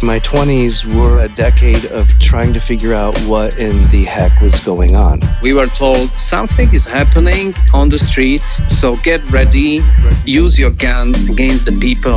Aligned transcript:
My 0.00 0.20
20s 0.20 0.84
were 0.94 1.22
a 1.22 1.28
decade 1.28 1.86
of 1.86 2.16
trying 2.20 2.52
to 2.52 2.60
figure 2.60 2.94
out 2.94 3.18
what 3.22 3.58
in 3.58 3.76
the 3.88 4.04
heck 4.04 4.40
was 4.40 4.60
going 4.60 4.94
on. 4.94 5.20
We 5.42 5.52
were 5.52 5.66
told 5.66 6.10
something 6.12 6.72
is 6.72 6.86
happening 6.86 7.52
on 7.74 7.88
the 7.88 7.98
streets, 7.98 8.46
so 8.72 8.96
get 8.98 9.28
ready, 9.32 9.80
use 10.24 10.56
your 10.56 10.70
guns 10.70 11.28
against 11.28 11.66
the 11.66 11.72
people. 11.72 12.16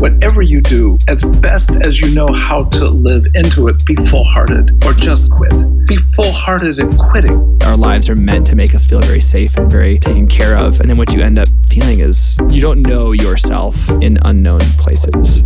Whatever 0.00 0.40
you 0.40 0.62
do, 0.62 0.96
as 1.06 1.22
best 1.22 1.76
as 1.82 2.00
you 2.00 2.14
know 2.14 2.28
how 2.32 2.64
to 2.64 2.88
live 2.88 3.26
into 3.34 3.68
it, 3.68 3.84
be 3.84 3.94
full 3.94 4.24
hearted 4.24 4.82
or 4.86 4.94
just 4.94 5.30
quit. 5.30 5.52
Be 5.86 5.98
full 6.16 6.32
hearted 6.32 6.78
in 6.78 6.96
quitting. 6.96 7.62
Our 7.64 7.76
lives 7.76 8.08
are 8.08 8.16
meant 8.16 8.46
to 8.46 8.56
make 8.56 8.74
us 8.74 8.86
feel 8.86 9.00
very 9.00 9.20
safe 9.20 9.58
and 9.58 9.70
very 9.70 9.98
taken 9.98 10.26
care 10.26 10.56
of. 10.56 10.80
And 10.80 10.88
then 10.88 10.96
what 10.96 11.12
you 11.12 11.20
end 11.20 11.38
up 11.38 11.48
feeling 11.68 12.00
is 12.00 12.38
you 12.48 12.62
don't 12.62 12.80
know 12.80 13.12
yourself 13.12 13.90
in 14.00 14.18
unknown 14.24 14.60
places. 14.78 15.42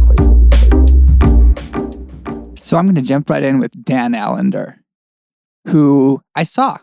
So 2.67 2.77
I'm 2.77 2.87
going 2.87 2.97
to 2.97 3.01
jump 3.01 3.31
right 3.31 3.45
in 3.45 3.61
with 3.61 3.85
Dan 3.85 4.13
Allender, 4.13 4.81
who 5.69 6.21
I 6.35 6.43
saw 6.43 6.79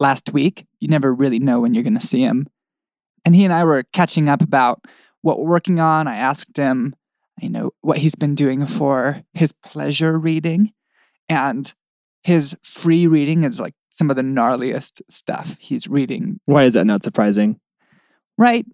last 0.00 0.32
week. 0.32 0.64
You 0.80 0.88
never 0.88 1.12
really 1.12 1.38
know 1.38 1.60
when 1.60 1.74
you're 1.74 1.82
going 1.82 1.98
to 1.98 2.06
see 2.06 2.22
him. 2.22 2.46
And 3.22 3.34
he 3.34 3.44
and 3.44 3.52
I 3.52 3.64
were 3.64 3.84
catching 3.92 4.26
up 4.26 4.40
about 4.40 4.86
what 5.20 5.38
we're 5.38 5.50
working 5.50 5.80
on. 5.80 6.08
I 6.08 6.16
asked 6.16 6.56
him, 6.56 6.96
you 7.42 7.50
know, 7.50 7.72
what 7.82 7.98
he's 7.98 8.14
been 8.14 8.34
doing 8.34 8.64
for 8.64 9.22
his 9.34 9.52
pleasure 9.52 10.18
reading. 10.18 10.72
And 11.28 11.70
his 12.24 12.56
free 12.62 13.06
reading 13.06 13.44
is 13.44 13.60
like 13.60 13.74
some 13.90 14.08
of 14.08 14.16
the 14.16 14.22
gnarliest 14.22 15.02
stuff 15.10 15.58
he's 15.60 15.86
reading. 15.86 16.40
Why 16.46 16.64
is 16.64 16.72
that 16.72 16.86
not 16.86 17.04
surprising? 17.04 17.60
Right. 18.38 18.64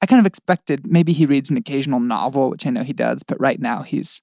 I 0.00 0.06
kind 0.06 0.20
of 0.20 0.26
expected 0.26 0.86
maybe 0.86 1.12
he 1.12 1.26
reads 1.26 1.50
an 1.50 1.56
occasional 1.56 1.98
novel, 1.98 2.50
which 2.50 2.68
I 2.68 2.70
know 2.70 2.84
he 2.84 2.92
does, 2.92 3.24
but 3.24 3.40
right 3.40 3.58
now 3.58 3.82
he's 3.82 4.22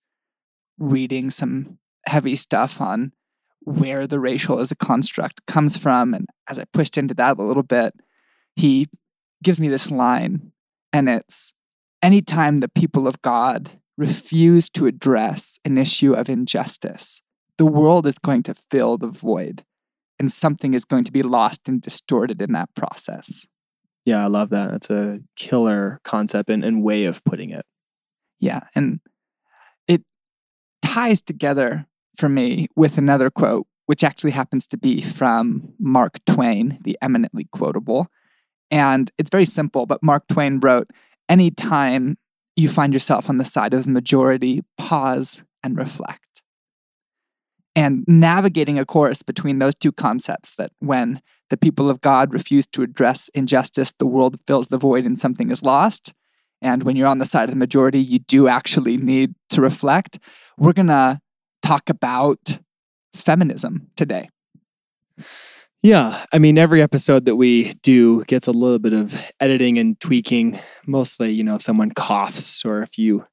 reading 0.77 1.29
some 1.29 1.79
heavy 2.07 2.35
stuff 2.35 2.79
on 2.79 3.13
where 3.61 4.05
the 4.05 4.19
racial 4.19 4.59
as 4.59 4.71
a 4.71 4.75
construct 4.75 5.45
comes 5.47 5.75
from. 5.75 6.13
And 6.13 6.27
as 6.47 6.59
I 6.59 6.65
pushed 6.65 6.97
into 6.97 7.13
that 7.15 7.37
a 7.37 7.43
little 7.43 7.63
bit, 7.63 7.93
he 8.55 8.87
gives 9.43 9.59
me 9.59 9.67
this 9.67 9.91
line, 9.91 10.51
and 10.93 11.09
it's 11.09 11.53
anytime 12.01 12.57
the 12.57 12.69
people 12.69 13.07
of 13.07 13.21
God 13.21 13.71
refuse 13.97 14.69
to 14.69 14.85
address 14.85 15.59
an 15.65 15.77
issue 15.77 16.13
of 16.13 16.29
injustice, 16.29 17.21
the 17.57 17.65
world 17.65 18.05
is 18.05 18.17
going 18.17 18.43
to 18.43 18.53
fill 18.53 18.97
the 18.97 19.07
void 19.07 19.63
and 20.19 20.31
something 20.31 20.73
is 20.73 20.85
going 20.85 21.03
to 21.03 21.11
be 21.11 21.23
lost 21.23 21.67
and 21.67 21.81
distorted 21.81 22.41
in 22.41 22.53
that 22.53 22.69
process. 22.75 23.47
Yeah, 24.05 24.23
I 24.23 24.27
love 24.27 24.49
that. 24.51 24.71
That's 24.71 24.89
a 24.89 25.19
killer 25.35 25.99
concept 26.03 26.49
and, 26.49 26.63
and 26.63 26.83
way 26.83 27.05
of 27.05 27.23
putting 27.23 27.49
it. 27.49 27.65
Yeah. 28.39 28.61
And 28.75 28.99
ties 30.95 31.21
together 31.21 31.85
for 32.17 32.29
me 32.29 32.69
with 32.73 32.97
another 32.97 33.29
quote, 33.29 33.67
which 33.85 34.01
actually 34.01 34.31
happens 34.31 34.65
to 34.65 34.77
be 34.77 35.01
from 35.01 35.73
Mark 35.77 36.23
Twain, 36.25 36.79
the 36.81 36.97
eminently 37.01 37.49
quotable. 37.51 38.07
And 38.71 39.11
it's 39.17 39.29
very 39.29 39.43
simple, 39.43 39.85
but 39.85 40.01
Mark 40.01 40.25
Twain 40.29 40.61
wrote 40.61 40.89
Anytime 41.27 42.17
you 42.55 42.69
find 42.69 42.93
yourself 42.93 43.29
on 43.29 43.39
the 43.39 43.43
side 43.43 43.73
of 43.73 43.83
the 43.83 43.89
majority, 43.91 44.61
pause 44.77 45.43
and 45.63 45.75
reflect. 45.77 46.41
And 47.75 48.05
navigating 48.07 48.79
a 48.79 48.85
course 48.85 49.21
between 49.21 49.59
those 49.59 49.75
two 49.75 49.91
concepts 49.91 50.55
that 50.55 50.71
when 50.79 51.21
the 51.49 51.57
people 51.57 51.89
of 51.89 51.99
God 51.99 52.31
refuse 52.31 52.67
to 52.67 52.83
address 52.83 53.29
injustice, 53.33 53.91
the 53.99 54.07
world 54.07 54.39
fills 54.47 54.67
the 54.69 54.77
void 54.77 55.03
and 55.03 55.19
something 55.19 55.51
is 55.51 55.61
lost. 55.61 56.13
And 56.61 56.83
when 56.83 56.95
you're 56.95 57.09
on 57.09 57.19
the 57.19 57.25
side 57.25 57.49
of 57.49 57.49
the 57.49 57.57
majority, 57.57 57.99
you 57.99 58.19
do 58.19 58.47
actually 58.47 58.95
need 58.95 59.35
to 59.49 59.61
reflect 59.61 60.19
we're 60.57 60.73
going 60.73 60.87
to 60.87 61.19
talk 61.61 61.89
about 61.89 62.59
feminism 63.13 63.89
today. 63.95 64.29
Yeah, 65.83 66.25
I 66.31 66.39
mean, 66.39 66.57
every 66.57 66.81
episode 66.81 67.25
that 67.25 67.35
we 67.35 67.73
do 67.83 68.23
gets 68.25 68.47
a 68.47 68.51
little 68.51 68.79
bit 68.79 68.93
of 68.93 69.15
editing 69.39 69.77
and 69.77 69.99
tweaking. 69.99 70.59
Mostly, 70.87 71.31
you 71.31 71.43
know, 71.43 71.55
if 71.55 71.61
someone 71.61 71.91
coughs 71.91 72.65
or 72.65 72.81
if 72.81 72.97
you 72.97 73.25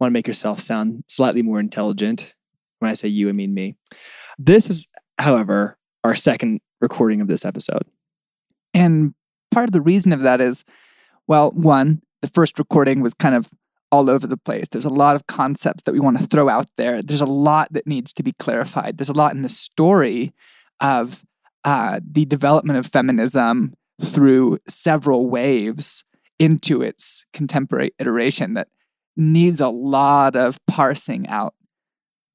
want 0.00 0.10
to 0.10 0.12
make 0.12 0.26
yourself 0.26 0.60
sound 0.60 1.04
slightly 1.08 1.42
more 1.42 1.60
intelligent. 1.60 2.34
When 2.78 2.90
I 2.90 2.94
say 2.94 3.08
you, 3.08 3.28
I 3.28 3.32
mean 3.32 3.52
me. 3.52 3.74
This 4.38 4.70
is, 4.70 4.86
however, 5.18 5.76
our 6.04 6.14
second 6.14 6.60
recording 6.80 7.20
of 7.20 7.26
this 7.26 7.44
episode. 7.44 7.82
And 8.72 9.14
part 9.50 9.68
of 9.68 9.72
the 9.72 9.80
reason 9.80 10.12
of 10.12 10.20
that 10.20 10.40
is, 10.40 10.64
well, 11.26 11.50
one, 11.50 12.02
the 12.22 12.28
first 12.28 12.58
recording 12.58 13.00
was 13.00 13.14
kind 13.14 13.34
of 13.34 13.50
all 13.90 14.10
over 14.10 14.26
the 14.26 14.36
place. 14.36 14.66
There's 14.68 14.84
a 14.84 14.90
lot 14.90 15.16
of 15.16 15.26
concepts 15.26 15.82
that 15.84 15.92
we 15.92 16.00
want 16.00 16.18
to 16.18 16.26
throw 16.26 16.48
out 16.48 16.66
there. 16.76 17.02
There's 17.02 17.20
a 17.20 17.26
lot 17.26 17.72
that 17.72 17.86
needs 17.86 18.12
to 18.14 18.22
be 18.22 18.32
clarified. 18.32 18.98
There's 18.98 19.08
a 19.08 19.14
lot 19.14 19.34
in 19.34 19.42
the 19.42 19.48
story 19.48 20.34
of 20.80 21.24
uh, 21.64 22.00
the 22.08 22.24
development 22.24 22.78
of 22.78 22.86
feminism 22.86 23.74
through 24.02 24.58
several 24.68 25.28
waves 25.28 26.04
into 26.38 26.82
its 26.82 27.26
contemporary 27.32 27.92
iteration 27.98 28.54
that 28.54 28.68
needs 29.16 29.60
a 29.60 29.68
lot 29.68 30.36
of 30.36 30.64
parsing 30.66 31.26
out. 31.28 31.54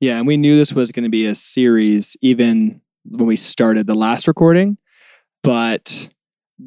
Yeah, 0.01 0.17
and 0.17 0.27
we 0.27 0.35
knew 0.35 0.57
this 0.57 0.73
was 0.73 0.91
going 0.91 1.05
to 1.05 1.09
be 1.09 1.25
a 1.25 1.35
series 1.35 2.17
even 2.21 2.81
when 3.05 3.25
we 3.25 3.37
started 3.37 3.87
the 3.87 3.95
last 3.95 4.27
recording, 4.27 4.77
but 5.43 6.09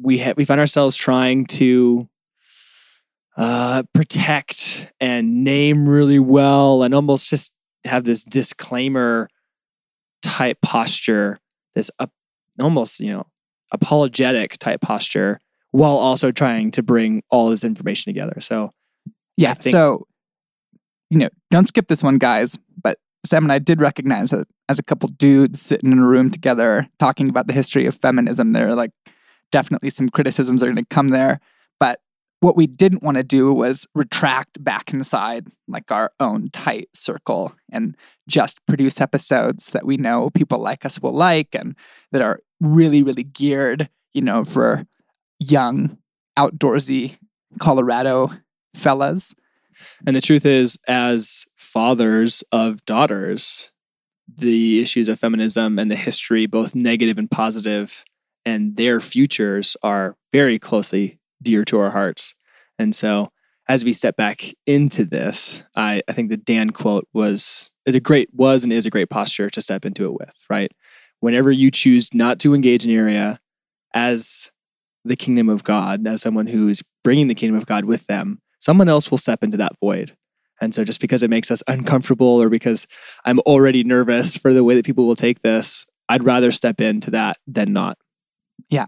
we 0.01 0.17
had 0.17 0.37
we 0.37 0.45
found 0.45 0.59
ourselves 0.59 0.95
trying 0.95 1.45
to 1.45 2.09
uh, 3.37 3.83
protect 3.93 4.91
and 4.99 5.43
name 5.43 5.87
really 5.87 6.19
well 6.19 6.83
and 6.83 6.93
almost 6.93 7.29
just 7.29 7.53
have 7.85 8.03
this 8.03 8.23
disclaimer 8.23 9.29
type 10.23 10.57
posture, 10.61 11.39
this 11.75 11.91
up, 11.99 12.11
almost, 12.59 12.99
you 12.99 13.11
know, 13.11 13.27
apologetic 13.71 14.57
type 14.57 14.81
posture 14.81 15.39
while 15.71 15.97
also 15.97 16.31
trying 16.31 16.71
to 16.71 16.81
bring 16.81 17.21
all 17.29 17.49
this 17.49 17.63
information 17.63 18.11
together. 18.11 18.41
So, 18.41 18.73
yeah. 19.35 19.53
Think- 19.53 19.71
so, 19.71 20.07
you 21.09 21.19
know, 21.19 21.29
don't 21.51 21.67
skip 21.67 21.87
this 21.87 22.03
one, 22.03 22.17
guys. 22.17 22.57
But 22.81 22.97
Sam 23.25 23.45
and 23.45 23.51
I 23.51 23.59
did 23.59 23.79
recognize 23.79 24.31
that 24.31 24.47
as 24.67 24.79
a 24.79 24.83
couple 24.83 25.09
dudes 25.09 25.61
sitting 25.61 25.91
in 25.91 25.99
a 25.99 26.07
room 26.07 26.31
together 26.31 26.89
talking 26.97 27.29
about 27.29 27.45
the 27.47 27.53
history 27.53 27.85
of 27.85 27.95
feminism, 27.95 28.53
there 28.53 28.69
are 28.69 28.75
like 28.75 28.91
definitely 29.51 29.91
some 29.91 30.09
criticisms 30.09 30.63
are 30.63 30.67
going 30.67 30.77
to 30.77 30.85
come 30.85 31.09
there. 31.09 31.39
But 31.79 31.99
what 32.39 32.55
we 32.55 32.67
didn't 32.67 33.03
want 33.03 33.17
to 33.17 33.23
do 33.23 33.51
was 33.51 33.87
retract 33.95 34.63
back 34.63 34.93
inside 34.93 35.47
like 35.67 35.91
our 35.91 36.11
own 36.19 36.49
tight 36.51 36.89
circle 36.93 37.53
and 37.71 37.95
just 38.27 38.63
produce 38.67 39.01
episodes 39.01 39.67
that 39.67 39.85
we 39.85 39.97
know 39.97 40.29
people 40.29 40.59
like 40.59 40.85
us 40.85 41.01
will 41.01 41.15
like 41.15 41.55
and 41.55 41.75
that 42.11 42.21
are 42.21 42.39
really, 42.59 43.01
really 43.01 43.23
geared, 43.23 43.89
you 44.13 44.21
know, 44.21 44.43
for 44.43 44.85
young, 45.39 45.97
outdoorsy 46.37 47.17
Colorado 47.59 48.31
fellas. 48.75 49.33
And 50.05 50.15
the 50.15 50.21
truth 50.21 50.45
is, 50.45 50.77
as 50.87 51.45
fathers 51.55 52.43
of 52.51 52.83
daughters, 52.85 53.71
the 54.27 54.81
issues 54.81 55.07
of 55.07 55.19
feminism 55.19 55.79
and 55.79 55.89
the 55.89 55.95
history, 55.95 56.45
both 56.45 56.75
negative 56.75 57.17
and 57.17 57.29
positive, 57.29 58.03
and 58.45 58.75
their 58.77 58.99
futures 58.99 59.75
are 59.83 60.15
very 60.31 60.59
closely 60.59 61.16
dear 61.41 61.65
to 61.65 61.79
our 61.79 61.91
hearts. 61.91 62.35
And 62.79 62.93
so 62.93 63.29
as 63.67 63.83
we 63.83 63.93
step 63.93 64.15
back 64.15 64.53
into 64.65 65.03
this, 65.03 65.63
I, 65.75 66.01
I 66.07 66.13
think 66.13 66.29
the 66.29 66.37
Dan 66.37 66.69
quote 66.69 67.07
was 67.13 67.71
is 67.85 67.95
a 67.95 67.99
great 67.99 68.29
was 68.33 68.63
and 68.63 68.71
is 68.71 68.85
a 68.85 68.89
great 68.89 69.09
posture 69.09 69.49
to 69.49 69.61
step 69.61 69.85
into 69.85 70.05
it 70.05 70.13
with, 70.13 70.33
right? 70.49 70.71
Whenever 71.19 71.51
you 71.51 71.71
choose 71.71 72.13
not 72.13 72.39
to 72.39 72.53
engage 72.53 72.85
an 72.85 72.91
area 72.91 73.39
as 73.93 74.51
the 75.03 75.15
kingdom 75.15 75.49
of 75.49 75.63
God, 75.63 76.05
as 76.05 76.21
someone 76.21 76.47
who 76.47 76.67
is 76.67 76.83
bringing 77.03 77.27
the 77.27 77.35
kingdom 77.35 77.57
of 77.57 77.65
God 77.65 77.85
with 77.85 78.07
them, 78.07 78.41
someone 78.59 78.89
else 78.89 79.09
will 79.09 79.17
step 79.17 79.43
into 79.43 79.57
that 79.57 79.73
void. 79.79 80.15
And 80.59 80.73
so 80.73 80.83
just 80.83 80.99
because 80.99 81.23
it 81.23 81.29
makes 81.29 81.51
us 81.51 81.63
uncomfortable 81.67 82.41
or 82.41 82.49
because 82.49 82.87
I'm 83.25 83.39
already 83.39 83.83
nervous 83.83 84.37
for 84.37 84.53
the 84.53 84.63
way 84.63 84.75
that 84.75 84.85
people 84.85 85.07
will 85.07 85.15
take 85.15 85.41
this, 85.41 85.85
I'd 86.09 86.23
rather 86.23 86.51
step 86.51 86.81
into 86.81 87.11
that 87.11 87.37
than 87.45 87.73
not. 87.73 87.97
Yeah. 88.69 88.87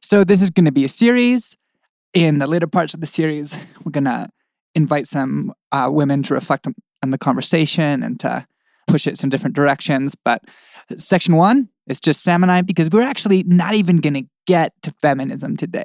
So 0.00 0.24
this 0.24 0.42
is 0.42 0.50
going 0.50 0.66
to 0.66 0.72
be 0.72 0.84
a 0.84 0.88
series. 0.88 1.56
In 2.18 2.38
the 2.38 2.48
later 2.48 2.66
parts 2.66 2.94
of 2.94 3.00
the 3.00 3.06
series, 3.06 3.56
we're 3.84 3.92
going 3.92 4.02
to 4.02 4.28
invite 4.74 5.06
some 5.06 5.52
uh, 5.70 5.88
women 5.88 6.24
to 6.24 6.34
reflect 6.34 6.66
on, 6.66 6.74
on 7.00 7.12
the 7.12 7.16
conversation 7.16 8.02
and 8.02 8.18
to 8.18 8.44
push 8.88 9.06
it 9.06 9.16
some 9.16 9.30
different 9.30 9.54
directions. 9.54 10.16
But 10.16 10.42
section 10.96 11.36
one 11.36 11.68
is 11.86 12.00
just 12.00 12.24
Sam 12.24 12.42
and 12.42 12.50
I 12.50 12.62
because 12.62 12.90
we're 12.90 13.02
actually 13.02 13.44
not 13.44 13.74
even 13.76 13.98
going 13.98 14.14
to 14.14 14.24
get 14.48 14.72
to 14.82 14.92
feminism 15.00 15.56
today. 15.56 15.84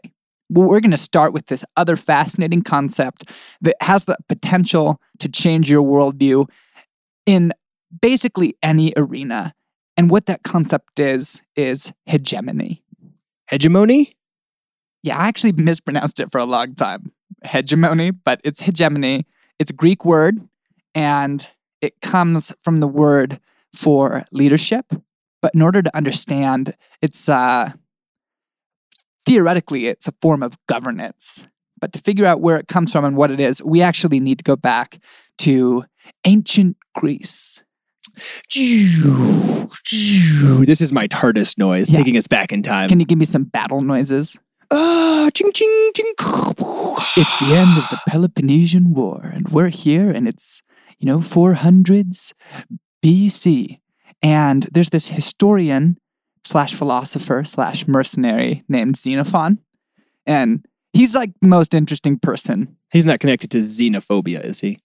We're 0.49 0.79
going 0.79 0.89
to 0.89 0.97
start 0.97 1.33
with 1.33 1.45
this 1.45 1.63
other 1.77 1.95
fascinating 1.95 2.63
concept 2.63 3.29
that 3.61 3.75
has 3.81 4.05
the 4.05 4.17
potential 4.27 4.99
to 5.19 5.29
change 5.29 5.69
your 5.69 5.83
worldview 5.83 6.49
in 7.27 7.53
basically 8.01 8.55
any 8.63 8.91
arena. 8.97 9.53
And 9.97 10.09
what 10.09 10.25
that 10.25 10.41
concept 10.41 10.99
is, 10.99 11.43
is 11.55 11.93
hegemony. 12.07 12.83
Hegemony? 13.51 14.15
Yeah, 15.03 15.17
I 15.17 15.27
actually 15.27 15.51
mispronounced 15.51 16.19
it 16.19 16.31
for 16.31 16.39
a 16.39 16.45
long 16.45 16.75
time. 16.75 17.11
Hegemony, 17.43 18.11
but 18.11 18.39
it's 18.43 18.61
hegemony. 18.61 19.25
It's 19.59 19.71
a 19.71 19.75
Greek 19.75 20.05
word 20.05 20.47
and 20.95 21.47
it 21.81 21.99
comes 22.01 22.53
from 22.63 22.77
the 22.77 22.87
word 22.87 23.39
for 23.73 24.23
leadership. 24.31 24.85
But 25.41 25.53
in 25.53 25.61
order 25.61 25.81
to 25.81 25.95
understand, 25.95 26.75
it's 27.01 27.27
uh, 27.27 27.73
theoretically 29.25 29.87
it's 29.87 30.07
a 30.07 30.13
form 30.21 30.41
of 30.41 30.57
governance. 30.67 31.47
But 31.81 31.91
to 31.93 31.99
figure 31.99 32.25
out 32.25 32.39
where 32.39 32.57
it 32.57 32.69
comes 32.69 32.93
from 32.93 33.03
and 33.03 33.17
what 33.17 33.29
it 33.29 33.41
is, 33.41 33.61
we 33.61 33.81
actually 33.81 34.21
need 34.21 34.37
to 34.37 34.43
go 34.43 34.55
back 34.55 34.99
to 35.39 35.83
ancient 36.25 36.77
Greece. 36.95 37.61
This 38.55 39.65
is 40.81 40.93
my 40.93 41.07
TARDIS 41.07 41.57
noise 41.57 41.89
Yeah. 41.89 41.97
taking 41.97 42.15
us 42.15 42.27
back 42.27 42.53
in 42.53 42.63
time. 42.63 42.87
Can 42.87 43.01
you 43.01 43.05
give 43.05 43.17
me 43.17 43.25
some 43.25 43.43
battle 43.43 43.81
noises? 43.81 44.37
Ah, 44.71 45.29
ching, 45.33 45.51
ching, 45.53 45.91
ching. 45.95 46.13
It's 47.15 47.37
the 47.39 47.53
end 47.55 47.77
of 47.77 47.89
the 47.89 47.99
Peloponnesian 48.07 48.93
War, 48.93 49.21
and 49.33 49.47
we're 49.49 49.69
here, 49.69 50.09
and 50.09 50.27
it's, 50.27 50.61
you 50.99 51.05
know, 51.05 51.19
400s 51.19 52.33
BC. 53.03 53.79
And 54.21 54.67
there's 54.71 54.89
this 54.89 55.07
historian 55.07 55.97
slash 56.45 56.73
philosopher 56.73 57.43
slash 57.43 57.87
mercenary 57.87 58.63
named 58.67 58.97
Xenophon. 58.97 59.59
And 60.25 60.65
he's 60.93 61.13
like 61.13 61.31
the 61.41 61.47
most 61.47 61.73
interesting 61.73 62.17
person. 62.17 62.77
He's 62.91 63.05
not 63.05 63.19
connected 63.19 63.51
to 63.51 63.57
xenophobia, 63.57 64.43
is 64.43 64.59
he? 64.61 64.79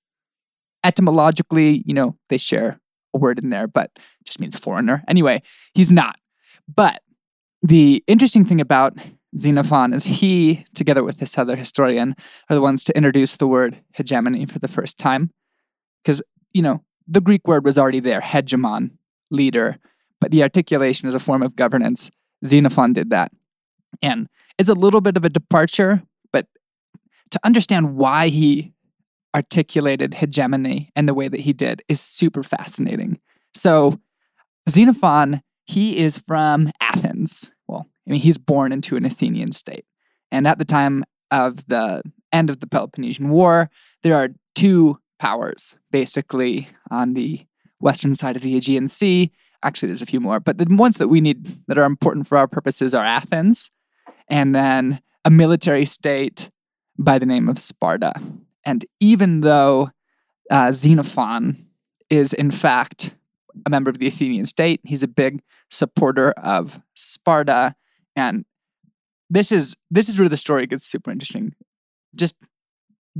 Etymologically, 0.85 1.83
you 1.87 1.95
know, 1.95 2.17
they 2.29 2.39
share 2.39 2.81
a 3.15 3.19
word 3.19 3.39
in 3.39 3.51
there, 3.51 3.67
but 3.67 3.91
just 4.25 4.41
means 4.41 4.59
foreigner. 4.59 5.05
Anyway, 5.09 5.43
he's 5.75 5.91
not. 5.91 6.17
But 6.73 7.03
the 7.63 8.03
interesting 8.07 8.45
thing 8.45 8.61
about 8.61 8.97
Xenophon 9.39 9.93
is 9.93 10.05
he, 10.05 10.65
together 10.75 11.05
with 11.05 11.19
this 11.19 11.39
other 11.39 11.57
historian, 11.57 12.17
are 12.51 12.57
the 12.57 12.63
ones 12.63 12.85
to 12.85 12.97
introduce 12.97 13.37
the 13.37 13.47
word 13.47 13.83
hegemony 13.93 14.47
for 14.47 14.59
the 14.59 14.69
first 14.69 14.99
time. 14.99 15.31
Because, 16.03 16.23
you 16.53 16.63
know, 16.63 16.83
the 17.07 17.21
Greek 17.21 17.47
word 17.47 17.65
was 17.65 17.79
already 17.79 18.01
there, 18.01 18.21
hegemon, 18.21 18.91
leader, 19.31 19.79
but 20.21 20.31
the 20.31 20.43
articulation 20.43 21.09
is 21.09 21.15
a 21.15 21.21
form 21.21 21.43
of 21.43 21.57
governance. 21.57 22.11
Xenophon 22.45 22.93
did 22.93 23.11
that. 23.11 23.33
And 24.03 24.29
it's 24.59 24.69
a 24.69 24.75
little 24.75 25.01
bit 25.01 25.17
of 25.17 25.25
a 25.25 25.31
departure, 25.31 26.03
but 26.33 26.47
to 27.31 27.41
understand 27.45 27.97
why 27.97 28.29
he 28.29 28.73
articulated 29.35 30.15
hegemony 30.15 30.91
and 30.97 31.09
the 31.09 31.15
way 31.15 31.29
that 31.29 31.41
he 31.41 31.53
did 31.53 31.83
is 31.89 32.01
super 32.01 32.43
fascinating. 32.43 33.21
So, 33.55 34.01
Xenophon, 34.69 35.43
he 35.67 35.99
is 35.99 36.19
from 36.19 36.71
Athens. 36.81 37.53
I 38.09 38.13
mean, 38.13 38.21
he's 38.21 38.39
born 38.39 38.73
into 38.73 38.97
an 38.97 39.05
Athenian 39.05 39.53
state. 39.53 39.85
And 40.31 40.47
at 40.47 40.59
the 40.59 40.65
time 40.65 41.05
of 41.31 41.67
the 41.67 42.03
end 42.33 42.51
of 42.51 42.61
the 42.61 42.67
Peloponnesian 42.67 43.29
War, 43.29 43.71
there 44.03 44.15
are 44.15 44.31
two 44.55 44.99
powers 45.19 45.79
basically 45.91 46.69
on 46.91 47.15
the 47.15 47.47
western 47.81 48.15
side 48.15 48.37
of 48.37 48.43
the 48.43 48.57
Aegean 48.57 48.89
Sea. 48.89 49.31
Actually, 49.63 49.89
there's 49.89 50.03
a 50.03 50.07
few 50.07 50.21
more, 50.21 50.41
but 50.41 50.59
the 50.59 50.67
ones 50.71 50.97
that 50.97 51.09
we 51.09 51.21
need 51.21 51.67
that 51.67 51.79
are 51.79 51.85
important 51.85 52.27
for 52.27 52.39
our 52.39 52.47
purposes 52.47 52.95
are 52.95 53.05
Athens 53.05 53.71
and 54.29 54.55
then 54.55 55.01
a 55.25 55.31
military 55.31 55.85
state 55.85 56.51
by 56.99 57.19
the 57.19 57.27
name 57.27 57.49
of 57.49 57.59
Sparta. 57.59 58.13
And 58.65 58.85
even 59.01 59.41
though 59.41 59.91
uh, 60.51 60.73
Xenophon 60.73 61.67
is, 62.11 62.33
in 62.33 62.51
fact, 62.51 63.15
a 63.67 63.71
member 63.71 63.91
of 63.91 63.99
the 63.99 64.07
Athenian 64.07 64.47
state, 64.47 64.81
he's 64.85 65.03
a 65.03 65.09
big 65.09 65.43
supporter 65.71 66.33
of 66.33 66.81
Sparta. 66.95 67.75
And 68.19 68.45
this 69.31 69.53
is 69.53 69.77
this 69.93 70.09
is 70.09 70.19
where 70.19 70.29
the 70.29 70.37
story 70.37 70.67
gets 70.67 70.85
super 70.85 71.13
interesting. 71.13 71.55
Just 72.17 72.37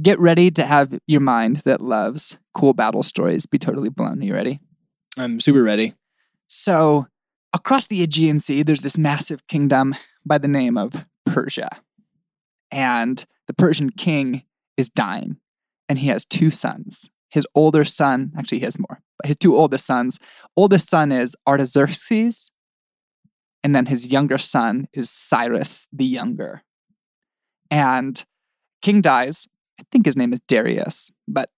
get 0.03 0.19
ready 0.19 0.51
to 0.51 0.67
have 0.67 0.99
your 1.07 1.21
mind 1.21 1.59
that 1.65 1.81
loves 1.81 2.39
cool 2.53 2.75
battle 2.75 3.05
stories 3.05 3.47
be 3.47 3.59
totally 3.59 3.91
blown. 3.91 4.21
Are 4.21 4.25
you 4.25 4.35
ready? 4.35 4.59
I'm 5.17 5.39
super 5.39 5.63
ready. 5.63 5.95
So, 6.49 7.07
across 7.53 7.87
the 7.87 8.03
Aegean 8.03 8.41
Sea, 8.41 8.63
there's 8.63 8.81
this 8.81 8.99
massive 8.99 9.47
kingdom 9.47 9.95
by 10.27 10.39
the 10.39 10.49
name 10.49 10.77
of 10.77 11.07
Persia. 11.25 11.69
And 12.73 13.25
the 13.47 13.55
Persian 13.55 13.91
king 13.91 14.43
is 14.77 14.91
dying, 14.91 15.37
and 15.89 15.99
he 15.99 16.09
has 16.09 16.25
two 16.25 16.51
sons. 16.51 17.09
His 17.31 17.47
older 17.55 17.85
son, 17.85 18.33
actually, 18.37 18.59
he 18.59 18.65
has 18.65 18.79
more, 18.79 19.01
but 19.19 19.29
his 19.29 19.37
two 19.37 19.57
oldest 19.57 19.87
sons. 19.87 20.19
Oldest 20.57 20.89
son 20.89 21.13
is 21.13 21.37
Artaxerxes, 21.47 22.51
and 23.63 23.75
then 23.75 23.87
his 23.87 24.13
younger 24.13 24.39
son 24.39 24.89
is 24.93 25.11
Cyrus 25.11 25.89
the 25.93 26.05
Younger. 26.05 26.63
And 27.71 28.25
king 28.83 29.01
dies. 29.01 29.47
I 29.81 29.85
think 29.93 30.07
his 30.07 30.17
name 30.17 30.33
is 30.33 30.41
Darius, 30.49 31.11
but 31.27 31.51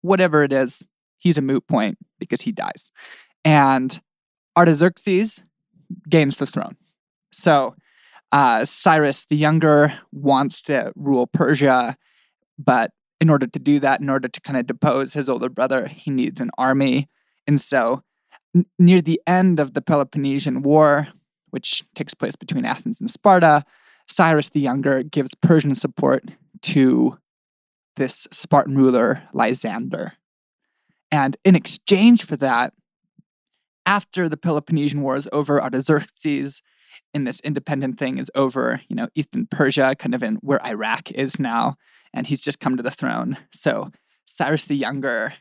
whatever 0.00 0.42
it 0.42 0.52
is, 0.52 0.86
he's 1.18 1.38
a 1.38 1.42
moot 1.42 1.66
point 1.66 1.98
because 2.18 2.42
he 2.42 2.52
dies. 2.52 2.90
And 3.44 4.00
Artaxerxes 4.56 5.42
gains 6.08 6.38
the 6.38 6.46
throne. 6.46 6.76
So 7.32 7.74
uh, 8.32 8.64
Cyrus 8.64 9.26
the 9.26 9.36
Younger 9.36 9.98
wants 10.10 10.62
to 10.62 10.92
rule 10.96 11.26
Persia, 11.26 11.96
but 12.58 12.90
in 13.20 13.30
order 13.30 13.46
to 13.46 13.58
do 13.58 13.78
that, 13.80 14.00
in 14.00 14.10
order 14.10 14.28
to 14.28 14.40
kind 14.40 14.58
of 14.58 14.66
depose 14.66 15.12
his 15.12 15.28
older 15.28 15.48
brother, 15.48 15.86
he 15.86 16.10
needs 16.10 16.40
an 16.40 16.50
army. 16.58 17.08
And 17.46 17.60
so, 17.60 18.02
n- 18.54 18.66
near 18.78 19.00
the 19.00 19.20
end 19.26 19.60
of 19.60 19.74
the 19.74 19.82
Peloponnesian 19.82 20.62
War, 20.62 21.08
which 21.52 21.84
takes 21.94 22.14
place 22.14 22.34
between 22.36 22.64
Athens 22.64 23.00
and 23.00 23.10
Sparta, 23.10 23.64
Cyrus 24.08 24.48
the 24.48 24.60
Younger 24.60 25.02
gives 25.02 25.34
Persian 25.36 25.74
support 25.74 26.24
to 26.62 27.18
this 27.96 28.26
Spartan 28.30 28.76
ruler, 28.76 29.22
Lysander. 29.32 30.14
And 31.10 31.36
in 31.44 31.54
exchange 31.54 32.24
for 32.24 32.36
that, 32.36 32.72
after 33.84 34.28
the 34.28 34.36
Peloponnesian 34.36 35.02
War 35.02 35.14
is 35.14 35.28
over, 35.32 35.62
Artaxerxes 35.62 36.62
in 37.12 37.24
this 37.24 37.40
independent 37.40 37.98
thing 37.98 38.18
is 38.18 38.30
over, 38.34 38.80
you 38.88 38.96
know, 38.96 39.08
Eastern 39.14 39.46
Persia, 39.46 39.94
kind 39.98 40.14
of 40.14 40.22
in 40.22 40.36
where 40.36 40.64
Iraq 40.66 41.10
is 41.10 41.38
now, 41.38 41.76
and 42.14 42.26
he's 42.26 42.40
just 42.40 42.60
come 42.60 42.76
to 42.76 42.82
the 42.82 42.90
throne. 42.90 43.36
So 43.50 43.90
Cyrus 44.24 44.64
the 44.64 44.76
Younger, 44.76 45.34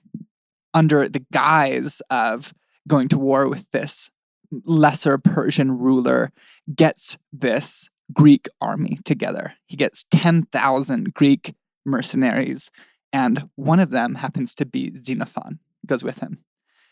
under 0.74 1.08
the 1.08 1.26
guise 1.32 2.02
of 2.10 2.54
going 2.88 3.08
to 3.10 3.18
war 3.18 3.48
with 3.48 3.70
this 3.72 4.10
lesser 4.66 5.18
Persian 5.18 5.78
ruler, 5.78 6.32
gets 6.76 7.18
this 7.32 7.90
Greek 8.14 8.48
army 8.60 8.98
together. 9.06 9.54
He 9.66 9.78
gets 9.78 10.06
10,000 10.12 11.14
Greek 11.14 11.56
mercenaries, 11.86 12.70
and 13.14 13.50
one 13.56 13.80
of 13.80 13.92
them 13.92 14.16
happens 14.16 14.54
to 14.56 14.66
be 14.66 14.92
Xenophon, 15.04 15.60
goes 15.86 16.04
with 16.04 16.20
him. 16.20 16.40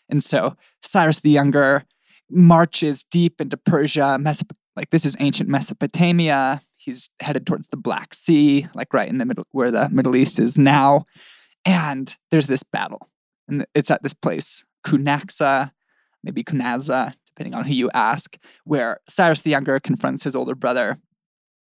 And 0.10 0.24
so 0.24 0.55
Cyrus 0.81 1.19
the 1.19 1.29
Younger 1.29 1.86
marches 2.29 3.03
deep 3.03 3.39
into 3.39 3.57
Persia, 3.57 4.17
Mesop- 4.19 4.55
like 4.75 4.89
this 4.89 5.05
is 5.05 5.15
ancient 5.19 5.50
Mesopotamia. 5.50 6.62
He's 6.77 7.10
headed 7.19 7.45
towards 7.45 7.67
the 7.67 7.77
Black 7.77 8.13
Sea, 8.13 8.67
like 8.74 8.93
right 8.93 9.10
in 9.10 9.17
the 9.17 9.25
middle 9.25 9.45
where 9.51 9.72
the 9.72 9.89
Middle 9.89 10.15
East 10.15 10.39
is 10.39 10.57
now. 10.57 11.05
And 11.65 12.15
there's 12.31 12.48
this 12.48 12.63
battle. 12.63 13.10
And 13.48 13.65
it's 13.75 13.91
at 13.91 14.03
this 14.03 14.13
place, 14.13 14.63
Cunaxa, 14.86 15.72
maybe 16.24 16.43
Cunaza, 16.43 17.13
depending 17.39 17.58
on 17.58 17.65
who 17.65 17.74
you 17.74 17.89
ask, 17.93 18.38
where 18.65 19.00
Cyrus 19.08 19.39
the 19.41 19.50
Younger 19.50 19.79
confronts 19.79 20.24
his 20.24 20.36
older 20.36 20.55
brother. 20.55 21.00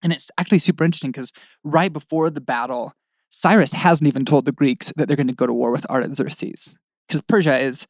And 0.03 0.13
it's 0.13 0.31
actually 0.37 0.59
super 0.59 0.85
interesting 0.85 1.11
because 1.11 1.33
right 1.65 1.91
before 1.91 2.29
the 2.29 2.43
battle, 2.43 2.93
Cyrus 3.31 3.73
hasn't 3.73 4.07
even 4.07 4.27
told 4.27 4.45
the 4.45 4.53
Greeks 4.53 4.93
that 4.97 5.09
they're 5.09 5.17
going 5.17 5.29
to 5.29 5.35
go 5.35 5.47
to 5.47 5.53
war 5.55 5.73
with 5.73 5.89
Artaxerxes 5.89 6.77
because 7.09 7.23
Persia 7.23 7.59
is 7.59 7.87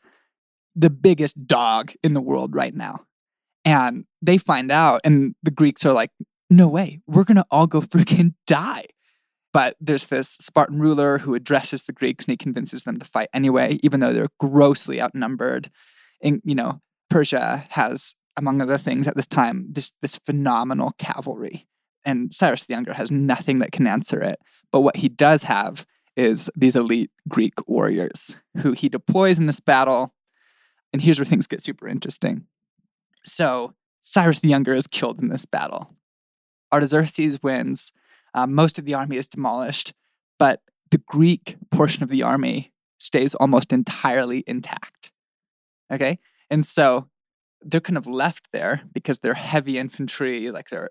the 0.77 0.91
biggest 0.91 1.49
dog 1.49 1.93
in 2.05 2.15
the 2.15 2.21
world 2.21 2.55
right 2.55 2.73
now. 2.73 3.01
And 3.65 4.05
they 4.21 4.39
find 4.39 4.71
out, 4.71 5.01
and 5.03 5.35
the 5.43 5.51
Greeks 5.51 5.85
are 5.85 5.93
like, 5.93 6.11
no 6.49 6.69
way, 6.69 7.01
we're 7.09 7.25
going 7.25 7.37
to 7.37 7.47
all 7.51 7.67
go 7.67 7.81
freaking 7.81 8.35
die. 8.47 8.85
But 9.53 9.75
there's 9.81 10.05
this 10.05 10.29
Spartan 10.41 10.79
ruler 10.79 11.19
who 11.19 11.35
addresses 11.35 11.83
the 11.83 11.93
Greeks 11.93 12.27
and 12.27 12.33
he 12.33 12.37
convinces 12.37 12.85
them 12.85 13.01
to 13.01 13.05
fight 13.05 13.29
anyway, 13.35 13.79
even 13.83 13.99
though 13.99 14.13
they're 14.13 14.29
grossly 14.39 15.03
outnumbered. 15.03 15.69
And, 16.23 16.41
you 16.45 16.55
know, 16.55 16.81
Persia 17.13 17.67
has, 17.69 18.15
among 18.39 18.63
other 18.63 18.79
things 18.79 19.07
at 19.07 19.17
this 19.17 19.27
time, 19.27 19.67
this, 19.71 19.93
this 20.01 20.17
phenomenal 20.17 20.93
cavalry. 20.97 21.67
And 22.07 22.33
Cyrus 22.33 22.63
the 22.63 22.73
Younger 22.73 22.95
has 22.95 23.11
nothing 23.11 23.59
that 23.59 23.71
can 23.71 23.87
answer 23.87 24.23
it. 24.23 24.39
But 24.73 24.81
what 24.81 24.97
he 24.97 25.11
does 25.11 25.43
have 25.43 25.85
is 26.17 26.51
these 26.57 26.75
elite 26.75 27.11
Greek 27.29 27.69
warriors 27.69 28.39
who 28.63 28.73
he 28.73 28.89
deploys 28.89 29.39
in 29.39 29.45
this 29.45 29.61
battle. 29.61 30.15
And 30.91 31.03
here's 31.03 31.19
where 31.19 31.27
things 31.27 31.47
get 31.47 31.63
super 31.63 31.87
interesting. 31.87 32.47
So, 33.27 33.75
Cyrus 34.01 34.39
the 34.39 34.49
Younger 34.49 34.75
is 34.75 34.87
killed 34.87 35.21
in 35.21 35.29
this 35.29 35.45
battle. 35.45 35.95
Artaxerxes 36.73 37.43
wins. 37.43 37.93
Uh, 38.33 38.47
most 38.47 38.79
of 38.79 38.87
the 38.87 38.95
army 38.95 39.19
is 39.19 39.27
demolished, 39.27 39.93
but 40.39 40.63
the 40.91 41.03
Greek 41.07 41.57
portion 41.71 42.03
of 42.03 42.09
the 42.09 42.23
army 42.23 42.73
stays 42.99 43.35
almost 43.35 43.71
entirely 43.71 44.45
intact. 44.47 45.13
Okay? 45.93 46.19
And 46.53 46.67
so 46.67 47.09
they're 47.63 47.81
kind 47.81 47.97
of 47.97 48.07
left 48.07 48.49
there 48.53 48.83
because 48.93 49.19
they're 49.19 49.33
heavy 49.33 49.79
infantry, 49.79 50.51
like 50.51 50.69
they're 50.69 50.91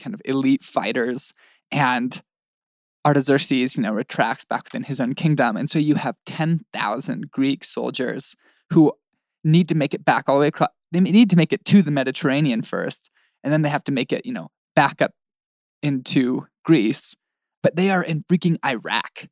kind 0.00 0.14
of 0.14 0.22
elite 0.24 0.62
fighters. 0.62 1.34
And 1.72 2.22
Artaxerxes, 3.04 3.76
you 3.76 3.82
know, 3.82 3.92
retracts 3.92 4.44
back 4.44 4.64
within 4.64 4.84
his 4.84 5.00
own 5.00 5.14
kingdom. 5.14 5.56
And 5.56 5.68
so 5.68 5.80
you 5.80 5.96
have 5.96 6.14
10,000 6.26 7.30
Greek 7.32 7.64
soldiers 7.64 8.36
who 8.72 8.92
need 9.42 9.68
to 9.70 9.74
make 9.74 9.94
it 9.94 10.04
back 10.04 10.28
all 10.28 10.36
the 10.36 10.42
way 10.42 10.46
across. 10.46 10.68
They 10.92 11.00
need 11.00 11.30
to 11.30 11.36
make 11.36 11.52
it 11.52 11.64
to 11.64 11.82
the 11.82 11.90
Mediterranean 11.90 12.62
first, 12.62 13.10
and 13.42 13.52
then 13.52 13.62
they 13.62 13.68
have 13.68 13.84
to 13.84 13.92
make 13.92 14.12
it, 14.12 14.24
you 14.24 14.32
know, 14.32 14.50
back 14.76 15.02
up 15.02 15.12
into 15.82 16.46
Greece. 16.64 17.16
But 17.64 17.74
they 17.74 17.90
are 17.90 18.02
in 18.02 18.24
freaking 18.30 18.58
Iraq. 18.64 19.26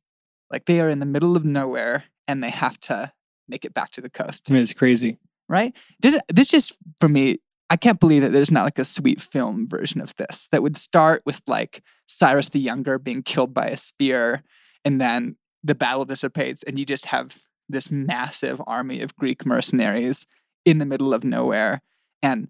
Like 0.51 0.65
they 0.65 0.81
are 0.81 0.89
in 0.89 0.99
the 0.99 1.05
middle 1.05 1.37
of 1.37 1.45
nowhere 1.45 2.05
and 2.27 2.43
they 2.43 2.49
have 2.49 2.77
to 2.81 3.13
make 3.47 3.63
it 3.65 3.73
back 3.73 3.91
to 3.91 4.01
the 4.01 4.09
coast. 4.09 4.49
I 4.49 4.53
mean, 4.53 4.63
it's 4.63 4.73
crazy. 4.73 5.17
Right? 5.49 5.73
This, 5.99 6.17
this 6.29 6.47
just, 6.47 6.77
for 7.01 7.09
me, 7.09 7.37
I 7.69 7.75
can't 7.75 7.99
believe 7.99 8.21
that 8.21 8.31
there's 8.31 8.51
not 8.51 8.63
like 8.63 8.79
a 8.79 8.85
sweet 8.85 9.19
film 9.19 9.67
version 9.67 10.01
of 10.01 10.15
this 10.15 10.47
that 10.51 10.63
would 10.63 10.77
start 10.77 11.23
with 11.25 11.41
like 11.47 11.83
Cyrus 12.05 12.49
the 12.49 12.59
Younger 12.59 12.97
being 12.97 13.21
killed 13.21 13.53
by 13.53 13.67
a 13.67 13.77
spear 13.77 14.43
and 14.83 14.99
then 14.99 15.37
the 15.63 15.75
battle 15.75 16.05
dissipates 16.05 16.63
and 16.63 16.79
you 16.79 16.85
just 16.85 17.07
have 17.07 17.39
this 17.67 17.91
massive 17.91 18.61
army 18.65 19.01
of 19.01 19.15
Greek 19.15 19.45
mercenaries 19.45 20.25
in 20.65 20.79
the 20.79 20.85
middle 20.85 21.13
of 21.13 21.23
nowhere. 21.23 21.81
And 22.23 22.47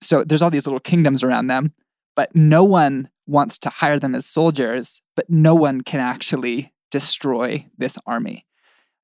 so 0.00 0.24
there's 0.24 0.40
all 0.40 0.50
these 0.50 0.66
little 0.66 0.80
kingdoms 0.80 1.22
around 1.22 1.48
them, 1.48 1.74
but 2.16 2.34
no 2.34 2.64
one 2.64 3.10
wants 3.26 3.58
to 3.58 3.68
hire 3.68 3.98
them 3.98 4.14
as 4.14 4.24
soldiers, 4.24 5.02
but 5.14 5.28
no 5.28 5.54
one 5.54 5.82
can 5.82 6.00
actually 6.00 6.72
destroy 6.90 7.66
this 7.76 7.98
army. 8.06 8.46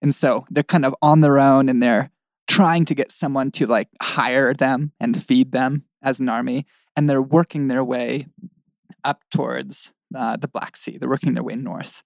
And 0.01 0.15
so 0.15 0.47
they're 0.51 0.63
kind 0.63 0.87
of 0.87 0.95
on 1.03 1.21
their 1.21 1.39
own 1.39 1.69
and 1.69 1.83
they're 1.83 2.11
trying 2.55 2.85
to 2.85 2.95
get 2.95 3.11
someone 3.11 3.51
to 3.51 3.67
like 3.67 3.89
hire 4.01 4.55
them 4.55 4.93
and 5.01 5.21
feed 5.21 5.51
them 5.51 5.85
as 6.01 6.21
an 6.21 6.29
army. 6.29 6.65
And 6.95 7.11
they're 7.11 7.21
working 7.21 7.67
their 7.67 7.83
way 7.83 8.29
up 9.03 9.23
towards 9.33 9.93
uh, 10.15 10.37
the 10.37 10.47
Black 10.47 10.77
Sea. 10.77 10.97
They're 10.97 11.09
working 11.09 11.35
their 11.35 11.43
way 11.43 11.57
north. 11.57 12.05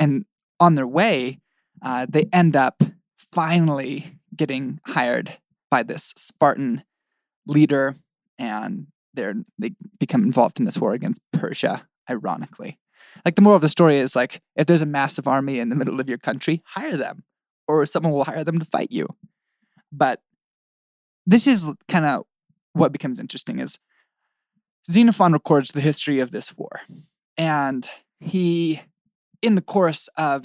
And 0.00 0.24
on 0.58 0.74
their 0.74 0.86
way, 0.86 1.38
uh, 1.80 2.06
they 2.08 2.24
end 2.32 2.56
up 2.56 2.82
finally 3.16 4.18
getting 4.34 4.80
hired 4.84 5.38
by 5.70 5.84
this 5.84 6.12
Spartan 6.16 6.82
leader, 7.46 7.94
and 8.36 8.88
they're 9.14 9.34
they 9.60 9.72
become 10.00 10.22
involved 10.22 10.58
in 10.58 10.64
this 10.64 10.78
war 10.78 10.92
against 10.92 11.20
Persia. 11.32 11.86
Ironically, 12.10 12.78
like 13.24 13.36
the 13.36 13.42
moral 13.42 13.56
of 13.56 13.62
the 13.62 13.68
story 13.68 13.98
is 13.98 14.16
like 14.16 14.40
if 14.56 14.66
there's 14.66 14.82
a 14.82 14.86
massive 14.86 15.28
army 15.28 15.60
in 15.60 15.68
the 15.68 15.76
middle 15.76 16.00
of 16.00 16.08
your 16.08 16.18
country, 16.18 16.62
hire 16.64 16.96
them, 16.96 17.22
or 17.68 17.86
someone 17.86 18.12
will 18.12 18.24
hire 18.24 18.42
them 18.42 18.58
to 18.58 18.64
fight 18.64 18.90
you. 18.90 19.06
But 19.92 20.20
this 21.26 21.46
is 21.46 21.66
kind 21.88 22.04
of 22.04 22.24
what 22.72 22.92
becomes 22.92 23.18
interesting 23.18 23.58
is 23.58 23.78
Xenophon 24.90 25.32
records 25.32 25.72
the 25.72 25.80
history 25.80 26.20
of 26.20 26.30
this 26.30 26.56
war. 26.56 26.80
And 27.36 27.88
he, 28.20 28.80
in 29.42 29.54
the 29.54 29.62
course 29.62 30.08
of 30.16 30.44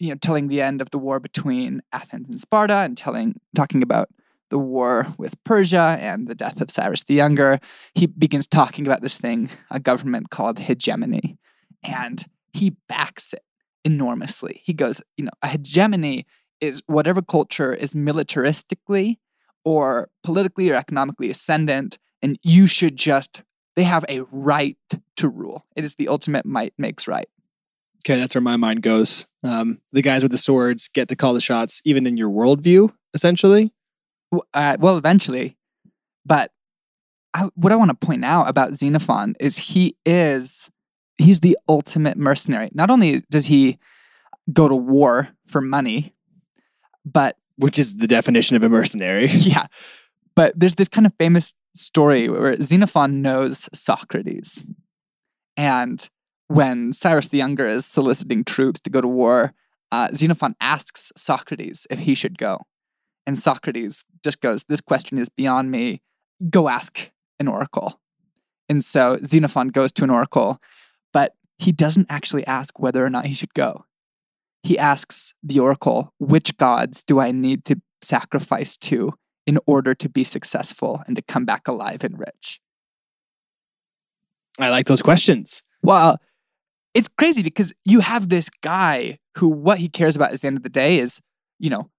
you 0.00 0.08
know, 0.08 0.16
telling 0.16 0.48
the 0.48 0.62
end 0.62 0.80
of 0.80 0.90
the 0.90 0.98
war 0.98 1.20
between 1.20 1.82
Athens 1.92 2.28
and 2.28 2.40
Sparta 2.40 2.76
and 2.76 2.96
telling 2.96 3.38
talking 3.54 3.82
about 3.82 4.08
the 4.48 4.58
war 4.58 5.14
with 5.18 5.42
Persia 5.44 5.96
and 6.00 6.26
the 6.26 6.34
death 6.34 6.60
of 6.60 6.70
Cyrus 6.70 7.04
the 7.04 7.14
Younger, 7.14 7.60
he 7.94 8.06
begins 8.06 8.48
talking 8.48 8.86
about 8.86 9.02
this 9.02 9.18
thing, 9.18 9.50
a 9.70 9.78
government 9.78 10.30
called 10.30 10.58
hegemony. 10.58 11.38
And 11.84 12.24
he 12.52 12.76
backs 12.88 13.32
it 13.32 13.42
enormously. 13.84 14.60
He 14.64 14.72
goes, 14.72 15.00
you 15.16 15.24
know, 15.24 15.30
a 15.42 15.48
hegemony 15.48 16.26
is 16.60 16.82
whatever 16.86 17.22
culture 17.22 17.72
is 17.72 17.94
militaristically 17.94 19.18
or 19.64 20.08
politically 20.22 20.70
or 20.70 20.74
economically 20.74 21.30
ascendant, 21.30 21.98
and 22.22 22.38
you 22.42 22.66
should 22.66 22.96
just, 22.96 23.42
they 23.76 23.82
have 23.82 24.04
a 24.08 24.22
right 24.30 24.76
to 25.16 25.28
rule. 25.28 25.66
It 25.76 25.84
is 25.84 25.94
the 25.94 26.08
ultimate 26.08 26.46
might 26.46 26.74
makes 26.78 27.06
right. 27.06 27.28
Okay, 28.04 28.18
that's 28.18 28.34
where 28.34 28.42
my 28.42 28.56
mind 28.56 28.82
goes. 28.82 29.26
Um, 29.42 29.80
the 29.92 30.02
guys 30.02 30.22
with 30.22 30.32
the 30.32 30.38
swords 30.38 30.88
get 30.88 31.08
to 31.08 31.16
call 31.16 31.34
the 31.34 31.40
shots, 31.40 31.82
even 31.84 32.06
in 32.06 32.16
your 32.16 32.30
worldview, 32.30 32.92
essentially. 33.12 33.72
Uh, 34.54 34.76
well, 34.80 34.96
eventually. 34.96 35.58
But 36.24 36.52
I, 37.34 37.50
what 37.54 37.72
I 37.72 37.76
want 37.76 37.90
to 37.90 38.06
point 38.06 38.24
out 38.24 38.48
about 38.48 38.74
Xenophon 38.74 39.34
is 39.38 39.56
he 39.58 39.96
is 40.06 40.70
he's 41.18 41.40
the 41.40 41.58
ultimate 41.68 42.16
mercenary. 42.16 42.70
Not 42.72 42.90
only 42.90 43.22
does 43.30 43.46
he 43.46 43.78
go 44.52 44.68
to 44.68 44.74
war 44.74 45.28
for 45.46 45.60
money, 45.60 46.14
but 47.04 47.36
which 47.56 47.78
is 47.78 47.96
the 47.96 48.06
definition 48.06 48.56
of 48.56 48.62
a 48.62 48.68
mercenary. 48.68 49.26
yeah. 49.30 49.66
But 50.34 50.58
there's 50.58 50.76
this 50.76 50.88
kind 50.88 51.06
of 51.06 51.12
famous 51.18 51.54
story 51.74 52.28
where 52.28 52.56
Xenophon 52.56 53.20
knows 53.22 53.68
Socrates. 53.74 54.64
And 55.56 56.08
when 56.48 56.92
Cyrus 56.92 57.28
the 57.28 57.38
Younger 57.38 57.66
is 57.66 57.84
soliciting 57.84 58.44
troops 58.44 58.80
to 58.80 58.90
go 58.90 59.00
to 59.00 59.08
war, 59.08 59.52
uh, 59.92 60.08
Xenophon 60.14 60.56
asks 60.60 61.12
Socrates 61.16 61.86
if 61.90 62.00
he 62.00 62.14
should 62.14 62.38
go. 62.38 62.62
And 63.26 63.38
Socrates 63.38 64.06
just 64.24 64.40
goes, 64.40 64.64
This 64.64 64.80
question 64.80 65.18
is 65.18 65.28
beyond 65.28 65.70
me. 65.70 66.00
Go 66.48 66.68
ask 66.68 67.10
an 67.38 67.48
oracle. 67.48 68.00
And 68.68 68.84
so 68.84 69.18
Xenophon 69.24 69.68
goes 69.68 69.92
to 69.92 70.04
an 70.04 70.10
oracle, 70.10 70.60
but 71.12 71.34
he 71.58 71.72
doesn't 71.72 72.06
actually 72.08 72.46
ask 72.46 72.78
whether 72.78 73.04
or 73.04 73.10
not 73.10 73.26
he 73.26 73.34
should 73.34 73.52
go 73.52 73.84
he 74.62 74.78
asks 74.78 75.34
the 75.42 75.58
oracle, 75.60 76.12
Which 76.18 76.56
gods 76.56 77.02
do 77.02 77.20
I 77.20 77.30
need 77.30 77.64
to 77.66 77.80
sacrifice 78.02 78.76
to 78.78 79.14
in 79.46 79.58
order 79.66 79.94
to 79.94 80.08
be 80.08 80.24
successful 80.24 81.02
and 81.06 81.16
to 81.16 81.22
come 81.22 81.44
back 81.44 81.66
alive 81.68 82.04
and 82.04 82.18
rich? 82.18 82.60
I 84.58 84.68
like 84.68 84.86
those 84.86 85.02
questions. 85.02 85.62
Well, 85.82 86.18
it's 86.94 87.08
crazy 87.08 87.42
because 87.42 87.72
you 87.84 88.00
have 88.00 88.28
this 88.28 88.50
guy 88.62 89.18
who 89.38 89.48
what 89.48 89.78
he 89.78 89.88
cares 89.88 90.16
about 90.16 90.32
at 90.32 90.40
the 90.40 90.46
end 90.46 90.56
of 90.56 90.62
the 90.62 90.68
day 90.68 90.98
is, 90.98 91.20
you 91.58 91.70
know, 91.70 91.90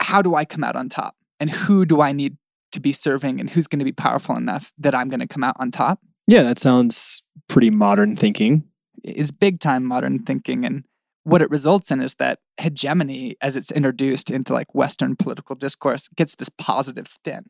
how 0.00 0.22
do 0.22 0.34
I 0.34 0.44
come 0.44 0.64
out 0.64 0.76
on 0.76 0.88
top? 0.88 1.14
And 1.38 1.50
who 1.50 1.84
do 1.84 2.00
I 2.00 2.12
need 2.12 2.36
to 2.72 2.80
be 2.80 2.92
serving 2.92 3.40
and 3.40 3.50
who's 3.50 3.66
going 3.66 3.78
to 3.78 3.84
be 3.84 3.92
powerful 3.92 4.36
enough 4.36 4.72
that 4.78 4.94
I'm 4.94 5.08
going 5.08 5.20
to 5.20 5.26
come 5.26 5.44
out 5.44 5.56
on 5.58 5.70
top? 5.70 6.00
Yeah, 6.26 6.42
that 6.42 6.58
sounds 6.58 7.22
pretty 7.48 7.70
modern 7.70 8.16
thinking. 8.16 8.64
It's 9.04 9.30
big 9.30 9.60
time 9.60 9.84
modern 9.84 10.20
thinking. 10.20 10.64
And 10.64 10.84
what 11.26 11.42
it 11.42 11.50
results 11.50 11.90
in 11.90 12.00
is 12.00 12.14
that 12.14 12.38
hegemony, 12.56 13.36
as 13.40 13.56
it's 13.56 13.72
introduced 13.72 14.30
into 14.30 14.52
like 14.52 14.72
Western 14.76 15.16
political 15.16 15.56
discourse, 15.56 16.06
gets 16.14 16.36
this 16.36 16.48
positive 16.48 17.08
spin 17.08 17.46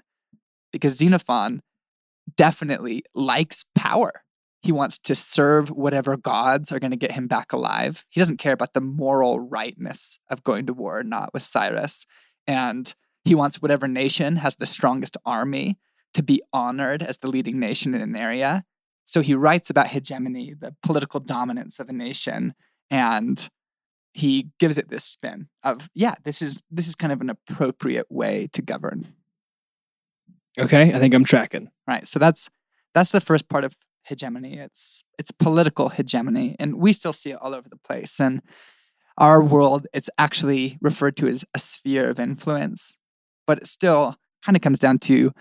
because 0.72 0.96
Xenophon 0.96 1.60
definitely 2.38 3.02
likes 3.14 3.66
power. 3.74 4.22
He 4.62 4.72
wants 4.72 4.96
to 5.00 5.14
serve 5.14 5.68
whatever 5.68 6.16
gods 6.16 6.72
are 6.72 6.78
going 6.78 6.90
to 6.92 6.96
get 6.96 7.12
him 7.12 7.26
back 7.26 7.52
alive. 7.52 8.06
He 8.08 8.18
doesn't 8.18 8.38
care 8.38 8.54
about 8.54 8.72
the 8.72 8.80
moral 8.80 9.40
rightness 9.40 10.20
of 10.30 10.42
going 10.42 10.64
to 10.66 10.72
war 10.72 11.02
not 11.02 11.34
with 11.34 11.42
Cyrus. 11.42 12.06
And 12.46 12.94
he 13.26 13.34
wants 13.34 13.60
whatever 13.60 13.86
nation 13.86 14.36
has 14.36 14.54
the 14.54 14.64
strongest 14.64 15.18
army 15.26 15.78
to 16.14 16.22
be 16.22 16.40
honored 16.50 17.02
as 17.02 17.18
the 17.18 17.28
leading 17.28 17.60
nation 17.60 17.94
in 17.94 18.00
an 18.00 18.16
area. 18.16 18.64
So 19.04 19.20
he 19.20 19.34
writes 19.34 19.68
about 19.68 19.88
hegemony, 19.88 20.54
the 20.58 20.74
political 20.82 21.20
dominance 21.20 21.78
of 21.78 21.90
a 21.90 21.92
nation, 21.92 22.54
and 22.90 23.46
he 24.16 24.48
gives 24.58 24.78
it 24.78 24.88
this 24.88 25.04
spin 25.04 25.48
of 25.62 25.90
yeah 25.94 26.14
this 26.24 26.40
is 26.40 26.62
this 26.70 26.88
is 26.88 26.94
kind 26.94 27.12
of 27.12 27.20
an 27.20 27.30
appropriate 27.30 28.06
way 28.10 28.48
to 28.52 28.62
govern. 28.62 29.12
Okay 30.58 30.92
i 30.94 30.98
think 30.98 31.14
i'm 31.14 31.24
tracking. 31.24 31.70
Right 31.86 32.06
so 32.08 32.18
that's 32.18 32.48
that's 32.94 33.10
the 33.10 33.20
first 33.20 33.48
part 33.48 33.64
of 33.64 33.76
hegemony. 34.04 34.58
It's 34.58 35.04
it's 35.18 35.30
political 35.30 35.90
hegemony 35.90 36.56
and 36.58 36.76
we 36.76 36.92
still 36.92 37.12
see 37.12 37.30
it 37.30 37.38
all 37.40 37.54
over 37.54 37.68
the 37.68 37.76
place 37.76 38.20
and 38.20 38.40
our 39.18 39.42
world 39.42 39.86
it's 39.92 40.10
actually 40.18 40.78
referred 40.80 41.16
to 41.16 41.26
as 41.26 41.44
a 41.54 41.58
sphere 41.58 42.08
of 42.10 42.20
influence 42.20 42.96
but 43.46 43.58
it 43.58 43.66
still 43.66 44.16
kind 44.44 44.56
of 44.56 44.62
comes 44.62 44.78
down 44.78 44.98
to 44.98 45.32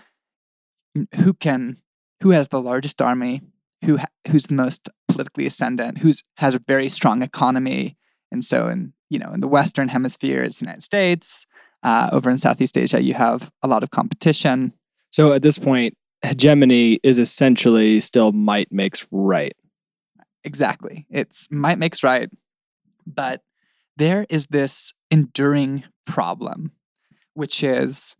who 1.16 1.32
can 1.34 1.76
who 2.22 2.30
has 2.30 2.48
the 2.48 2.60
largest 2.60 3.00
army 3.00 3.42
who 3.84 3.98
who's 4.28 4.44
the 4.44 4.54
most 4.54 4.88
politically 5.08 5.46
ascendant 5.46 5.98
who's 5.98 6.24
has 6.38 6.54
a 6.54 6.60
very 6.66 6.88
strong 6.88 7.22
economy 7.22 7.95
and 8.30 8.44
so 8.44 8.68
in 8.68 8.92
you 9.08 9.18
know 9.18 9.30
in 9.32 9.40
the 9.40 9.48
Western 9.48 9.88
Hemisphere, 9.88 10.42
it's 10.42 10.56
the 10.56 10.66
United 10.66 10.82
States. 10.82 11.46
Uh, 11.82 12.08
over 12.12 12.30
in 12.30 12.38
Southeast 12.38 12.76
Asia, 12.76 13.00
you 13.02 13.14
have 13.14 13.50
a 13.62 13.68
lot 13.68 13.82
of 13.82 13.90
competition. 13.90 14.72
So 15.10 15.32
at 15.32 15.42
this 15.42 15.58
point, 15.58 15.96
hegemony 16.22 16.98
is 17.04 17.18
essentially 17.18 18.00
still 18.00 18.32
might 18.32 18.72
makes 18.72 19.06
right. 19.10 19.54
Exactly, 20.42 21.06
it's 21.10 21.48
might 21.50 21.78
makes 21.78 22.02
right, 22.02 22.28
but 23.06 23.42
there 23.96 24.26
is 24.28 24.46
this 24.46 24.92
enduring 25.10 25.84
problem, 26.06 26.72
which 27.34 27.62
is 27.62 28.16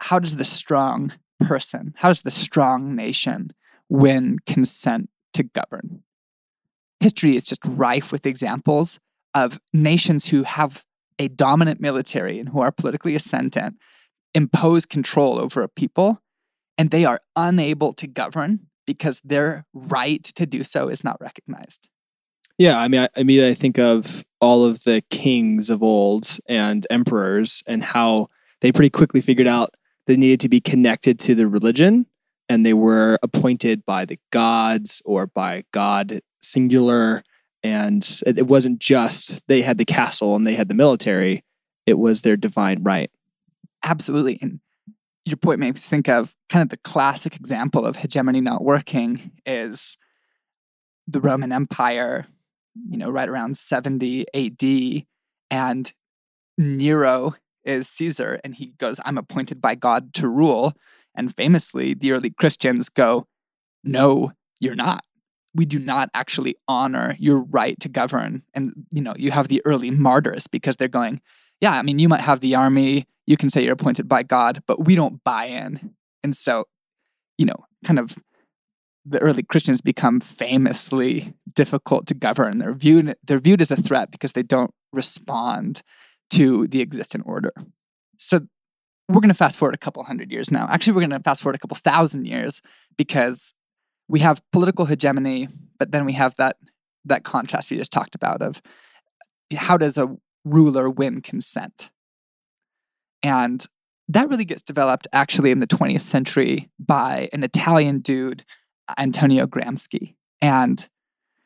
how 0.00 0.18
does 0.18 0.36
the 0.36 0.44
strong 0.44 1.12
person, 1.40 1.94
how 1.98 2.08
does 2.08 2.22
the 2.22 2.30
strong 2.30 2.94
nation 2.94 3.52
win 3.88 4.38
consent 4.46 5.10
to 5.34 5.42
govern? 5.42 6.02
History 7.00 7.36
is 7.36 7.44
just 7.44 7.60
rife 7.64 8.12
with 8.12 8.26
examples 8.26 8.98
of 9.34 9.60
nations 9.72 10.28
who 10.28 10.42
have 10.44 10.84
a 11.18 11.28
dominant 11.28 11.80
military 11.80 12.38
and 12.38 12.48
who 12.50 12.60
are 12.60 12.72
politically 12.72 13.14
ascendant 13.14 13.76
impose 14.34 14.84
control 14.84 15.38
over 15.38 15.62
a 15.62 15.68
people 15.68 16.20
and 16.76 16.90
they 16.90 17.04
are 17.04 17.20
unable 17.36 17.92
to 17.94 18.06
govern 18.06 18.66
because 18.86 19.20
their 19.24 19.64
right 19.72 20.24
to 20.24 20.46
do 20.46 20.64
so 20.64 20.88
is 20.88 21.04
not 21.04 21.20
recognized. 21.20 21.88
Yeah, 22.58 22.78
I 22.78 22.88
mean, 22.88 23.02
I, 23.02 23.08
I 23.16 23.22
mean, 23.22 23.44
I 23.44 23.54
think 23.54 23.78
of 23.78 24.24
all 24.40 24.64
of 24.64 24.84
the 24.84 25.02
kings 25.10 25.70
of 25.70 25.82
old 25.82 26.38
and 26.46 26.86
emperors 26.90 27.62
and 27.66 27.82
how 27.82 28.28
they 28.60 28.70
pretty 28.72 28.90
quickly 28.90 29.20
figured 29.20 29.48
out 29.48 29.74
they 30.06 30.16
needed 30.16 30.40
to 30.40 30.48
be 30.48 30.60
connected 30.60 31.18
to 31.20 31.34
the 31.34 31.48
religion 31.48 32.06
and 32.48 32.64
they 32.64 32.74
were 32.74 33.18
appointed 33.22 33.84
by 33.84 34.04
the 34.04 34.18
gods 34.30 35.00
or 35.04 35.26
by 35.26 35.64
God 35.72 36.20
singular. 36.42 37.24
And 37.64 38.06
it 38.26 38.46
wasn't 38.46 38.78
just 38.78 39.42
they 39.48 39.62
had 39.62 39.78
the 39.78 39.86
castle 39.86 40.36
and 40.36 40.46
they 40.46 40.54
had 40.54 40.68
the 40.68 40.74
military, 40.74 41.42
it 41.86 41.98
was 41.98 42.22
their 42.22 42.36
divine 42.36 42.82
right. 42.82 43.10
Absolutely. 43.82 44.38
And 44.40 44.60
your 45.24 45.38
point 45.38 45.60
makes 45.60 45.84
me 45.84 45.88
think 45.88 46.08
of 46.08 46.36
kind 46.50 46.62
of 46.62 46.68
the 46.68 46.76
classic 46.76 47.34
example 47.36 47.86
of 47.86 47.96
hegemony 47.96 48.42
not 48.42 48.62
working 48.62 49.32
is 49.46 49.96
the 51.08 51.20
Roman 51.20 51.52
Empire, 51.52 52.26
you 52.88 52.98
know, 52.98 53.08
right 53.08 53.28
around 53.28 53.56
70 53.56 54.26
AD. 54.34 55.06
And 55.50 55.92
Nero 56.58 57.34
is 57.64 57.88
Caesar, 57.88 58.40
and 58.44 58.54
he 58.54 58.74
goes, 58.78 59.00
I'm 59.04 59.18
appointed 59.18 59.60
by 59.60 59.74
God 59.74 60.12
to 60.14 60.28
rule. 60.28 60.74
And 61.14 61.34
famously, 61.34 61.94
the 61.94 62.12
early 62.12 62.30
Christians 62.30 62.88
go, 62.88 63.26
No, 63.82 64.32
you're 64.60 64.74
not. 64.74 65.04
We 65.54 65.64
do 65.64 65.78
not 65.78 66.10
actually 66.14 66.56
honor 66.66 67.16
your 67.18 67.42
right 67.42 67.78
to 67.80 67.88
govern. 67.88 68.42
And, 68.54 68.86
you 68.90 69.00
know, 69.00 69.14
you 69.16 69.30
have 69.30 69.48
the 69.48 69.62
early 69.64 69.90
martyrs 69.90 70.46
because 70.46 70.76
they're 70.76 70.88
going, 70.88 71.20
Yeah, 71.60 71.72
I 71.72 71.82
mean, 71.82 71.98
you 71.98 72.08
might 72.08 72.20
have 72.20 72.40
the 72.40 72.54
army, 72.54 73.06
you 73.26 73.36
can 73.36 73.48
say 73.48 73.62
you're 73.62 73.72
appointed 73.72 74.08
by 74.08 74.22
God, 74.22 74.62
but 74.66 74.84
we 74.84 74.94
don't 74.94 75.22
buy 75.24 75.46
in. 75.46 75.94
And 76.22 76.34
so, 76.34 76.64
you 77.38 77.46
know, 77.46 77.56
kind 77.84 77.98
of 77.98 78.16
the 79.04 79.20
early 79.20 79.42
Christians 79.42 79.80
become 79.80 80.20
famously 80.20 81.34
difficult 81.52 82.06
to 82.06 82.14
govern. 82.14 82.58
They're 82.58 82.74
viewed 82.74 83.14
they're 83.22 83.38
viewed 83.38 83.60
as 83.60 83.70
a 83.70 83.76
threat 83.76 84.10
because 84.10 84.32
they 84.32 84.42
don't 84.42 84.72
respond 84.92 85.82
to 86.30 86.66
the 86.68 86.80
existent 86.80 87.24
order. 87.26 87.52
So 88.18 88.40
we're 89.08 89.20
going 89.20 89.28
to 89.28 89.34
fast 89.34 89.58
forward 89.58 89.74
a 89.74 89.78
couple 89.78 90.02
hundred 90.04 90.32
years 90.32 90.50
now. 90.50 90.66
Actually, 90.70 90.94
we're 90.94 91.06
going 91.06 91.10
to 91.10 91.20
fast 91.20 91.42
forward 91.42 91.56
a 91.56 91.58
couple 91.58 91.76
thousand 91.76 92.26
years 92.26 92.62
because 92.96 93.54
we 94.08 94.20
have 94.20 94.42
political 94.52 94.86
hegemony, 94.86 95.48
but 95.78 95.92
then 95.92 96.04
we 96.04 96.12
have 96.14 96.36
that 96.36 96.56
that 97.06 97.22
contrast 97.22 97.70
we 97.70 97.76
just 97.76 97.92
talked 97.92 98.14
about 98.14 98.40
of 98.40 98.62
how 99.54 99.76
does 99.76 99.98
a 99.98 100.16
ruler 100.44 100.88
win 100.88 101.20
consent? 101.20 101.90
And 103.22 103.64
that 104.08 104.28
really 104.28 104.44
gets 104.44 104.62
developed 104.62 105.06
actually 105.12 105.50
in 105.50 105.60
the 105.60 105.66
20th 105.66 106.02
century 106.02 106.70
by 106.78 107.28
an 107.32 107.42
Italian 107.42 108.00
dude, 108.00 108.44
Antonio 108.98 109.46
Gramsci. 109.46 110.14
And 110.40 110.78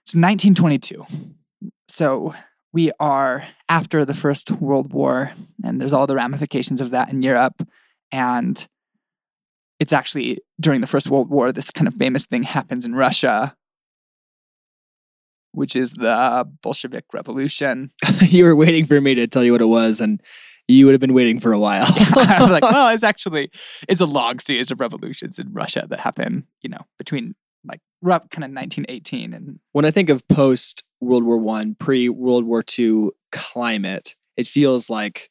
it's 0.03 0.15
1922. 0.15 1.07
So 1.88 2.35
we 2.73 2.91
are 2.99 3.47
after 3.69 4.05
the 4.05 4.15
First 4.15 4.50
World 4.50 4.93
War, 4.93 5.33
and 5.65 5.81
there's 5.81 5.93
all 5.93 6.07
the 6.07 6.17
ramifications 6.17 6.81
of 6.81 6.91
that 6.91 7.11
in 7.11 7.23
Europe. 7.23 7.67
And 8.11 8.67
it's 9.80 9.92
actually 9.92 10.38
during 10.61 10.80
the 10.80 10.87
First 10.87 11.08
World 11.08 11.30
War, 11.30 11.52
this 11.52 11.70
kind 11.70 11.87
of 11.87 11.94
famous 11.94 12.26
thing 12.26 12.42
happens 12.42 12.85
in 12.85 12.94
Russia, 12.94 13.56
which 15.52 15.76
is 15.76 15.92
the 15.92 16.49
Bolshevik 16.62 17.04
Revolution. 17.12 17.90
you 18.23 18.44
were 18.44 18.56
waiting 18.56 18.87
for 18.87 19.00
me 19.00 19.14
to 19.14 19.26
tell 19.26 19.44
you 19.44 19.52
what 19.52 19.61
it 19.61 19.66
was, 19.66 20.00
and 20.00 20.23
you 20.66 20.87
would 20.87 20.92
have 20.92 21.00
been 21.00 21.14
waiting 21.14 21.40
for 21.40 21.52
a 21.52 21.58
while. 21.58 21.87
I 21.87 22.38
was 22.40 22.50
like, 22.50 22.62
well, 22.62 22.88
it's 22.88 23.02
actually 23.04 23.50
it's 23.88 24.00
a 24.00 24.06
long 24.06 24.38
series 24.38 24.70
of 24.70 24.80
revolutions 24.80 25.38
in 25.38 25.52
Russia 25.52 25.87
that 25.88 26.00
happen, 26.00 26.47
you 26.62 26.70
know, 26.70 26.87
between 26.99 27.35
like 27.64 27.80
rough 28.02 28.28
kind 28.30 28.44
of 28.44 28.50
1918 28.50 29.35
and 29.35 29.58
when 29.73 29.85
I 29.85 29.90
think 29.90 30.08
of 30.08 30.26
post 30.28 30.85
World 31.00 31.25
War 31.25 31.38
One, 31.38 31.76
pre 31.76 32.08
World 32.08 32.44
War 32.44 32.62
Two 32.62 33.12
climate, 33.30 34.16
it 34.37 34.47
feels 34.47 34.90
like 34.90 35.30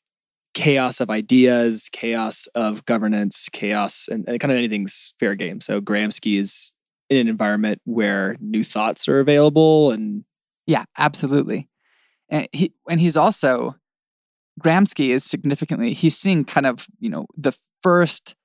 chaos 0.57 0.99
of 0.99 1.11
ideas, 1.11 1.87
chaos 1.91 2.47
of 2.55 2.83
governance, 2.85 3.47
chaos, 3.53 4.07
and, 4.07 4.27
and 4.27 4.39
kind 4.39 4.51
of 4.51 4.57
anything's 4.57 5.13
fair 5.19 5.35
game. 5.35 5.61
So 5.61 5.79
Gramsci 5.79 6.39
is 6.39 6.73
in 7.11 7.17
an 7.17 7.27
environment 7.27 7.79
where 7.85 8.35
new 8.39 8.63
thoughts 8.63 9.07
are 9.07 9.19
available, 9.19 9.91
and 9.91 10.23
yeah, 10.65 10.85
absolutely. 10.97 11.69
And 12.27 12.47
he 12.51 12.73
and 12.89 12.99
he's 12.99 13.15
also 13.15 13.75
Gramsci 14.59 15.09
is 15.09 15.23
significantly 15.23 15.93
he's 15.93 16.17
seeing 16.17 16.43
kind 16.43 16.65
of 16.65 16.87
you 16.99 17.11
know 17.11 17.27
the 17.37 17.55
first 17.83 18.35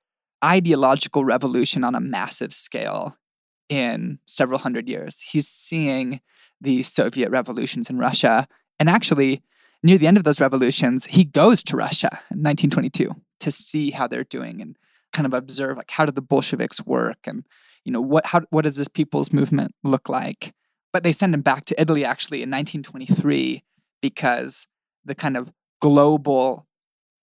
ideological 0.45 1.25
revolution 1.25 1.83
on 1.83 1.95
a 1.95 1.99
massive 1.99 2.53
scale 2.53 3.17
in 3.69 4.19
several 4.27 4.59
hundred 4.59 4.87
years. 4.87 5.19
He's 5.19 5.47
seeing 5.47 6.21
the 6.61 6.83
Soviet 6.83 7.31
revolutions 7.31 7.89
in 7.89 7.97
Russia. 7.97 8.47
And 8.79 8.87
actually, 8.87 9.41
near 9.83 9.97
the 9.97 10.07
end 10.07 10.17
of 10.17 10.23
those 10.23 10.39
revolutions, 10.41 11.05
he 11.05 11.23
goes 11.23 11.63
to 11.63 11.77
Russia 11.77 12.09
in 12.31 12.41
1922 12.41 13.13
to 13.41 13.51
see 13.51 13.91
how 13.91 14.07
they're 14.07 14.23
doing 14.23 14.61
and 14.61 14.77
kind 15.11 15.27
of 15.27 15.33
observe 15.33 15.77
like 15.77 15.91
how 15.91 16.05
do 16.05 16.11
the 16.11 16.21
Bolsheviks 16.21 16.83
work 16.85 17.19
and 17.25 17.45
you 17.83 17.91
know 17.91 18.01
what 18.01 18.25
how 18.27 18.41
what 18.49 18.63
does 18.63 18.77
this 18.77 18.87
people's 18.87 19.33
movement 19.33 19.75
look 19.83 20.09
like? 20.09 20.53
But 20.91 21.03
they 21.03 21.11
send 21.11 21.33
him 21.33 21.41
back 21.41 21.65
to 21.65 21.81
Italy 21.81 22.05
actually 22.05 22.37
in 22.37 22.49
1923 22.49 23.63
because 24.01 24.67
the 25.05 25.15
kind 25.15 25.35
of 25.35 25.51
global 25.81 26.65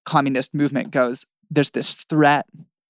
communist 0.04 0.54
movement 0.54 0.90
goes 0.90 1.24
there's 1.50 1.70
this 1.70 1.94
threat 1.94 2.46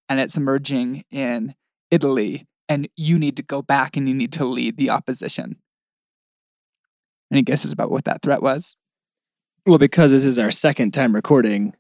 and 0.08 0.20
it's 0.20 0.36
emerging 0.36 1.04
in 1.10 1.54
Italy 1.90 2.46
and 2.68 2.88
you 2.96 3.18
need 3.18 3.36
to 3.36 3.42
go 3.42 3.62
back 3.62 3.96
and 3.96 4.08
you 4.08 4.14
need 4.14 4.32
to 4.32 4.44
lead 4.44 4.76
the 4.76 4.90
opposition. 4.90 5.56
Any 7.32 7.42
guesses 7.42 7.72
about 7.72 7.90
what 7.90 8.04
that 8.04 8.22
threat 8.22 8.42
was? 8.42 8.76
Well, 9.66 9.78
because 9.78 10.10
this 10.10 10.24
is 10.24 10.38
our 10.38 10.50
second 10.50 10.92
time 10.92 11.14
recording, 11.14 11.74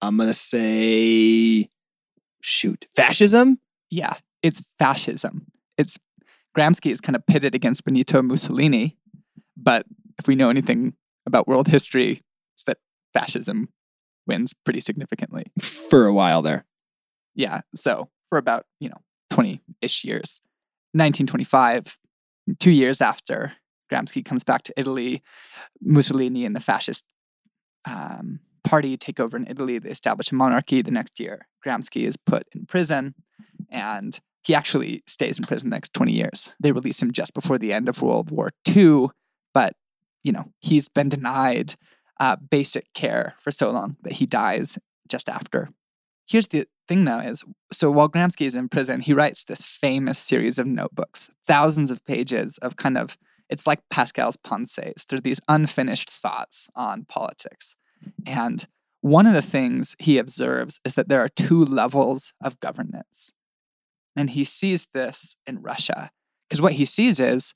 I'm 0.00 0.16
going 0.16 0.28
to 0.28 0.34
say, 0.34 1.68
shoot, 2.40 2.86
fascism? 2.96 3.58
Yeah, 3.90 4.14
it's 4.42 4.62
fascism. 4.78 5.46
It's 5.76 5.98
Gramsci 6.56 6.90
is 6.90 7.00
kind 7.00 7.16
of 7.16 7.26
pitted 7.26 7.54
against 7.54 7.84
Benito 7.84 8.22
Mussolini, 8.22 8.96
but 9.56 9.86
if 10.18 10.26
we 10.26 10.36
know 10.36 10.50
anything 10.50 10.94
about 11.26 11.46
world 11.46 11.68
history, 11.68 12.22
it's 12.54 12.64
that 12.64 12.78
fascism 13.12 13.68
wins 14.26 14.54
pretty 14.64 14.80
significantly. 14.80 15.44
For 15.60 16.06
a 16.06 16.12
while 16.12 16.42
there. 16.42 16.64
Yeah. 17.34 17.60
So 17.74 18.08
for 18.28 18.38
about, 18.38 18.66
you 18.80 18.88
know, 18.88 19.00
20 19.30 19.62
ish 19.80 20.04
years. 20.04 20.40
1925, 20.94 21.98
two 22.58 22.70
years 22.70 23.00
after 23.00 23.54
Gramsci 23.92 24.24
comes 24.24 24.44
back 24.44 24.62
to 24.64 24.72
Italy, 24.76 25.22
Mussolini 25.80 26.44
and 26.44 26.56
the 26.56 26.60
fascist 26.60 27.04
um, 27.86 28.40
party 28.64 28.96
take 28.96 29.20
over 29.20 29.36
in 29.36 29.46
Italy. 29.46 29.78
They 29.78 29.90
establish 29.90 30.32
a 30.32 30.34
monarchy. 30.34 30.82
The 30.82 30.90
next 30.90 31.20
year, 31.20 31.46
Gramsci 31.64 32.04
is 32.04 32.16
put 32.16 32.44
in 32.54 32.66
prison 32.66 33.14
and 33.70 34.18
he 34.44 34.54
actually 34.54 35.02
stays 35.06 35.38
in 35.38 35.44
prison 35.44 35.70
the 35.70 35.76
next 35.76 35.94
20 35.94 36.12
years. 36.12 36.54
They 36.60 36.72
release 36.72 37.02
him 37.02 37.12
just 37.12 37.34
before 37.34 37.58
the 37.58 37.72
end 37.72 37.88
of 37.88 38.02
World 38.02 38.30
War 38.30 38.50
II, 38.68 39.08
but 39.54 39.74
you 40.22 40.32
know, 40.32 40.52
he's 40.60 40.88
been 40.88 41.08
denied 41.08 41.74
uh, 42.20 42.36
basic 42.36 42.92
care 42.94 43.34
for 43.40 43.50
so 43.50 43.70
long 43.70 43.96
that 44.02 44.14
he 44.14 44.26
dies 44.26 44.78
just 45.08 45.28
after. 45.28 45.70
Here's 46.26 46.46
the 46.46 46.66
thing 46.88 47.04
though 47.04 47.18
is 47.18 47.44
so 47.72 47.90
while 47.90 48.08
Gramsci 48.08 48.46
is 48.46 48.54
in 48.54 48.68
prison, 48.68 49.00
he 49.00 49.12
writes 49.12 49.44
this 49.44 49.62
famous 49.62 50.18
series 50.18 50.58
of 50.58 50.66
notebooks, 50.66 51.30
thousands 51.44 51.90
of 51.90 52.04
pages 52.04 52.58
of 52.58 52.76
kind 52.76 52.96
of 52.96 53.18
it's 53.52 53.66
like 53.66 53.80
Pascal's 53.90 54.38
Pensées. 54.38 55.06
They're 55.06 55.20
these 55.20 55.40
unfinished 55.46 56.08
thoughts 56.08 56.70
on 56.74 57.04
politics. 57.04 57.76
And 58.26 58.66
one 59.02 59.26
of 59.26 59.34
the 59.34 59.42
things 59.42 59.94
he 59.98 60.16
observes 60.16 60.80
is 60.86 60.94
that 60.94 61.08
there 61.08 61.20
are 61.20 61.28
two 61.28 61.62
levels 61.62 62.32
of 62.42 62.58
governance. 62.60 63.32
And 64.16 64.30
he 64.30 64.42
sees 64.42 64.88
this 64.94 65.36
in 65.46 65.60
Russia. 65.60 66.10
Because 66.48 66.62
what 66.62 66.72
he 66.72 66.86
sees 66.86 67.20
is 67.20 67.52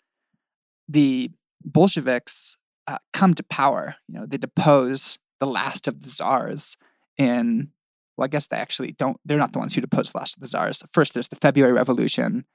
the 0.86 1.30
Bolsheviks 1.64 2.58
uh, 2.86 2.98
come 3.14 3.32
to 3.32 3.42
power. 3.42 3.96
You 4.06 4.20
know, 4.20 4.26
they 4.26 4.36
depose 4.36 5.18
the 5.40 5.46
last 5.46 5.88
of 5.88 6.02
the 6.02 6.10
czars 6.10 6.76
in 7.16 7.70
well, 8.18 8.24
I 8.24 8.28
guess 8.28 8.46
they 8.46 8.56
actually 8.56 8.92
don't, 8.92 9.18
they're 9.26 9.36
not 9.38 9.52
the 9.52 9.58
ones 9.58 9.74
who 9.74 9.82
depose 9.82 10.10
the 10.10 10.18
last 10.18 10.36
of 10.36 10.40
the 10.40 10.48
czars. 10.48 10.82
First, 10.92 11.12
there's 11.12 11.28
the 11.28 11.36
February 11.36 11.74
Revolution, 11.74 12.46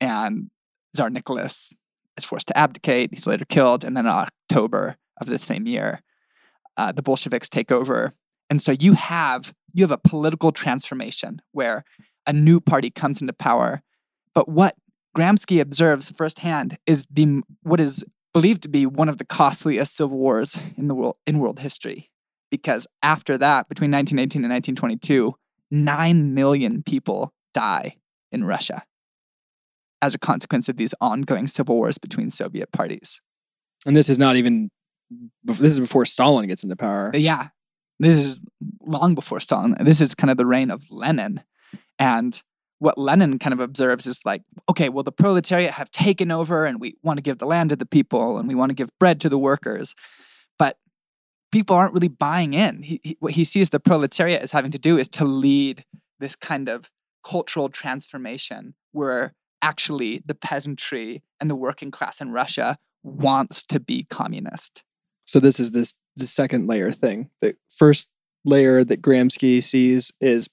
and 0.00 0.50
Tsar 0.94 1.10
Nicholas 1.10 1.72
is 2.16 2.24
forced 2.24 2.48
to 2.48 2.58
abdicate. 2.58 3.10
He's 3.12 3.26
later 3.26 3.44
killed. 3.44 3.84
And 3.84 3.96
then 3.96 4.06
in 4.06 4.12
October 4.12 4.96
of 5.20 5.26
the 5.26 5.38
same 5.38 5.66
year, 5.66 6.02
uh, 6.76 6.92
the 6.92 7.02
Bolsheviks 7.02 7.48
take 7.48 7.70
over. 7.70 8.12
And 8.50 8.60
so 8.60 8.72
you 8.72 8.94
have 8.94 9.54
you 9.72 9.82
have 9.82 9.90
a 9.90 9.98
political 9.98 10.52
transformation 10.52 11.42
where 11.52 11.84
a 12.26 12.32
new 12.32 12.60
party 12.60 12.90
comes 12.90 13.20
into 13.20 13.32
power. 13.32 13.82
But 14.34 14.48
what 14.48 14.76
Gramsci 15.16 15.60
observes 15.60 16.10
firsthand 16.10 16.78
is 16.86 17.06
the 17.10 17.42
what 17.62 17.80
is 17.80 18.04
believed 18.32 18.62
to 18.64 18.68
be 18.68 18.86
one 18.86 19.08
of 19.08 19.18
the 19.18 19.24
costliest 19.24 19.96
civil 19.96 20.18
wars 20.18 20.58
in 20.76 20.88
the 20.88 20.94
world 20.94 21.16
in 21.26 21.38
world 21.38 21.60
history 21.60 22.10
because 22.50 22.86
after 23.02 23.36
that, 23.38 23.68
between 23.68 23.90
1918 23.90 24.44
and 24.44 24.52
1922, 24.52 25.34
9 25.72 26.34
million 26.34 26.84
people 26.84 27.32
die 27.52 27.96
in 28.30 28.44
Russia 28.44 28.84
as 30.04 30.14
a 30.14 30.18
consequence 30.18 30.68
of 30.68 30.76
these 30.76 30.94
ongoing 31.00 31.46
civil 31.46 31.76
wars 31.76 31.98
between 31.98 32.30
Soviet 32.30 32.70
parties. 32.72 33.20
And 33.86 33.96
this 33.96 34.08
is 34.08 34.18
not 34.18 34.36
even. 34.36 34.70
This 35.42 35.60
is 35.60 35.80
before 35.80 36.04
Stalin 36.04 36.46
gets 36.46 36.62
into 36.62 36.76
power. 36.76 37.10
Yeah, 37.14 37.48
this 37.98 38.14
is 38.14 38.40
long 38.84 39.14
before 39.14 39.40
Stalin. 39.40 39.76
This 39.80 40.00
is 40.00 40.14
kind 40.14 40.30
of 40.30 40.36
the 40.36 40.46
reign 40.46 40.70
of 40.70 40.84
Lenin. 40.90 41.42
And 41.98 42.40
what 42.78 42.98
Lenin 42.98 43.38
kind 43.38 43.52
of 43.52 43.60
observes 43.60 44.06
is 44.06 44.20
like, 44.24 44.42
okay, 44.68 44.88
well, 44.88 45.04
the 45.04 45.12
proletariat 45.12 45.72
have 45.72 45.90
taken 45.90 46.30
over 46.30 46.66
and 46.66 46.80
we 46.80 46.96
want 47.02 47.18
to 47.18 47.22
give 47.22 47.38
the 47.38 47.46
land 47.46 47.70
to 47.70 47.76
the 47.76 47.86
people 47.86 48.38
and 48.38 48.48
we 48.48 48.54
want 48.54 48.70
to 48.70 48.74
give 48.74 48.90
bread 48.98 49.20
to 49.20 49.28
the 49.28 49.38
workers. 49.38 49.94
But 50.58 50.78
people 51.52 51.76
aren't 51.76 51.94
really 51.94 52.08
buying 52.08 52.54
in. 52.54 52.82
He, 52.82 53.00
he, 53.04 53.16
what 53.20 53.32
he 53.34 53.44
sees 53.44 53.70
the 53.70 53.80
proletariat 53.80 54.42
as 54.42 54.52
having 54.52 54.72
to 54.72 54.78
do 54.78 54.98
is 54.98 55.08
to 55.10 55.24
lead 55.24 55.84
this 56.18 56.34
kind 56.34 56.68
of 56.68 56.90
cultural 57.24 57.68
transformation 57.68 58.74
where 58.92 59.34
actually 59.64 60.22
the 60.26 60.34
peasantry 60.34 61.22
and 61.40 61.48
the 61.50 61.56
working 61.56 61.90
class 61.90 62.20
in 62.20 62.30
Russia 62.30 62.76
wants 63.02 63.64
to 63.64 63.80
be 63.80 64.04
communist. 64.10 64.82
So 65.26 65.40
this 65.40 65.58
is 65.58 65.70
this 65.70 65.94
the 66.16 66.26
second 66.26 66.68
layer 66.68 66.92
thing. 66.92 67.30
The 67.40 67.56
first 67.70 68.08
layer 68.44 68.84
that 68.84 69.00
Gramsci 69.02 69.62
sees 69.62 70.12
is 70.20 70.48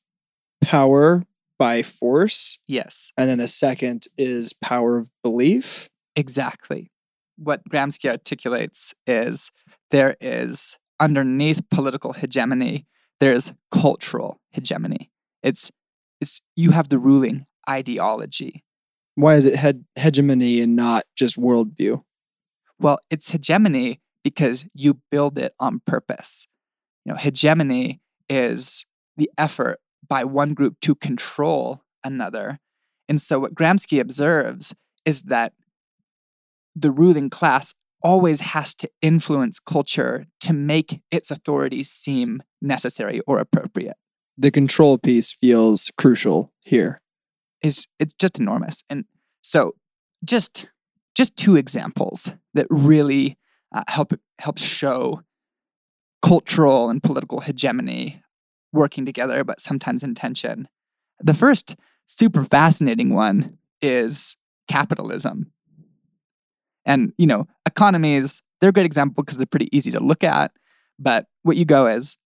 power 0.62 1.24
by 1.60 1.84
force, 1.84 2.58
Yes. 2.68 3.12
and 3.18 3.30
then 3.30 3.38
the 3.38 3.48
second 3.48 4.08
is 4.18 4.54
power 4.54 4.98
of 4.98 5.12
belief. 5.22 5.90
Exactly. 6.16 6.90
What 7.38 7.62
Gramsci 7.70 8.10
articulates 8.10 8.96
is 9.06 9.52
there 9.92 10.16
is 10.20 10.80
underneath 11.00 11.62
political 11.70 12.14
hegemony, 12.14 12.88
there's 13.20 13.54
cultural 13.72 14.40
hegemony. 14.52 15.12
It's 15.44 15.70
it's 16.22 16.42
you 16.56 16.72
have 16.72 16.90
the 16.90 16.98
ruling 17.00 17.46
ideology. 17.70 18.64
Why 19.22 19.36
is 19.36 19.46
it 19.46 19.56
head, 19.56 19.86
hegemony 19.96 20.62
and 20.62 20.76
not 20.76 21.04
just 21.16 21.40
worldview? 21.40 22.02
Well, 22.80 22.98
it's 23.12 23.30
hegemony 23.30 24.02
because 24.24 24.66
you 24.74 25.00
build 25.12 25.38
it 25.38 25.54
on 25.60 25.82
purpose. 25.86 26.48
You 27.06 27.12
know, 27.12 27.20
hegemony 27.20 28.02
is 28.28 28.84
the 29.18 29.30
effort 29.38 29.78
by 30.08 30.24
one 30.24 30.56
group 30.56 30.80
to 30.82 30.96
control 30.96 31.84
another. 32.04 32.58
And 33.08 33.22
so 33.22 33.38
what 33.38 33.54
Gramsci 33.54 34.00
observes 34.00 34.74
is 35.06 35.22
that 35.24 35.54
the 36.76 36.90
ruling 36.90 37.30
class 37.30 37.76
always 38.02 38.40
has 38.40 38.74
to 38.74 38.90
influence 39.04 39.60
culture 39.60 40.26
to 40.40 40.52
make 40.52 41.00
its 41.12 41.30
authorities 41.30 41.92
seem 41.92 42.42
necessary 42.60 43.22
or 43.28 43.38
appropriate. 43.38 43.98
The 44.36 44.50
control 44.50 44.98
piece 44.98 45.32
feels 45.32 45.92
crucial 45.96 46.52
here. 46.62 47.02
Is 47.62 47.86
it's 48.00 48.14
just 48.18 48.40
enormous. 48.40 48.84
And 48.90 49.06
so 49.42 49.76
just 50.24 50.70
just 51.16 51.36
two 51.36 51.56
examples 51.56 52.34
that 52.54 52.68
really 52.70 53.38
uh, 53.74 53.84
help 53.88 54.14
help 54.40 54.58
show 54.58 55.22
cultural 56.22 56.90
and 56.90 57.02
political 57.04 57.40
hegemony 57.42 58.22
working 58.74 59.06
together 59.06 59.44
but 59.44 59.60
sometimes 59.60 60.04
in 60.04 60.16
tension. 60.16 60.68
The 61.20 61.34
first 61.34 61.76
super 62.08 62.46
fascinating 62.46 63.14
one 63.14 63.58
is 63.82 64.38
capitalism. 64.68 65.52
And, 66.86 67.14
you 67.18 67.28
know, 67.28 67.48
economies, 67.66 68.44
they're 68.60 68.70
a 68.70 68.74
great 68.74 68.86
example 68.86 69.24
because 69.24 69.38
they're 69.38 69.46
pretty 69.46 69.70
easy 69.76 69.92
to 69.92 70.00
look 70.00 70.24
at. 70.24 70.52
But 70.98 71.28
what 71.44 71.58
you 71.58 71.66
go 71.66 71.88
is, 71.88 72.18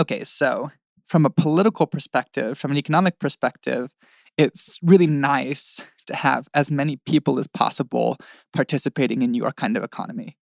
okay, 0.00 0.24
so 0.24 0.70
from 1.06 1.26
a 1.26 1.30
political 1.30 1.86
perspective, 1.86 2.58
from 2.58 2.70
an 2.70 2.76
economic 2.76 3.18
perspective, 3.18 3.94
it's 4.36 4.78
really 4.82 5.06
nice 5.06 5.80
to 6.06 6.14
have 6.14 6.48
as 6.54 6.70
many 6.70 6.96
people 7.06 7.38
as 7.38 7.46
possible 7.46 8.16
participating 8.52 9.22
in 9.22 9.34
your 9.34 9.52
kind 9.52 9.76
of 9.76 9.82
economy. 9.82 10.36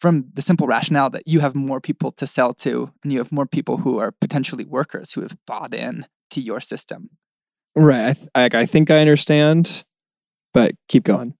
From 0.00 0.26
the 0.34 0.42
simple 0.42 0.66
rationale 0.66 1.10
that 1.10 1.28
you 1.28 1.40
have 1.40 1.54
more 1.54 1.80
people 1.80 2.10
to 2.12 2.26
sell 2.26 2.54
to, 2.54 2.92
and 3.02 3.12
you 3.12 3.18
have 3.18 3.30
more 3.30 3.46
people 3.46 3.78
who 3.78 3.98
are 3.98 4.10
potentially 4.10 4.64
workers 4.64 5.12
who 5.12 5.22
have 5.22 5.36
bought 5.46 5.72
in 5.72 6.06
to 6.30 6.40
your 6.40 6.60
system. 6.60 7.10
Right. 7.76 8.16
I, 8.34 8.48
th- 8.48 8.54
I, 8.54 8.66
think 8.66 8.90
I 8.90 8.98
understand, 8.98 9.84
but 10.52 10.74
keep 10.88 11.04
going. 11.04 11.34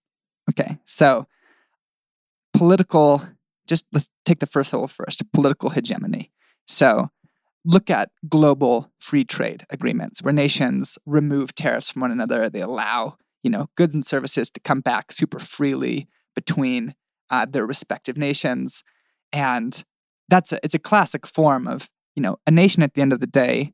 Okay, 0.51 0.79
so 0.85 1.27
political, 2.53 3.23
just 3.67 3.85
let's 3.93 4.09
take 4.25 4.39
the 4.39 4.47
first 4.47 4.73
level 4.73 4.89
first 4.89 5.23
political 5.33 5.71
hegemony. 5.71 6.31
So 6.67 7.11
look 7.65 7.91
at 7.91 8.11
global 8.29 8.91
free 8.99 9.25
trade 9.25 9.65
agreements 9.71 10.23
where 10.23 10.33
nations 10.33 10.99
remove 11.07 11.55
tariffs 11.55 11.91
from 11.91 12.03
one 12.03 12.11
another. 12.11 12.49
They 12.49 12.61
allow, 12.61 13.19
you 13.43 13.51
know, 13.51 13.69
goods 13.77 13.95
and 13.95 14.05
services 14.05 14.51
to 14.51 14.61
come 14.61 14.81
back 14.81 15.13
super 15.13 15.39
freely 15.39 16.09
between 16.35 16.95
uh, 17.31 17.47
their 17.47 17.67
respective 17.67 18.17
nations. 18.17 18.85
And 19.33 19.83
that's 20.29 20.53
a, 20.53 20.61
it's 20.63 20.75
a 20.75 20.79
classic 20.79 21.27
form 21.27 21.67
of, 21.67 21.91
you 22.15 22.23
know, 22.23 22.37
a 22.47 22.51
nation 22.51 22.83
at 22.83 22.95
the 22.95 23.03
end 23.03 23.13
of 23.13 23.21
the 23.21 23.27
day 23.27 23.73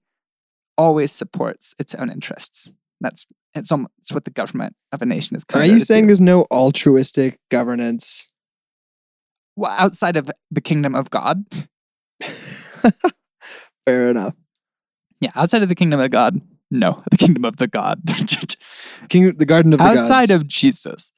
always 0.77 1.13
supports 1.13 1.75
its 1.79 1.95
own 1.95 2.11
interests. 2.11 2.75
That's 3.01 3.27
it's 3.55 3.73
almost 3.73 3.93
it's 3.99 4.13
what 4.13 4.25
the 4.25 4.31
government 4.31 4.77
of 4.93 5.03
a 5.03 5.07
nation 5.07 5.37
is. 5.37 5.45
Are 5.53 5.65
you 5.65 5.81
saying 5.81 6.07
there's 6.07 6.21
no 6.21 6.47
altruistic 6.51 7.39
governance? 7.51 8.29
well, 9.59 9.75
outside 9.77 10.17
of 10.17 10.31
the 10.53 10.61
kingdom 10.61 10.95
of 10.95 11.11
God? 11.11 11.45
Fair 13.85 14.09
enough. 14.09 14.35
Yeah, 15.21 15.33
outside 15.35 15.65
of 15.65 15.69
the 15.69 15.75
kingdom 15.75 15.99
of 15.99 16.11
God, 16.13 16.41
no, 16.71 17.03
the 17.11 17.17
kingdom 17.17 17.45
of 17.45 17.57
the 17.57 17.67
God. 17.67 18.01
King, 19.09 19.37
the 19.37 19.47
Garden 19.47 19.73
of 19.73 19.79
the 19.79 19.85
outside 19.85 20.29
Gods. 20.29 20.43
of 20.43 20.47
Jesus. 20.47 21.13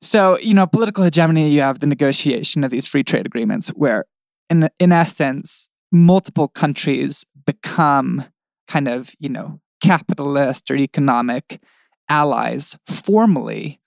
So, 0.00 0.38
you 0.38 0.54
know, 0.54 0.66
political 0.66 1.04
hegemony, 1.04 1.48
you 1.50 1.60
have 1.60 1.78
the 1.78 1.86
negotiation 1.86 2.64
of 2.64 2.70
these 2.70 2.88
free 2.88 3.04
trade 3.04 3.24
agreements 3.24 3.68
where, 3.68 4.04
in, 4.50 4.68
in 4.80 4.90
essence, 4.90 5.68
multiple 5.92 6.48
countries 6.48 7.24
become 7.46 8.24
kind 8.66 8.88
of, 8.88 9.12
you 9.20 9.28
know, 9.28 9.60
capitalist 9.80 10.70
or 10.70 10.76
economic 10.76 11.60
allies 12.08 12.76
formally 12.86 13.80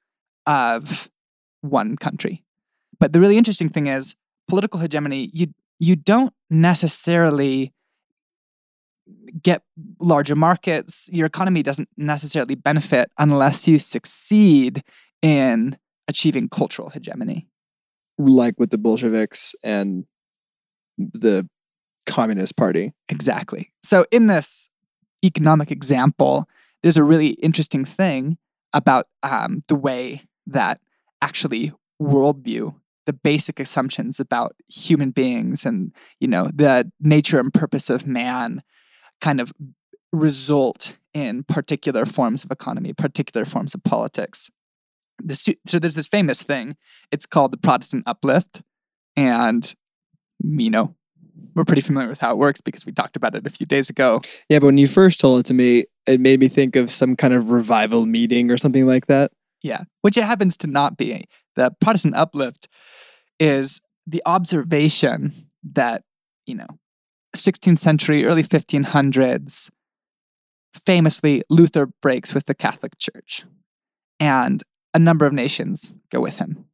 of 0.46 1.10
one 1.62 1.98
country. 1.98 2.44
But 3.00 3.12
the 3.12 3.20
really 3.20 3.38
interesting 3.38 3.70
thing 3.70 3.88
is 3.88 4.16
political 4.48 4.80
hegemony, 4.80 5.30
you 5.34 5.48
you 5.78 5.96
don't 5.98 6.34
necessarily 6.50 7.74
get 9.42 9.64
larger 10.00 10.36
markets. 10.36 11.10
Your 11.12 11.28
economy 11.28 11.64
doesn't 11.64 11.90
necessarily 11.98 12.56
benefit 12.56 13.12
unless 13.18 13.68
you 13.68 13.80
succeed 13.80 14.84
in 15.22 15.78
achieving 16.08 16.50
cultural 16.50 16.90
hegemony. 16.90 17.48
like 18.18 18.58
with 18.58 18.70
the 18.70 18.78
Bolsheviks 18.78 19.56
and 19.64 20.06
the 20.98 21.48
Communist 22.06 22.56
Party. 22.56 22.94
Exactly. 23.10 23.72
So, 23.84 24.06
in 24.12 24.28
this 24.28 24.70
economic 25.24 25.72
example, 25.72 26.48
there's 26.84 26.98
a 26.98 27.04
really 27.04 27.30
interesting 27.30 27.84
thing 27.84 28.38
about 28.74 29.08
um, 29.24 29.64
the 29.68 29.76
way 29.76 30.24
that 30.48 30.80
actually 31.22 31.74
worldview, 32.02 32.76
the 33.06 33.14
basic 33.14 33.60
assumptions 33.60 34.20
about 34.20 34.56
human 34.68 35.12
beings 35.12 35.66
and 35.66 35.92
you 36.20 36.28
know 36.28 36.50
the 36.54 36.92
nature 37.00 37.40
and 37.40 37.54
purpose 37.54 37.90
of 37.90 38.06
man, 38.06 38.62
kind 39.22 39.40
of 39.42 39.54
result 40.12 40.98
in 41.14 41.44
particular 41.44 42.06
forms 42.06 42.44
of 42.44 42.52
economy, 42.52 42.94
particular 42.94 43.46
forms 43.46 43.74
of 43.74 43.84
politics. 43.84 44.50
So 45.34 45.54
there's 45.80 45.96
this 45.96 46.08
famous 46.08 46.42
thing. 46.42 46.76
It's 47.12 47.26
called 47.26 47.52
the 47.52 47.58
Protestant 47.58 48.04
uplift, 48.06 48.62
and 49.16 49.74
you 50.44 50.70
know 50.70 50.96
we're 51.54 51.64
pretty 51.64 51.82
familiar 51.82 52.10
with 52.10 52.20
how 52.20 52.32
it 52.32 52.38
works 52.38 52.60
because 52.60 52.86
we 52.86 52.92
talked 52.92 53.16
about 53.16 53.34
it 53.34 53.48
a 53.48 53.50
few 53.50 53.66
days 53.66 53.90
ago. 53.90 54.22
Yeah, 54.50 54.60
but 54.60 54.68
when 54.68 54.78
you 54.78 54.88
first 54.88 55.22
told 55.22 55.40
it 55.40 55.46
to 55.48 55.54
me, 55.54 55.86
it 56.06 56.20
made 56.20 56.40
me 56.42 56.50
think 56.50 56.76
of 56.76 56.92
some 56.92 57.16
kind 57.16 57.34
of 57.34 57.52
revival 57.52 58.06
meeting 58.06 58.52
or 58.52 58.58
something 58.58 58.86
like 58.86 59.08
that. 59.08 59.32
Yeah, 59.62 59.84
which 60.02 60.18
it 60.18 60.26
happens 60.26 60.58
to 60.58 60.68
not 60.68 60.98
be. 60.98 61.26
The 61.56 61.74
Protestant 61.80 62.16
uplift 62.16 62.68
is 63.40 63.82
the 64.06 64.22
observation 64.26 65.50
that, 65.74 66.04
you 66.46 66.56
know, 66.56 66.68
16th 67.36 67.80
century, 67.80 68.26
early 68.26 68.44
1500s, 68.44 69.70
famously, 70.86 71.44
Luther 71.50 71.88
breaks 72.02 72.34
with 72.34 72.46
the 72.46 72.56
Catholic 72.56 72.98
Church. 73.00 73.44
And 74.20 74.64
a 74.94 75.00
number 75.00 75.26
of 75.26 75.34
nations 75.34 75.96
go 76.12 76.22
with 76.22 76.38
him. 76.38 76.66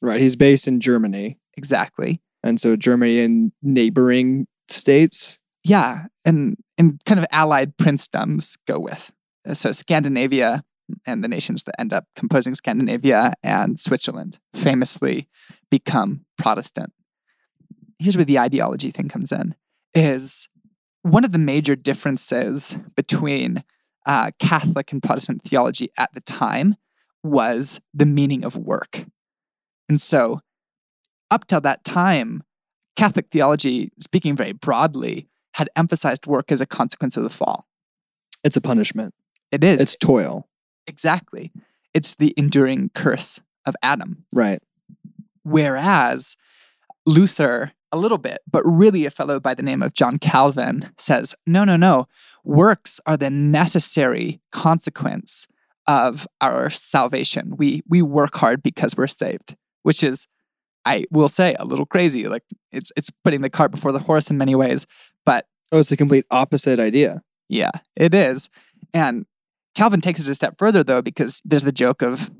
Right. 0.00 0.20
He's 0.20 0.36
based 0.36 0.68
in 0.68 0.80
Germany. 0.80 1.38
Exactly. 1.56 2.20
And 2.42 2.60
so 2.60 2.76
Germany 2.76 3.20
and 3.20 3.52
neighboring 3.62 4.46
states. 4.68 5.38
Yeah, 5.64 6.06
and 6.24 6.56
and 6.76 7.02
kind 7.04 7.18
of 7.18 7.26
allied 7.32 7.76
princedoms 7.76 8.56
go 8.66 8.78
with. 8.78 9.10
Uh, 9.46 9.54
So 9.54 9.72
Scandinavia 9.72 10.62
and 11.04 11.24
the 11.24 11.28
nations 11.28 11.64
that 11.64 11.78
end 11.80 11.92
up 11.92 12.04
composing 12.14 12.54
Scandinavia 12.54 13.32
and 13.42 13.78
Switzerland 13.78 14.38
famously 14.54 15.28
become 15.70 16.24
Protestant. 16.36 16.92
Here's 17.98 18.16
where 18.16 18.24
the 18.24 18.38
ideology 18.38 18.90
thing 18.90 19.08
comes 19.08 19.32
in. 19.32 19.54
Is 19.94 20.48
one 21.02 21.24
of 21.24 21.32
the 21.32 21.38
major 21.38 21.76
differences 21.76 22.78
between 22.94 23.64
uh, 24.06 24.30
Catholic 24.38 24.92
and 24.92 25.02
Protestant 25.02 25.42
theology 25.42 25.90
at 25.98 26.12
the 26.14 26.20
time 26.20 26.76
was 27.22 27.80
the 27.92 28.06
meaning 28.06 28.44
of 28.44 28.56
work. 28.56 29.04
And 29.88 30.00
so 30.00 30.40
up 31.30 31.46
till 31.46 31.60
that 31.60 31.84
time, 31.84 32.42
Catholic 32.96 33.26
theology, 33.30 33.92
speaking 34.00 34.34
very 34.36 34.52
broadly, 34.52 35.28
had 35.54 35.68
emphasized 35.76 36.26
work 36.26 36.50
as 36.50 36.60
a 36.60 36.66
consequence 36.66 37.16
of 37.16 37.22
the 37.22 37.30
fall. 37.30 37.66
It's 38.44 38.56
a 38.56 38.60
punishment. 38.60 39.14
It 39.50 39.64
is. 39.64 39.80
It's 39.80 39.96
toil. 39.96 40.48
exactly. 40.86 41.52
It's 41.94 42.14
the 42.14 42.34
enduring 42.36 42.90
curse 42.94 43.40
of 43.66 43.74
Adam. 43.82 44.24
Right. 44.32 44.62
Whereas 45.42 46.36
Luther, 47.06 47.72
a 47.92 47.96
little 47.96 48.18
bit, 48.18 48.38
but 48.50 48.62
really 48.64 49.06
a 49.06 49.10
fellow 49.10 49.40
by 49.40 49.54
the 49.54 49.62
name 49.62 49.82
of 49.82 49.94
John 49.94 50.18
Calvin, 50.18 50.90
says, 50.98 51.34
no, 51.46 51.64
no, 51.64 51.76
no. 51.76 52.06
Works 52.44 53.00
are 53.06 53.16
the 53.16 53.30
necessary 53.30 54.40
consequence 54.52 55.48
of 55.86 56.26
our 56.40 56.70
salvation. 56.70 57.56
We 57.56 57.82
we 57.88 58.02
work 58.02 58.36
hard 58.36 58.62
because 58.62 58.96
we're 58.96 59.06
saved, 59.06 59.56
which 59.82 60.02
is, 60.02 60.26
I 60.84 61.04
will 61.10 61.28
say, 61.28 61.56
a 61.58 61.64
little 61.64 61.86
crazy. 61.86 62.26
Like 62.28 62.44
it's 62.72 62.92
it's 62.96 63.10
putting 63.24 63.40
the 63.42 63.50
cart 63.50 63.70
before 63.70 63.92
the 63.92 63.98
horse 64.00 64.30
in 64.30 64.38
many 64.38 64.54
ways. 64.54 64.86
But 65.24 65.46
Oh, 65.72 65.78
it's 65.78 65.90
the 65.90 65.96
complete 65.96 66.24
opposite 66.30 66.78
idea. 66.78 67.22
yeah, 67.48 67.70
it 67.96 68.14
is. 68.14 68.48
And 68.94 69.26
Calvin 69.74 70.00
takes 70.00 70.20
it 70.20 70.28
a 70.28 70.34
step 70.34 70.54
further 70.58 70.82
though, 70.82 71.02
because 71.02 71.42
there's 71.44 71.64
the 71.64 71.72
joke 71.72 72.02
of, 72.02 72.30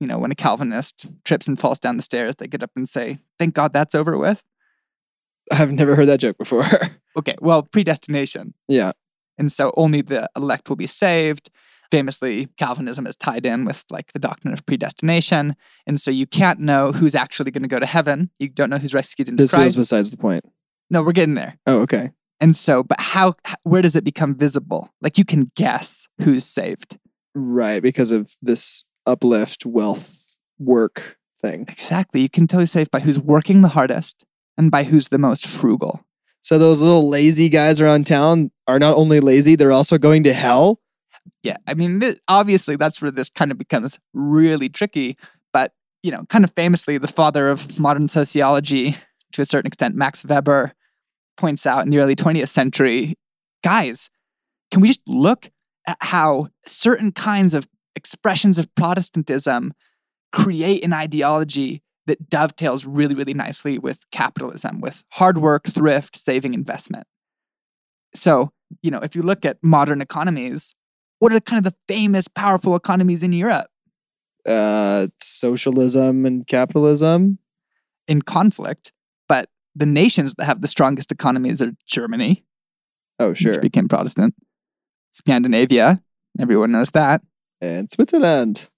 you 0.00 0.06
know, 0.08 0.18
when 0.18 0.32
a 0.32 0.34
Calvinist 0.34 1.06
trips 1.24 1.46
and 1.46 1.58
falls 1.58 1.78
down 1.78 1.96
the 1.96 2.02
stairs, 2.02 2.34
they 2.36 2.48
get 2.48 2.62
up 2.62 2.72
and 2.74 2.88
say, 2.88 3.18
"Thank 3.38 3.54
God 3.54 3.72
that's 3.72 3.94
over 3.94 4.18
with." 4.18 4.42
I've 5.52 5.72
never 5.72 5.94
heard 5.96 6.06
that 6.08 6.20
joke 6.20 6.38
before. 6.38 6.64
Okay, 7.16 7.36
well, 7.40 7.62
predestination. 7.62 8.54
yeah. 8.66 8.90
And 9.38 9.52
so 9.52 9.72
only 9.76 10.00
the 10.00 10.28
elect 10.36 10.68
will 10.68 10.74
be 10.74 10.88
saved. 10.88 11.48
Famously, 11.92 12.48
Calvinism 12.58 13.06
is 13.06 13.14
tied 13.14 13.46
in 13.46 13.64
with 13.64 13.84
like 13.88 14.12
the 14.12 14.18
doctrine 14.18 14.52
of 14.52 14.66
predestination. 14.66 15.54
And 15.86 16.00
so 16.00 16.10
you 16.10 16.26
can't 16.26 16.58
know 16.58 16.90
who's 16.90 17.14
actually 17.14 17.52
going 17.52 17.62
to 17.62 17.68
go 17.68 17.78
to 17.78 17.86
heaven. 17.86 18.30
You 18.40 18.48
don't 18.48 18.68
know 18.68 18.78
who's 18.78 18.94
rescued 18.94 19.28
into 19.28 19.44
This 19.44 19.50
Christ. 19.52 19.76
besides 19.76 20.10
the 20.10 20.16
point. 20.16 20.44
no, 20.90 21.04
we're 21.04 21.12
getting 21.12 21.36
there. 21.36 21.56
Oh, 21.68 21.82
okay. 21.82 22.10
And 22.40 22.56
so, 22.56 22.82
but 22.82 22.98
how, 23.00 23.34
where 23.62 23.80
does 23.82 23.94
it 23.94 24.02
become 24.02 24.34
visible? 24.34 24.90
Like 25.00 25.16
you 25.16 25.24
can 25.24 25.52
guess 25.54 26.08
who's 26.20 26.44
saved. 26.44 26.98
Right. 27.36 27.80
Because 27.80 28.10
of 28.10 28.34
this 28.42 28.84
uplift, 29.06 29.64
wealth, 29.64 30.36
work 30.58 31.16
thing. 31.40 31.66
Exactly. 31.68 32.22
You 32.22 32.28
can 32.28 32.48
tell 32.48 32.58
who's 32.58 32.72
saved 32.72 32.90
by 32.90 32.98
who's 32.98 33.20
working 33.20 33.60
the 33.60 33.68
hardest 33.68 34.24
and 34.56 34.70
by 34.70 34.84
who's 34.84 35.08
the 35.08 35.18
most 35.18 35.46
frugal. 35.46 36.04
So 36.40 36.58
those 36.58 36.82
little 36.82 37.08
lazy 37.08 37.48
guys 37.48 37.80
around 37.80 38.06
town 38.06 38.50
are 38.66 38.78
not 38.78 38.96
only 38.96 39.20
lazy, 39.20 39.56
they're 39.56 39.72
also 39.72 39.96
going 39.98 40.24
to 40.24 40.34
hell. 40.34 40.80
Yeah. 41.42 41.56
I 41.66 41.74
mean, 41.74 42.00
th- 42.00 42.18
obviously, 42.28 42.76
that's 42.76 43.00
where 43.00 43.10
this 43.10 43.30
kind 43.30 43.50
of 43.50 43.58
becomes 43.58 43.98
really 44.12 44.68
tricky. 44.68 45.16
But, 45.52 45.72
you 46.02 46.10
know, 46.10 46.24
kind 46.28 46.44
of 46.44 46.52
famously, 46.52 46.98
the 46.98 47.08
father 47.08 47.48
of 47.48 47.78
modern 47.80 48.08
sociology, 48.08 48.96
to 49.32 49.42
a 49.42 49.46
certain 49.46 49.66
extent, 49.66 49.94
Max 49.94 50.24
Weber, 50.24 50.72
points 51.36 51.66
out 51.66 51.84
in 51.84 51.90
the 51.90 51.98
early 51.98 52.14
20th 52.14 52.48
century 52.48 53.14
guys, 53.62 54.10
can 54.70 54.80
we 54.80 54.88
just 54.88 55.00
look 55.06 55.50
at 55.86 55.96
how 56.00 56.48
certain 56.66 57.12
kinds 57.12 57.54
of 57.54 57.66
expressions 57.96 58.58
of 58.58 58.72
Protestantism 58.74 59.72
create 60.32 60.84
an 60.84 60.92
ideology 60.92 61.82
that 62.06 62.28
dovetails 62.28 62.86
really, 62.86 63.14
really 63.14 63.34
nicely 63.34 63.78
with 63.78 64.00
capitalism, 64.10 64.80
with 64.80 65.04
hard 65.12 65.38
work, 65.38 65.66
thrift, 65.68 66.16
saving, 66.16 66.54
investment. 66.54 67.06
So, 68.14 68.52
you 68.82 68.90
know, 68.90 68.98
if 69.00 69.16
you 69.16 69.22
look 69.22 69.44
at 69.44 69.58
modern 69.62 70.00
economies, 70.00 70.74
what 71.18 71.32
are 71.32 71.40
kind 71.40 71.64
of 71.64 71.72
the 71.72 71.76
famous, 71.94 72.28
powerful 72.28 72.76
economies 72.76 73.22
in 73.22 73.32
Europe 73.32 73.66
Uh, 74.46 75.08
socialism 75.22 76.26
and 76.26 76.46
capitalism. 76.46 77.38
in 78.06 78.20
conflict? 78.22 78.92
But 79.28 79.48
the 79.74 79.86
nations 79.86 80.34
that 80.34 80.44
have 80.44 80.60
the 80.60 80.68
strongest 80.68 81.10
economies 81.10 81.62
are 81.62 81.72
Germany, 81.86 82.44
Oh, 83.18 83.32
sure. 83.32 83.52
which 83.52 83.60
became 83.62 83.88
Protestant, 83.88 84.34
Scandinavia, 85.10 86.02
everyone 86.38 86.72
knows 86.72 86.90
that, 86.90 87.22
And 87.60 87.90
Switzerland. 87.90 88.68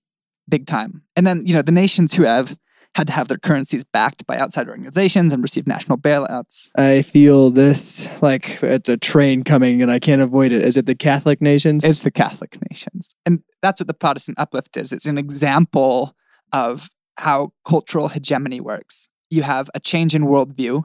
big 0.49 0.67
time. 0.67 1.03
And 1.17 1.27
then, 1.27 1.45
you 1.47 1.55
know, 1.55 1.63
the 1.63 1.73
nations 1.73 2.15
who 2.15 2.23
have 2.23 2.57
had 2.97 3.07
to 3.09 3.13
have 3.13 3.29
their 3.29 3.37
currencies 3.37 3.85
backed 3.85 4.27
by 4.27 4.39
outside 4.39 4.71
organizations 4.71 5.35
and 5.35 5.43
receive 5.43 5.67
national 5.67 5.99
bailouts. 5.99 6.71
I 6.77 7.03
feel 7.03 7.51
this 7.51 8.09
like 8.23 8.63
it's 8.63 8.89
a 8.89 8.97
train 8.97 9.43
coming 9.43 9.83
and 9.83 9.91
I 9.93 9.99
can't 9.99 10.23
avoid 10.23 10.51
it. 10.51 10.63
Is 10.63 10.79
it 10.79 10.87
the 10.87 10.95
Catholic 10.95 11.43
nations? 11.43 11.85
It's 11.85 12.01
the 12.01 12.11
Catholic 12.11 12.57
nations. 12.71 13.15
And 13.27 13.43
that's 13.61 13.83
what 13.83 13.87
the 13.87 13.93
Protestant 13.93 14.39
uplift 14.39 14.79
is. 14.79 14.93
It's 14.93 15.05
an 15.05 15.19
example 15.19 16.17
of 16.55 16.89
how 17.19 17.53
cultural 17.67 18.09
hegemony 18.09 18.63
works. 18.63 19.11
You 19.29 19.43
have 19.43 19.69
a 19.75 19.81
change 19.81 20.15
in 20.15 20.23
worldview. 20.23 20.85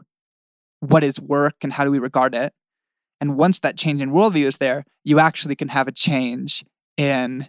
What 0.81 1.05
is 1.05 1.17
work 1.17 1.55
and 1.63 1.71
how 1.71 1.85
do 1.85 1.91
we 1.91 1.99
regard 1.99 2.35
it? 2.35 2.51
And 3.21 3.37
once 3.37 3.61
that 3.61 3.77
change 3.77 4.01
in 4.01 4.11
worldview 4.11 4.43
is 4.43 4.57
there, 4.57 4.83
you 5.05 5.19
actually 5.19 5.55
can 5.55 5.69
have 5.69 5.87
a 5.87 5.93
change 5.93 6.65
in 6.97 7.47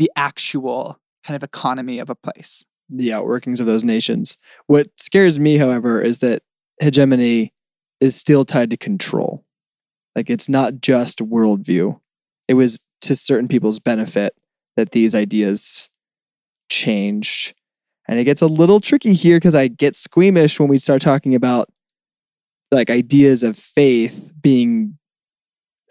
the 0.00 0.10
actual 0.16 0.98
kind 1.22 1.36
of 1.36 1.44
economy 1.44 2.00
of 2.00 2.10
a 2.10 2.16
place. 2.16 2.64
The 2.90 3.08
outworkings 3.08 3.60
of 3.60 3.66
those 3.66 3.84
nations. 3.84 4.36
What 4.66 4.88
scares 4.96 5.38
me, 5.38 5.58
however, 5.58 6.00
is 6.00 6.18
that 6.18 6.42
hegemony 6.80 7.52
is 8.00 8.16
still 8.16 8.44
tied 8.44 8.70
to 8.70 8.76
control. 8.76 9.44
Like 10.16 10.30
it's 10.30 10.48
not 10.48 10.80
just 10.80 11.18
worldview. 11.18 12.00
It 12.48 12.54
was 12.54 12.80
to 13.02 13.14
certain 13.14 13.48
people's 13.48 13.78
benefit 13.78 14.34
that 14.76 14.92
these 14.92 15.14
ideas 15.14 15.88
changed. 16.68 17.54
And 18.08 18.18
it 18.18 18.24
gets 18.24 18.42
a 18.42 18.46
little 18.46 18.80
tricky 18.80 19.14
here 19.14 19.36
because 19.36 19.54
I 19.54 19.68
get 19.68 19.94
squeamish 19.94 20.58
when 20.58 20.68
we 20.68 20.78
start 20.78 21.00
talking 21.00 21.34
about 21.34 21.68
like 22.72 22.90
ideas 22.90 23.42
of 23.42 23.56
faith 23.56 24.32
being 24.40 24.98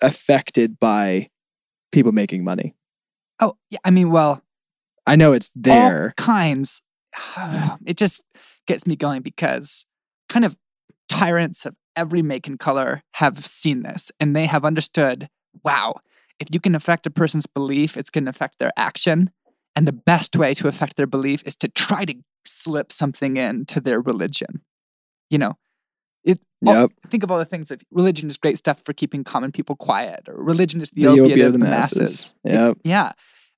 affected 0.02 0.80
by 0.80 1.30
people 1.92 2.12
making 2.12 2.44
money. 2.44 2.76
Oh, 3.40 3.56
yeah. 3.70 3.80
I 3.86 3.92
mean, 3.92 4.12
well, 4.12 4.44
I 5.06 5.16
know 5.16 5.34
it's 5.34 5.50
there. 5.56 6.14
all 6.18 6.24
kinds. 6.24 6.84
It 7.86 7.98
just 7.98 8.24
gets 8.68 8.86
me 8.86 8.96
going 8.96 9.22
because 9.22 9.86
kind 10.28 10.46
of 10.46 10.58
tyrants 11.08 11.66
of 11.66 11.76
every 11.96 12.22
make 12.22 12.48
and 12.48 12.60
color 12.60 13.02
have 13.16 13.46
seen 13.46 13.84
this 13.84 14.12
and 14.20 14.36
they 14.36 14.46
have 14.46 14.64
understood 14.64 15.28
wow, 15.64 15.96
if 16.40 16.48
you 16.52 16.60
can 16.60 16.76
affect 16.76 17.06
a 17.08 17.10
person's 17.10 17.48
belief, 17.48 17.98
it's 17.98 18.10
going 18.12 18.24
to 18.26 18.30
affect 18.30 18.60
their 18.60 18.72
action. 18.78 19.32
And 19.76 19.88
the 19.88 19.92
best 19.94 20.36
way 20.36 20.54
to 20.54 20.68
affect 20.68 20.96
their 20.96 21.08
belief 21.08 21.42
is 21.46 21.56
to 21.58 21.68
try 21.68 22.06
to 22.06 22.16
slip 22.46 22.92
something 22.92 23.38
into 23.38 23.82
their 23.82 24.00
religion. 24.00 24.62
You 25.30 25.40
know, 25.40 25.58
it, 26.24 26.40
all- 26.66 26.74
Yep. 26.74 26.92
think 27.08 27.24
of 27.24 27.32
all 27.32 27.40
the 27.40 27.46
things 27.46 27.70
that 27.70 27.82
religion 27.92 28.28
is 28.28 28.38
great 28.38 28.58
stuff 28.58 28.82
for 28.86 28.94
keeping 28.94 29.24
common 29.24 29.52
people 29.52 29.76
quiet, 29.76 30.30
or 30.30 30.36
religion 30.42 30.82
is 30.82 30.92
the, 30.92 31.04
The 31.04 31.20
opiate, 31.20 31.42
of, 31.48 31.54
the 31.54 31.60
masses. 31.60 32.34
Yep. 32.44 32.78
Yeah. 32.84 33.14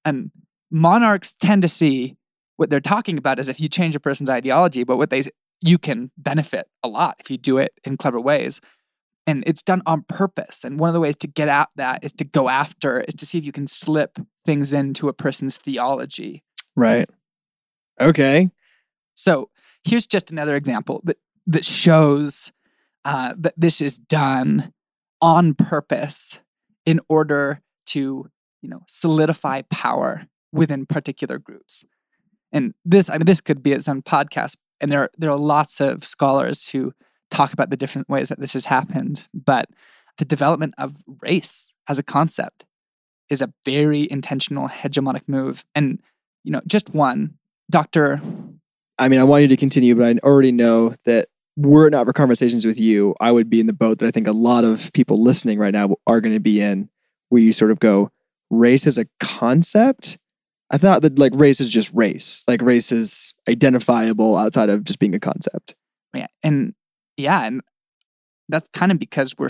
And 0.06 0.32
monarchs 0.72 1.36
tend 1.36 1.62
to 1.64 1.68
see 1.68 2.16
what 2.62 2.70
they're 2.70 2.80
talking 2.80 3.18
about 3.18 3.40
is 3.40 3.48
if 3.48 3.60
you 3.60 3.68
change 3.68 3.96
a 3.96 4.00
person's 4.00 4.30
ideology, 4.30 4.84
but 4.84 4.98
what 4.98 5.10
they 5.10 5.24
you 5.64 5.80
can 5.80 6.12
benefit 6.16 6.68
a 6.84 6.88
lot 6.88 7.16
if 7.20 7.32
you 7.32 7.36
do 7.36 7.58
it 7.58 7.74
in 7.84 7.98
clever 7.98 8.22
ways. 8.22 8.62
And 9.26 9.44
it's 9.48 9.64
done 9.64 9.82
on 9.88 10.04
purpose. 10.04 10.64
And 10.64 10.80
one 10.80 10.88
of 10.88 10.94
the 10.94 11.00
ways 11.00 11.16
to 11.18 11.28
get 11.28 11.48
at 11.48 11.70
that 11.76 12.04
is 12.04 12.14
to 12.14 12.24
go 12.24 12.50
after, 12.50 13.02
is 13.02 13.16
to 13.16 13.26
see 13.26 13.40
if 13.40 13.46
you 13.46 13.52
can 13.52 13.66
slip 13.66 14.20
things 14.46 14.74
into 14.74 15.08
a 15.08 15.14
person's 15.14 15.58
theology. 15.58 16.44
Right. 16.76 17.10
Okay. 18.00 18.52
So 19.16 19.50
here's 19.84 20.06
just 20.06 20.30
another 20.30 20.56
example 20.56 21.02
that 21.06 21.18
that 21.48 21.66
shows 21.66 22.54
uh, 23.06 23.34
that 23.40 23.56
this 23.58 23.82
is 23.82 23.98
done 23.98 24.72
on 25.20 25.56
purpose 25.56 26.42
in 26.86 27.00
order 27.10 27.64
to 27.88 28.30
you 28.62 28.70
know 28.70 28.84
solidify 28.88 29.64
power 29.72 30.28
within 30.52 30.86
particular 30.86 31.40
groups. 31.40 31.86
And 32.52 32.74
this, 32.84 33.10
I 33.10 33.14
mean, 33.18 33.26
this 33.26 33.42
could 33.42 33.64
be 33.64 33.72
its 33.72 33.88
own 33.88 34.02
podcast. 34.02 34.58
And 34.80 34.92
there, 34.92 35.02
are, 35.02 35.12
there 35.18 35.32
are 35.32 35.38
lots 35.38 35.80
of 35.80 36.04
scholars 36.04 36.70
who 36.70 36.94
talk 37.30 37.54
about 37.54 37.70
the 37.70 37.78
different 37.78 38.10
ways 38.10 38.30
that 38.30 38.40
this 38.40 38.54
has 38.54 38.66
happened. 38.66 39.26
But 39.34 39.70
the 40.18 40.26
development 40.26 40.74
of 40.78 40.96
race 41.22 41.74
as 41.88 41.98
a 41.98 42.04
concept 42.04 42.66
is 43.30 43.42
a 43.42 43.54
very 43.66 44.10
intentional 44.12 44.68
hegemonic 44.68 45.28
move. 45.28 45.64
And 45.74 46.02
you 46.44 46.52
know, 46.52 46.62
just 46.68 46.90
one, 46.94 47.36
Dr. 47.70 48.22
I 48.98 49.08
mean, 49.08 49.20
I 49.20 49.24
want 49.24 49.44
you 49.44 49.48
to 49.50 49.58
continue, 49.58 49.96
but 49.96 50.06
I 50.06 50.20
already 50.28 50.52
know 50.52 50.96
that 51.06 51.30
were 51.58 51.88
it 51.88 51.92
not 51.92 52.06
for 52.06 52.14
conversations 52.14 52.66
with 52.66 52.80
you, 52.80 53.16
I 53.20 53.32
would 53.32 53.50
be 53.50 53.60
in 53.60 53.68
the 53.68 53.74
boat 53.74 54.00
that 54.00 54.08
I 54.08 54.12
think 54.12 54.28
a 54.28 54.32
lot 54.32 54.64
of 54.64 54.92
people 54.94 55.22
listening 55.22 55.60
right 55.60 55.74
now 55.74 55.96
are 56.08 56.22
going 56.22 56.34
to 56.34 56.40
be 56.40 56.62
in, 56.62 56.90
where 57.30 57.42
you 57.42 57.52
sort 57.52 57.72
of 57.72 57.80
go, 57.80 58.12
race 58.50 58.88
as 58.88 58.98
a 58.98 59.06
concept. 59.20 60.18
I 60.72 60.78
thought 60.78 61.02
that 61.02 61.20
like 61.20 61.34
race 61.36 61.60
is 61.60 61.72
just 61.72 61.92
race, 61.94 62.44
like 62.48 62.62
race 62.62 62.92
is 62.92 63.36
identifiable 63.48 64.38
outside 64.38 64.70
of 64.70 64.86
just 64.86 65.00
being 65.00 65.14
a 65.14 65.20
concept. 65.20 65.76
Yeah, 66.14 66.28
and 66.44 66.74
yeah, 67.18 67.46
and 67.46 67.62
that's 68.48 68.70
kind 68.70 68.92
of 68.92 68.98
because 68.98 69.36
we're 69.38 69.50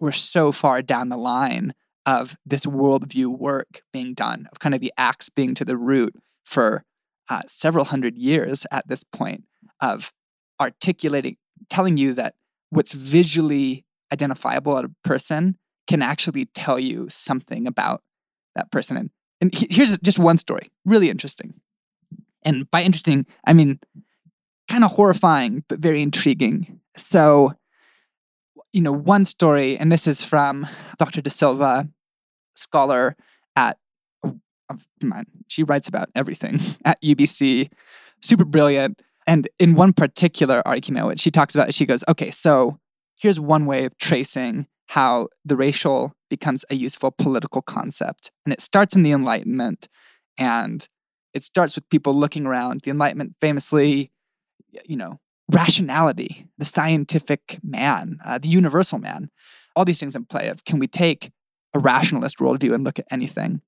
we're 0.00 0.12
so 0.12 0.50
far 0.50 0.80
down 0.80 1.10
the 1.10 1.16
line 1.18 1.74
of 2.06 2.36
this 2.44 2.64
worldview 2.64 3.26
work 3.26 3.82
being 3.92 4.14
done, 4.14 4.48
of 4.50 4.58
kind 4.60 4.74
of 4.74 4.80
the 4.80 4.92
axe 4.96 5.28
being 5.28 5.54
to 5.54 5.64
the 5.64 5.76
root 5.76 6.14
for 6.44 6.84
uh, 7.28 7.42
several 7.46 7.84
hundred 7.84 8.16
years 8.16 8.66
at 8.72 8.88
this 8.88 9.04
point 9.04 9.44
of 9.80 10.12
articulating, 10.60 11.36
telling 11.68 11.96
you 11.96 12.14
that 12.14 12.34
what's 12.70 12.92
visually 12.92 13.84
identifiable 14.12 14.78
at 14.78 14.84
a 14.84 14.90
person 15.04 15.58
can 15.86 16.02
actually 16.02 16.46
tell 16.46 16.78
you 16.78 17.06
something 17.08 17.66
about 17.66 18.02
that 18.54 18.70
person. 18.70 18.96
And, 18.96 19.10
and 19.42 19.52
here's 19.52 19.98
just 19.98 20.20
one 20.20 20.38
story, 20.38 20.70
really 20.84 21.10
interesting. 21.10 21.54
And 22.44 22.70
by 22.70 22.82
interesting, 22.82 23.26
I 23.44 23.52
mean 23.52 23.80
kind 24.70 24.84
of 24.84 24.92
horrifying, 24.92 25.64
but 25.68 25.80
very 25.80 26.00
intriguing. 26.00 26.80
So, 26.96 27.52
you 28.72 28.80
know, 28.80 28.92
one 28.92 29.24
story, 29.24 29.76
and 29.76 29.90
this 29.90 30.06
is 30.06 30.22
from 30.22 30.68
Dr. 30.96 31.20
De 31.20 31.28
Silva, 31.28 31.88
scholar 32.54 33.16
at, 33.56 33.78
she 35.48 35.64
writes 35.64 35.88
about 35.88 36.08
everything 36.14 36.60
at 36.84 37.02
UBC, 37.02 37.68
super 38.22 38.44
brilliant. 38.44 39.02
And 39.26 39.48
in 39.58 39.74
one 39.74 39.92
particular 39.92 40.62
argument, 40.64 41.06
what 41.06 41.20
she 41.20 41.32
talks 41.32 41.56
about, 41.56 41.74
she 41.74 41.84
goes, 41.84 42.04
okay, 42.08 42.30
so 42.30 42.78
here's 43.16 43.40
one 43.40 43.66
way 43.66 43.86
of 43.86 43.98
tracing 43.98 44.68
how 44.92 45.26
the 45.42 45.56
racial 45.56 46.12
becomes 46.28 46.66
a 46.68 46.74
useful 46.74 47.10
political 47.10 47.62
concept. 47.62 48.30
And 48.44 48.52
it 48.52 48.60
starts 48.60 48.94
in 48.94 49.02
the 49.02 49.12
Enlightenment, 49.12 49.88
and 50.36 50.86
it 51.32 51.44
starts 51.44 51.74
with 51.74 51.88
people 51.88 52.14
looking 52.14 52.44
around. 52.44 52.82
The 52.82 52.90
Enlightenment 52.90 53.36
famously, 53.40 54.10
you 54.84 54.96
know, 54.96 55.18
rationality, 55.50 56.46
the 56.58 56.66
scientific 56.66 57.58
man, 57.62 58.18
uh, 58.22 58.36
the 58.36 58.50
universal 58.50 58.98
man, 58.98 59.30
all 59.74 59.86
these 59.86 59.98
things 59.98 60.14
in 60.14 60.26
play 60.26 60.48
of 60.48 60.66
can 60.66 60.78
we 60.78 60.86
take 60.86 61.30
a 61.72 61.78
rationalist 61.78 62.36
worldview 62.36 62.74
and 62.74 62.84
look 62.84 62.98
at 62.98 63.06
anything? 63.10 63.62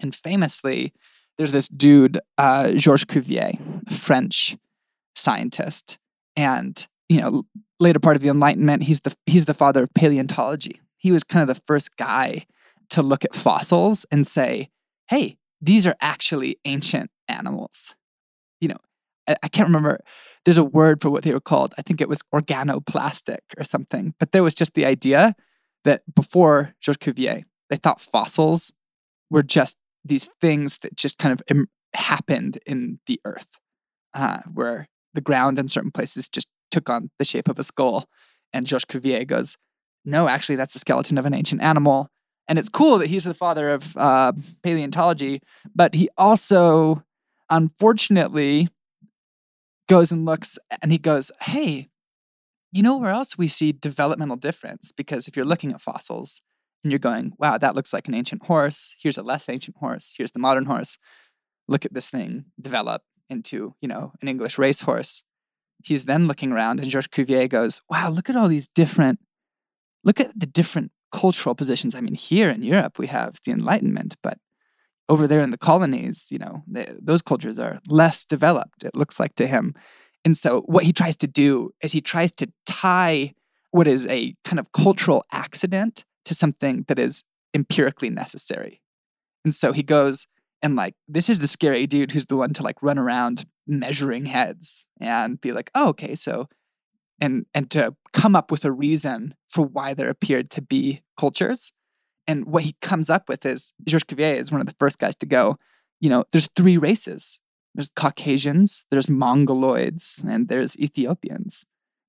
And 0.00 0.12
famously, 0.12 0.92
there's 1.36 1.52
this 1.52 1.68
dude, 1.68 2.18
uh, 2.36 2.72
Georges 2.72 3.04
Cuvier, 3.04 3.52
French 3.92 4.56
scientist, 5.14 5.98
and 6.36 6.84
you 7.08 7.20
know, 7.20 7.44
later 7.80 7.98
part 7.98 8.16
of 8.16 8.22
the 8.22 8.28
Enlightenment, 8.28 8.84
he's 8.84 9.00
the 9.00 9.14
he's 9.26 9.46
the 9.46 9.54
father 9.54 9.84
of 9.84 9.94
paleontology. 9.94 10.80
He 10.96 11.10
was 11.10 11.24
kind 11.24 11.48
of 11.48 11.54
the 11.54 11.62
first 11.66 11.96
guy 11.96 12.46
to 12.90 13.02
look 13.02 13.24
at 13.24 13.34
fossils 13.34 14.06
and 14.10 14.26
say, 14.26 14.70
"Hey, 15.08 15.38
these 15.60 15.86
are 15.86 15.94
actually 16.00 16.58
ancient 16.64 17.10
animals." 17.28 17.94
You 18.60 18.68
know, 18.68 18.78
I, 19.26 19.36
I 19.42 19.48
can't 19.48 19.68
remember. 19.68 20.00
There's 20.44 20.58
a 20.58 20.64
word 20.64 21.02
for 21.02 21.10
what 21.10 21.24
they 21.24 21.32
were 21.32 21.40
called. 21.40 21.74
I 21.78 21.82
think 21.82 22.00
it 22.00 22.08
was 22.08 22.22
organoplastic 22.34 23.38
or 23.58 23.64
something. 23.64 24.14
But 24.18 24.32
there 24.32 24.42
was 24.42 24.54
just 24.54 24.74
the 24.74 24.86
idea 24.86 25.34
that 25.84 26.02
before 26.14 26.74
Georges 26.80 26.98
Cuvier, 26.98 27.44
they 27.70 27.76
thought 27.76 28.00
fossils 28.00 28.72
were 29.30 29.42
just 29.42 29.76
these 30.04 30.30
things 30.40 30.78
that 30.78 30.96
just 30.96 31.18
kind 31.18 31.32
of 31.32 31.42
Im- 31.50 31.68
happened 31.94 32.58
in 32.66 33.00
the 33.06 33.20
earth, 33.24 33.58
uh, 34.14 34.40
where 34.52 34.86
the 35.14 35.20
ground 35.20 35.58
in 35.58 35.68
certain 35.68 35.90
places 35.90 36.28
just 36.28 36.48
took 36.70 36.88
on 36.90 37.10
the 37.18 37.24
shape 37.24 37.48
of 37.48 37.58
a 37.58 37.62
skull. 37.62 38.08
And 38.52 38.66
Georges 38.66 38.84
Cuvier 38.86 39.26
goes, 39.26 39.56
No, 40.04 40.28
actually, 40.28 40.56
that's 40.56 40.74
the 40.74 40.80
skeleton 40.80 41.18
of 41.18 41.26
an 41.26 41.34
ancient 41.34 41.62
animal. 41.62 42.08
And 42.48 42.58
it's 42.58 42.68
cool 42.68 42.98
that 42.98 43.08
he's 43.08 43.24
the 43.24 43.34
father 43.34 43.68
of 43.70 43.96
uh, 43.96 44.32
paleontology, 44.62 45.40
but 45.74 45.94
he 45.94 46.08
also, 46.16 47.02
unfortunately, 47.50 48.68
goes 49.86 50.10
and 50.10 50.24
looks 50.24 50.58
and 50.80 50.92
he 50.92 50.98
goes, 50.98 51.30
Hey, 51.42 51.88
you 52.72 52.82
know 52.82 52.96
where 52.96 53.10
else 53.10 53.38
we 53.38 53.48
see 53.48 53.72
developmental 53.72 54.36
difference? 54.36 54.92
Because 54.92 55.28
if 55.28 55.36
you're 55.36 55.44
looking 55.44 55.72
at 55.72 55.80
fossils 55.80 56.42
and 56.84 56.92
you're 56.92 56.98
going, 56.98 57.32
wow, 57.38 57.58
that 57.58 57.74
looks 57.74 57.92
like 57.92 58.08
an 58.08 58.14
ancient 58.14 58.44
horse. 58.44 58.94
Here's 59.00 59.18
a 59.18 59.22
less 59.22 59.48
ancient 59.48 59.76
horse. 59.78 60.14
Here's 60.16 60.32
the 60.32 60.38
modern 60.38 60.66
horse. 60.66 60.98
Look 61.66 61.84
at 61.84 61.94
this 61.94 62.10
thing 62.10 62.46
develop 62.60 63.02
into, 63.28 63.74
you 63.80 63.88
know, 63.88 64.12
an 64.22 64.28
English 64.28 64.58
racehorse. 64.58 65.24
He's 65.82 66.04
then 66.04 66.26
looking 66.26 66.52
around 66.52 66.80
and 66.80 66.90
Georges 66.90 67.08
Cuvier 67.08 67.48
goes, 67.48 67.82
wow, 67.88 68.10
look 68.10 68.28
at 68.28 68.36
all 68.36 68.48
these 68.48 68.68
different, 68.68 69.20
look 70.04 70.20
at 70.20 70.38
the 70.38 70.46
different 70.46 70.90
cultural 71.12 71.54
positions. 71.54 71.94
I 71.94 72.00
mean, 72.00 72.14
here 72.14 72.50
in 72.50 72.62
Europe, 72.62 72.98
we 72.98 73.06
have 73.06 73.36
the 73.44 73.52
Enlightenment, 73.52 74.16
but 74.22 74.38
over 75.08 75.26
there 75.26 75.40
in 75.40 75.50
the 75.50 75.58
colonies, 75.58 76.28
you 76.30 76.38
know, 76.38 76.62
they, 76.66 76.92
those 77.00 77.22
cultures 77.22 77.58
are 77.58 77.80
less 77.88 78.24
developed, 78.24 78.82
it 78.82 78.94
looks 78.94 79.18
like 79.18 79.34
to 79.36 79.46
him. 79.46 79.74
And 80.24 80.36
so, 80.36 80.62
what 80.62 80.84
he 80.84 80.92
tries 80.92 81.16
to 81.18 81.26
do 81.26 81.70
is 81.80 81.92
he 81.92 82.00
tries 82.00 82.32
to 82.32 82.52
tie 82.66 83.34
what 83.70 83.86
is 83.86 84.06
a 84.06 84.34
kind 84.44 84.58
of 84.58 84.72
cultural 84.72 85.22
accident 85.32 86.04
to 86.24 86.34
something 86.34 86.84
that 86.88 86.98
is 86.98 87.24
empirically 87.54 88.10
necessary. 88.10 88.82
And 89.44 89.54
so 89.54 89.72
he 89.72 89.82
goes 89.82 90.26
and 90.62 90.76
like, 90.76 90.94
this 91.06 91.28
is 91.28 91.38
the 91.38 91.48
scary 91.48 91.86
dude 91.86 92.12
who's 92.12 92.26
the 92.26 92.36
one 92.36 92.52
to 92.54 92.62
like 92.62 92.82
run 92.82 92.98
around 92.98 93.44
measuring 93.68 94.26
heads 94.26 94.88
and 95.00 95.40
be 95.40 95.52
like, 95.52 95.70
oh, 95.74 95.88
okay, 95.90 96.14
so 96.14 96.48
and 97.20 97.46
and 97.54 97.70
to 97.70 97.94
come 98.12 98.34
up 98.34 98.50
with 98.50 98.64
a 98.64 98.72
reason 98.72 99.34
for 99.48 99.66
why 99.66 99.94
there 99.94 100.08
appeared 100.08 100.50
to 100.50 100.62
be 100.62 101.02
cultures. 101.16 101.72
And 102.26 102.46
what 102.46 102.64
he 102.64 102.76
comes 102.82 103.08
up 103.08 103.28
with 103.28 103.46
is 103.46 103.72
Georges 103.84 104.04
Cuvier 104.04 104.36
is 104.36 104.52
one 104.52 104.60
of 104.60 104.66
the 104.66 104.76
first 104.78 104.98
guys 104.98 105.16
to 105.16 105.26
go, 105.26 105.56
you 106.00 106.10
know, 106.10 106.24
there's 106.32 106.48
three 106.56 106.76
races. 106.76 107.40
There's 107.74 107.90
Caucasians, 107.90 108.86
there's 108.90 109.06
Mongoloids, 109.06 110.24
and 110.24 110.48
there's 110.48 110.76
Ethiopians. 110.78 111.64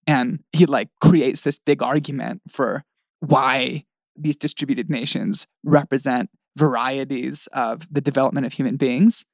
And 0.07 0.43
he 0.51 0.65
like 0.65 0.89
creates 0.99 1.41
this 1.41 1.59
big 1.59 1.83
argument 1.83 2.41
for 2.47 2.83
why 3.19 3.85
these 4.15 4.35
distributed 4.35 4.89
nations 4.89 5.47
represent 5.63 6.29
varieties 6.57 7.47
of 7.53 7.87
the 7.93 8.01
development 8.01 8.45
of 8.45 8.53
human 8.53 8.77
beings. 8.77 9.25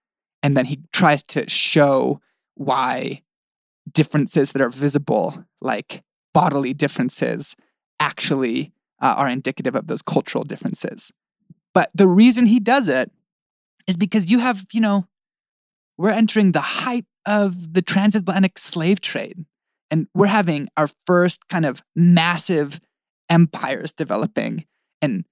And 0.45 0.55
then 0.55 0.65
he 0.65 0.79
tries 0.93 1.23
to 1.23 1.49
show 1.49 2.21
why 2.53 3.23
differences 3.91 4.51
that 4.51 4.61
are 4.61 4.69
visible, 4.69 5.43
like 5.59 6.03
bodily 6.35 6.71
differences, 6.71 7.55
actually 7.99 8.71
uh, 9.01 9.15
are 9.17 9.27
indicative 9.27 9.73
of 9.75 9.87
those 9.87 10.03
cultural 10.03 10.43
differences. 10.43 11.11
But 11.73 11.89
the 11.95 12.07
reason 12.07 12.45
he 12.45 12.59
does 12.59 12.89
it 12.89 13.09
is 13.87 13.97
because 13.97 14.29
you 14.29 14.37
have, 14.37 14.67
you 14.71 14.81
know, 14.81 15.07
we're 15.97 16.11
entering 16.11 16.51
the 16.51 16.61
height 16.61 17.05
of 17.25 17.73
the 17.73 17.81
transatlantic 17.81 18.59
slave 18.59 19.01
trade. 19.01 19.45
And 19.89 20.07
we're 20.13 20.27
having 20.27 20.67
our 20.77 20.89
first 21.07 21.47
kind 21.47 21.65
of 21.65 21.81
massive 21.95 22.79
empires 23.31 23.91
developing. 23.91 24.65
And 25.01 25.25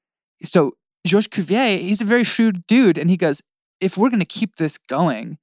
so 0.44 0.72
Georges 1.06 1.28
Cuvier, 1.28 1.78
he's 1.78 2.02
a 2.02 2.06
very 2.06 2.24
shrewd 2.24 2.66
dude. 2.66 2.98
And 2.98 3.12
he 3.12 3.18
goes, 3.18 3.44
if 3.84 3.98
we're 3.98 4.10
going 4.10 4.20
to 4.20 4.26
keep 4.26 4.56
this 4.56 4.78
going, 4.78 5.38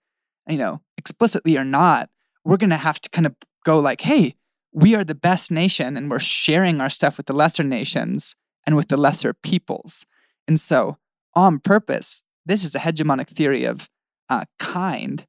you 0.49 0.57
know, 0.57 0.81
explicitly 0.97 1.57
or 1.57 1.65
not, 1.65 2.11
we're 2.45 2.57
going 2.57 2.71
to 2.71 2.77
have 2.77 3.01
to 3.01 3.11
kind 3.11 3.27
of 3.27 3.35
go 3.65 3.79
like, 3.79 4.01
hey, 4.03 4.35
we 4.73 4.95
are 4.95 5.05
the 5.05 5.15
best 5.15 5.51
nation 5.51 5.97
and 5.97 6.11
we're 6.11 6.19
sharing 6.19 6.81
our 6.81 6.91
stuff 6.91 7.17
with 7.17 7.27
the 7.27 7.33
lesser 7.33 7.65
nations 7.65 8.37
and 8.67 8.77
with 8.77 8.89
the 8.89 8.97
lesser 8.97 9.35
peoples. 9.35 10.07
And 10.47 10.59
so, 10.59 10.97
on 11.35 11.59
purpose, 11.59 12.25
this 12.47 12.65
is 12.65 12.75
a 12.75 12.79
hegemonic 12.79 13.29
theory 13.29 13.65
of 13.65 13.89
uh, 14.29 14.45
kind 14.59 15.27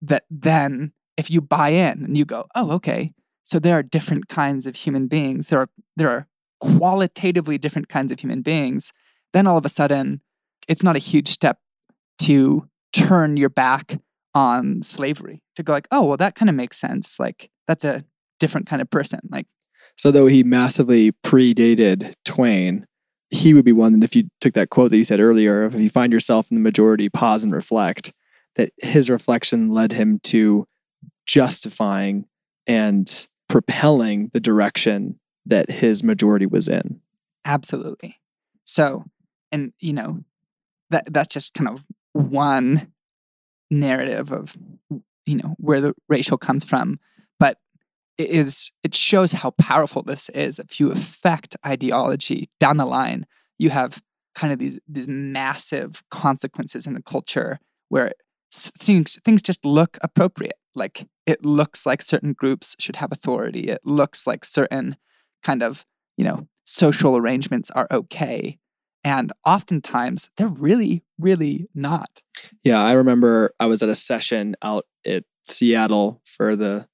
that 0.00 0.24
then, 0.30 0.92
if 1.16 1.30
you 1.30 1.40
buy 1.40 1.70
in 1.70 2.04
and 2.04 2.16
you 2.16 2.24
go, 2.24 2.46
oh, 2.54 2.72
okay, 2.72 3.12
so 3.44 3.58
there 3.58 3.78
are 3.78 3.82
different 3.82 4.28
kinds 4.28 4.66
of 4.66 4.76
human 4.76 5.06
beings, 5.06 5.48
there 5.48 5.60
are, 5.60 5.68
there 5.96 6.10
are 6.10 6.26
qualitatively 6.60 7.58
different 7.58 7.88
kinds 7.88 8.10
of 8.10 8.20
human 8.20 8.42
beings 8.42 8.92
then 9.34 9.48
all 9.48 9.58
of 9.58 9.66
a 9.66 9.68
sudden, 9.68 10.22
it's 10.68 10.84
not 10.84 10.96
a 10.96 11.00
huge 11.00 11.28
step 11.28 11.58
to 12.20 12.68
turn 12.92 13.36
your 13.36 13.48
back 13.48 14.00
on 14.34 14.82
slavery 14.82 15.42
to 15.56 15.62
go 15.62 15.72
like, 15.72 15.88
oh, 15.90 16.04
well, 16.04 16.16
that 16.16 16.34
kind 16.34 16.48
of 16.48 16.54
makes 16.54 16.78
sense. 16.78 17.18
Like 17.18 17.50
that's 17.68 17.84
a 17.84 18.04
different 18.40 18.66
kind 18.66 18.82
of 18.82 18.90
person. 18.90 19.20
Like, 19.30 19.46
so 19.96 20.10
though 20.10 20.26
he 20.26 20.42
massively 20.42 21.12
predated 21.24 22.14
Twain, 22.24 22.86
he 23.30 23.54
would 23.54 23.64
be 23.64 23.72
one 23.72 23.92
that 23.92 24.04
if 24.04 24.16
you 24.16 24.28
took 24.40 24.54
that 24.54 24.70
quote 24.70 24.90
that 24.90 24.96
you 24.96 25.04
said 25.04 25.20
earlier, 25.20 25.64
if 25.66 25.74
you 25.74 25.90
find 25.90 26.12
yourself 26.12 26.50
in 26.50 26.56
the 26.56 26.62
majority, 26.62 27.08
pause 27.08 27.44
and 27.44 27.52
reflect, 27.52 28.12
that 28.56 28.72
his 28.82 29.08
reflection 29.10 29.70
led 29.70 29.92
him 29.92 30.20
to 30.24 30.66
justifying 31.26 32.26
and 32.66 33.28
propelling 33.48 34.30
the 34.32 34.40
direction 34.40 35.18
that 35.46 35.70
his 35.70 36.02
majority 36.02 36.46
was 36.46 36.68
in. 36.68 37.00
Absolutely. 37.44 38.20
So 38.64 39.04
and 39.52 39.72
you 39.78 39.92
know 39.92 40.24
that 40.90 41.12
that's 41.12 41.32
just 41.32 41.54
kind 41.54 41.68
of 41.68 41.84
one 42.14 42.92
narrative 43.70 44.32
of 44.32 44.56
you 45.26 45.36
know 45.36 45.54
where 45.58 45.80
the 45.80 45.94
racial 46.08 46.38
comes 46.38 46.64
from 46.64 46.98
but 47.38 47.58
it 48.18 48.30
is 48.30 48.72
it 48.82 48.94
shows 48.94 49.32
how 49.32 49.50
powerful 49.52 50.02
this 50.02 50.28
is 50.30 50.58
if 50.58 50.80
you 50.80 50.90
affect 50.90 51.56
ideology 51.66 52.48
down 52.58 52.76
the 52.76 52.86
line 52.86 53.26
you 53.58 53.70
have 53.70 54.02
kind 54.34 54.52
of 54.52 54.58
these 54.58 54.80
these 54.88 55.08
massive 55.08 56.02
consequences 56.10 56.86
in 56.86 56.96
a 56.96 57.02
culture 57.02 57.58
where 57.88 58.12
things 58.52 59.18
things 59.24 59.42
just 59.42 59.64
look 59.64 59.98
appropriate. 60.02 60.56
Like 60.74 61.06
it 61.26 61.44
looks 61.44 61.86
like 61.86 62.02
certain 62.02 62.32
groups 62.32 62.76
should 62.78 62.96
have 62.96 63.12
authority. 63.12 63.68
It 63.68 63.80
looks 63.84 64.26
like 64.26 64.44
certain 64.44 64.96
kind 65.42 65.62
of 65.62 65.86
you 66.16 66.24
know 66.24 66.48
social 66.64 67.16
arrangements 67.16 67.70
are 67.70 67.86
okay 67.90 68.58
and 69.04 69.32
oftentimes 69.44 70.30
they're 70.36 70.48
really, 70.48 71.04
really 71.18 71.68
not. 71.74 72.22
Yeah, 72.64 72.82
I 72.82 72.92
remember 72.92 73.54
I 73.60 73.66
was 73.66 73.82
at 73.82 73.88
a 73.88 73.94
session 73.94 74.56
out 74.62 74.86
at 75.06 75.24
Seattle 75.46 76.20
for 76.24 76.56
the 76.56 76.88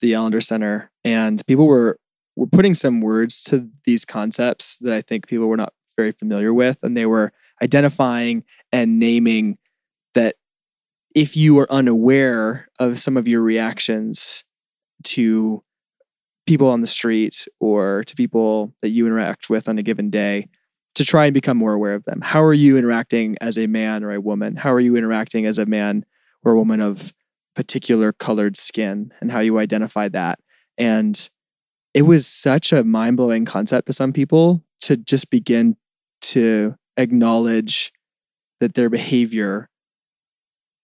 the 0.00 0.14
Allender 0.14 0.40
Center, 0.40 0.90
and 1.04 1.40
people 1.46 1.66
were 1.66 1.98
were 2.36 2.46
putting 2.46 2.74
some 2.74 3.00
words 3.00 3.40
to 3.42 3.68
these 3.84 4.04
concepts 4.04 4.78
that 4.78 4.92
I 4.92 5.02
think 5.02 5.28
people 5.28 5.46
were 5.46 5.56
not 5.56 5.72
very 5.96 6.12
familiar 6.12 6.52
with, 6.52 6.78
and 6.82 6.96
they 6.96 7.06
were 7.06 7.32
identifying 7.62 8.44
and 8.72 8.98
naming 8.98 9.58
that 10.14 10.36
if 11.14 11.36
you 11.36 11.58
are 11.58 11.70
unaware 11.70 12.68
of 12.78 12.98
some 12.98 13.16
of 13.16 13.28
your 13.28 13.42
reactions 13.42 14.44
to 15.02 15.62
people 16.46 16.68
on 16.68 16.80
the 16.80 16.86
street 16.86 17.46
or 17.60 18.02
to 18.04 18.16
people 18.16 18.74
that 18.82 18.88
you 18.88 19.06
interact 19.06 19.50
with 19.50 19.68
on 19.68 19.78
a 19.78 19.82
given 19.82 20.10
day, 20.10 20.48
to 20.94 21.04
try 21.04 21.26
and 21.26 21.34
become 21.34 21.56
more 21.56 21.72
aware 21.72 21.94
of 21.94 22.04
them. 22.04 22.20
How 22.20 22.42
are 22.42 22.54
you 22.54 22.76
interacting 22.76 23.36
as 23.40 23.56
a 23.56 23.66
man 23.66 24.02
or 24.02 24.12
a 24.12 24.20
woman? 24.20 24.56
How 24.56 24.72
are 24.72 24.80
you 24.80 24.96
interacting 24.96 25.46
as 25.46 25.58
a 25.58 25.66
man 25.66 26.04
or 26.42 26.52
a 26.52 26.58
woman 26.58 26.80
of 26.80 27.12
particular 27.54 28.12
colored 28.12 28.56
skin 28.56 29.12
and 29.20 29.30
how 29.30 29.40
you 29.40 29.58
identify 29.58 30.08
that? 30.08 30.38
And 30.76 31.28
it 31.94 32.02
was 32.02 32.26
such 32.26 32.72
a 32.72 32.84
mind 32.84 33.16
blowing 33.16 33.44
concept 33.44 33.86
to 33.86 33.92
some 33.92 34.12
people 34.12 34.62
to 34.82 34.96
just 34.96 35.30
begin 35.30 35.76
to 36.20 36.74
acknowledge 36.96 37.92
that 38.60 38.74
their 38.74 38.90
behavior 38.90 39.68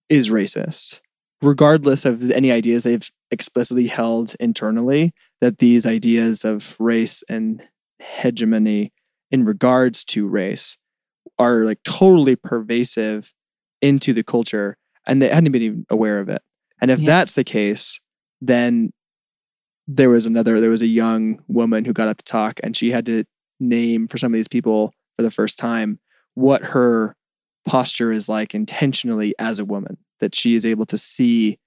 is 0.08 0.30
racist, 0.30 1.00
regardless 1.42 2.04
of 2.04 2.30
any 2.30 2.50
ideas 2.50 2.82
they've 2.82 3.10
explicitly 3.30 3.86
held 3.86 4.34
internally, 4.40 5.12
that 5.40 5.58
these 5.58 5.86
ideas 5.86 6.44
of 6.44 6.76
race 6.78 7.22
and 7.28 7.68
hegemony 7.98 8.92
in 9.36 9.44
regards 9.44 10.02
to 10.02 10.26
race 10.26 10.78
are 11.38 11.66
like 11.66 11.82
totally 11.82 12.36
pervasive 12.36 13.34
into 13.82 14.14
the 14.14 14.22
culture 14.22 14.78
and 15.06 15.20
they 15.20 15.28
hadn't 15.28 15.52
been 15.52 15.60
even 15.60 15.86
aware 15.90 16.20
of 16.20 16.30
it. 16.30 16.40
And 16.80 16.90
if 16.90 17.00
yes. 17.00 17.06
that's 17.06 17.32
the 17.32 17.44
case, 17.44 18.00
then 18.40 18.94
there 19.86 20.08
was 20.08 20.24
another, 20.24 20.58
there 20.58 20.70
was 20.70 20.80
a 20.80 20.86
young 20.86 21.42
woman 21.48 21.84
who 21.84 21.92
got 21.92 22.08
up 22.08 22.16
to 22.16 22.24
talk 22.24 22.58
and 22.62 22.74
she 22.74 22.90
had 22.90 23.04
to 23.06 23.24
name 23.60 24.08
for 24.08 24.16
some 24.16 24.32
of 24.32 24.38
these 24.38 24.48
people 24.48 24.94
for 25.16 25.22
the 25.22 25.30
first 25.30 25.58
time 25.58 25.98
what 26.32 26.64
her 26.64 27.14
posture 27.66 28.10
is 28.10 28.30
like 28.30 28.54
intentionally 28.54 29.34
as 29.38 29.58
a 29.58 29.66
woman, 29.66 29.98
that 30.20 30.34
she 30.34 30.54
is 30.54 30.64
able 30.64 30.86
to 30.86 30.96
see 30.96 31.58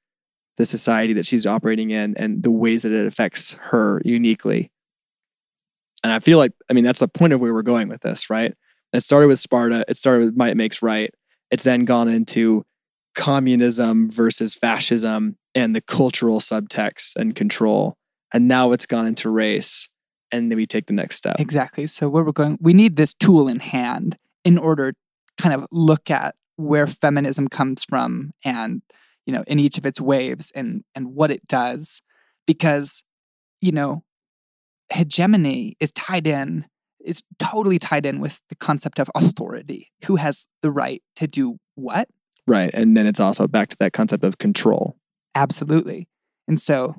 the 0.58 0.66
society 0.66 1.14
that 1.14 1.28
she's 1.28 1.46
operating 1.46 1.92
in 1.92 2.18
and 2.18 2.42
the 2.42 2.50
ways 2.50 2.82
that 2.82 2.92
it 2.92 3.06
affects 3.06 3.54
her 3.62 4.02
uniquely. 4.04 4.72
And 6.04 6.12
I 6.12 6.20
feel 6.20 6.38
like, 6.38 6.52
I 6.70 6.74
mean, 6.74 6.84
that's 6.84 7.00
the 7.00 7.08
point 7.08 7.34
of 7.34 7.42
where 7.42 7.54
we're 7.54 7.62
going 7.62 7.90
with 7.90 8.02
this, 8.02 8.30
right? 8.30 8.54
It 8.94 9.02
started 9.02 9.28
with 9.28 9.40
Sparta, 9.40 9.86
it 9.88 9.98
started 9.98 10.26
with 10.26 10.38
Might 10.38 10.58
Makes 10.58 10.82
Right. 10.82 11.14
It's 11.52 11.64
then 11.64 11.86
gone 11.86 12.08
into 12.08 12.66
communism 13.16 14.10
versus 14.10 14.56
fascism 14.56 15.38
and 15.56 15.76
the 15.76 15.82
cultural 15.82 16.40
subtext 16.40 17.16
and 17.16 17.36
control. 17.36 17.96
And 18.34 18.48
now 18.48 18.72
it's 18.72 18.86
gone 18.86 19.08
into 19.08 19.30
race. 19.30 19.90
And 20.32 20.52
then 20.52 20.58
we 20.58 20.68
take 20.68 20.86
the 20.86 20.94
next 20.94 21.16
step. 21.16 21.38
Exactly. 21.40 21.88
So, 21.88 22.08
where 22.08 22.24
we're 22.24 22.32
going, 22.32 22.60
we 22.62 22.74
need 22.74 22.98
this 22.98 23.16
tool 23.16 23.48
in 23.48 23.60
hand 23.60 24.16
in 24.46 24.60
order 24.60 24.92
to 24.92 24.98
kind 25.40 25.56
of 25.56 25.66
look 25.72 26.12
at 26.12 26.36
where 26.56 26.86
feminism 26.86 27.48
comes 27.48 27.84
from 27.84 28.32
and 28.44 28.82
you 29.26 29.34
know 29.34 29.44
in 29.48 29.60
each 29.60 29.78
of 29.78 29.86
its 29.86 30.02
waves 30.02 30.52
and 30.54 30.84
and 30.94 31.16
what 31.16 31.32
it 31.32 31.48
does 31.48 32.02
because 32.46 33.04
you 33.62 33.72
know 33.72 34.04
hegemony 34.92 35.76
is 35.80 35.92
tied 35.92 36.28
in 36.28 36.66
is 37.04 37.24
totally 37.40 37.80
tied 37.80 38.06
in 38.06 38.20
with 38.20 38.42
the 38.50 38.56
concept 38.56 39.00
of 39.00 39.10
authority 39.16 39.90
who 40.06 40.18
has 40.18 40.48
the 40.62 40.72
right 40.72 41.02
to 41.16 41.28
do 41.28 41.58
what. 41.76 42.10
Right 42.46 42.72
and 42.74 42.98
then 42.98 43.08
it's 43.08 43.20
also 43.20 43.48
back 43.48 43.70
to 43.70 43.78
that 43.78 43.94
concept 43.94 44.24
of 44.24 44.38
control. 44.38 44.98
Absolutely. 45.36 46.08
And 46.48 46.60
so 46.60 46.96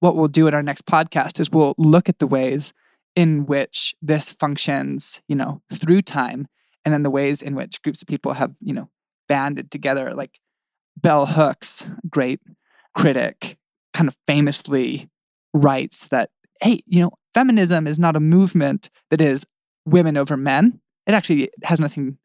what 0.00 0.16
we'll 0.16 0.28
do 0.28 0.46
in 0.46 0.54
our 0.54 0.62
next 0.62 0.86
podcast 0.86 1.40
is 1.40 1.50
we'll 1.50 1.74
look 1.78 2.08
at 2.08 2.18
the 2.18 2.26
ways 2.26 2.72
in 3.16 3.46
which 3.46 3.94
this 4.00 4.32
functions 4.32 5.20
you 5.28 5.36
know 5.36 5.62
through 5.72 6.00
time 6.00 6.46
and 6.84 6.94
then 6.94 7.02
the 7.02 7.10
ways 7.10 7.42
in 7.42 7.54
which 7.54 7.82
groups 7.82 8.02
of 8.02 8.08
people 8.08 8.34
have 8.34 8.54
you 8.60 8.72
know 8.72 8.88
banded 9.28 9.70
together 9.70 10.12
like 10.14 10.38
bell 10.96 11.26
hooks 11.26 11.88
great 12.08 12.40
critic 12.96 13.56
kind 13.92 14.08
of 14.08 14.16
famously 14.26 15.08
writes 15.52 16.08
that 16.08 16.30
hey 16.60 16.80
you 16.86 17.00
know 17.00 17.10
feminism 17.34 17.86
is 17.86 17.98
not 17.98 18.16
a 18.16 18.20
movement 18.20 18.90
that 19.10 19.20
is 19.20 19.46
women 19.84 20.16
over 20.16 20.36
men. 20.36 20.80
It 21.06 21.12
actually 21.12 21.50
has 21.64 21.80
nothing 21.80 22.18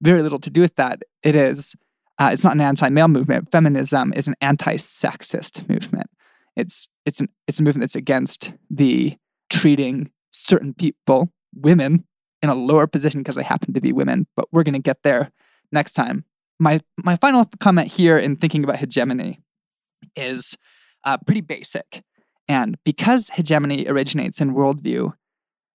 very 0.00 0.22
little 0.22 0.40
to 0.40 0.50
do 0.50 0.60
with 0.60 0.74
that. 0.76 1.02
It 1.22 1.34
is 1.34 1.74
uh, 2.18 2.30
it's 2.32 2.44
not 2.44 2.54
an 2.54 2.60
anti-male 2.60 3.08
movement. 3.08 3.50
Feminism 3.50 4.12
is 4.14 4.28
an 4.28 4.34
anti-sexist 4.40 5.68
movement. 5.68 6.10
It's 6.56 6.88
it's 7.04 7.20
an 7.20 7.28
it's 7.46 7.60
a 7.60 7.62
movement 7.62 7.82
that's 7.82 7.96
against 7.96 8.52
the 8.70 9.16
treating 9.50 10.10
certain 10.30 10.74
people 10.74 11.32
women 11.54 12.04
in 12.42 12.48
a 12.48 12.54
lower 12.54 12.86
position 12.86 13.20
because 13.20 13.36
they 13.36 13.42
happen 13.42 13.72
to 13.74 13.80
be 13.80 13.92
women, 13.92 14.26
but 14.36 14.46
we're 14.50 14.62
going 14.64 14.74
to 14.74 14.80
get 14.80 15.02
there 15.02 15.30
next 15.70 15.92
time. 15.92 16.24
My 16.58 16.80
my 17.02 17.16
final 17.16 17.46
comment 17.60 17.88
here 17.88 18.18
in 18.18 18.36
thinking 18.36 18.64
about 18.64 18.76
hegemony 18.76 19.40
is 20.14 20.56
uh, 21.04 21.18
pretty 21.26 21.40
basic, 21.40 22.02
and 22.48 22.76
because 22.84 23.30
hegemony 23.30 23.86
originates 23.86 24.40
in 24.40 24.54
worldview, 24.54 25.14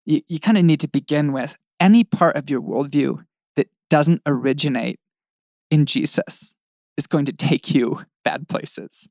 you, 0.06 0.22
you 0.28 0.40
kind 0.40 0.58
of 0.58 0.66
need 0.66 0.80
to 0.82 0.88
begin 0.88 1.32
with 1.32 1.58
any 1.80 2.04
part 2.04 2.36
of 2.36 2.50
your 2.50 2.62
worldview 2.62 3.26
that 3.56 3.70
doesn't 3.90 4.22
originate 4.26 5.00
in 5.70 5.86
Jesus 5.86 6.56
is 6.98 7.08
going 7.08 7.26
to 7.26 7.34
take 7.34 7.74
you 7.74 8.06
bad 8.24 8.48
places. 8.48 9.08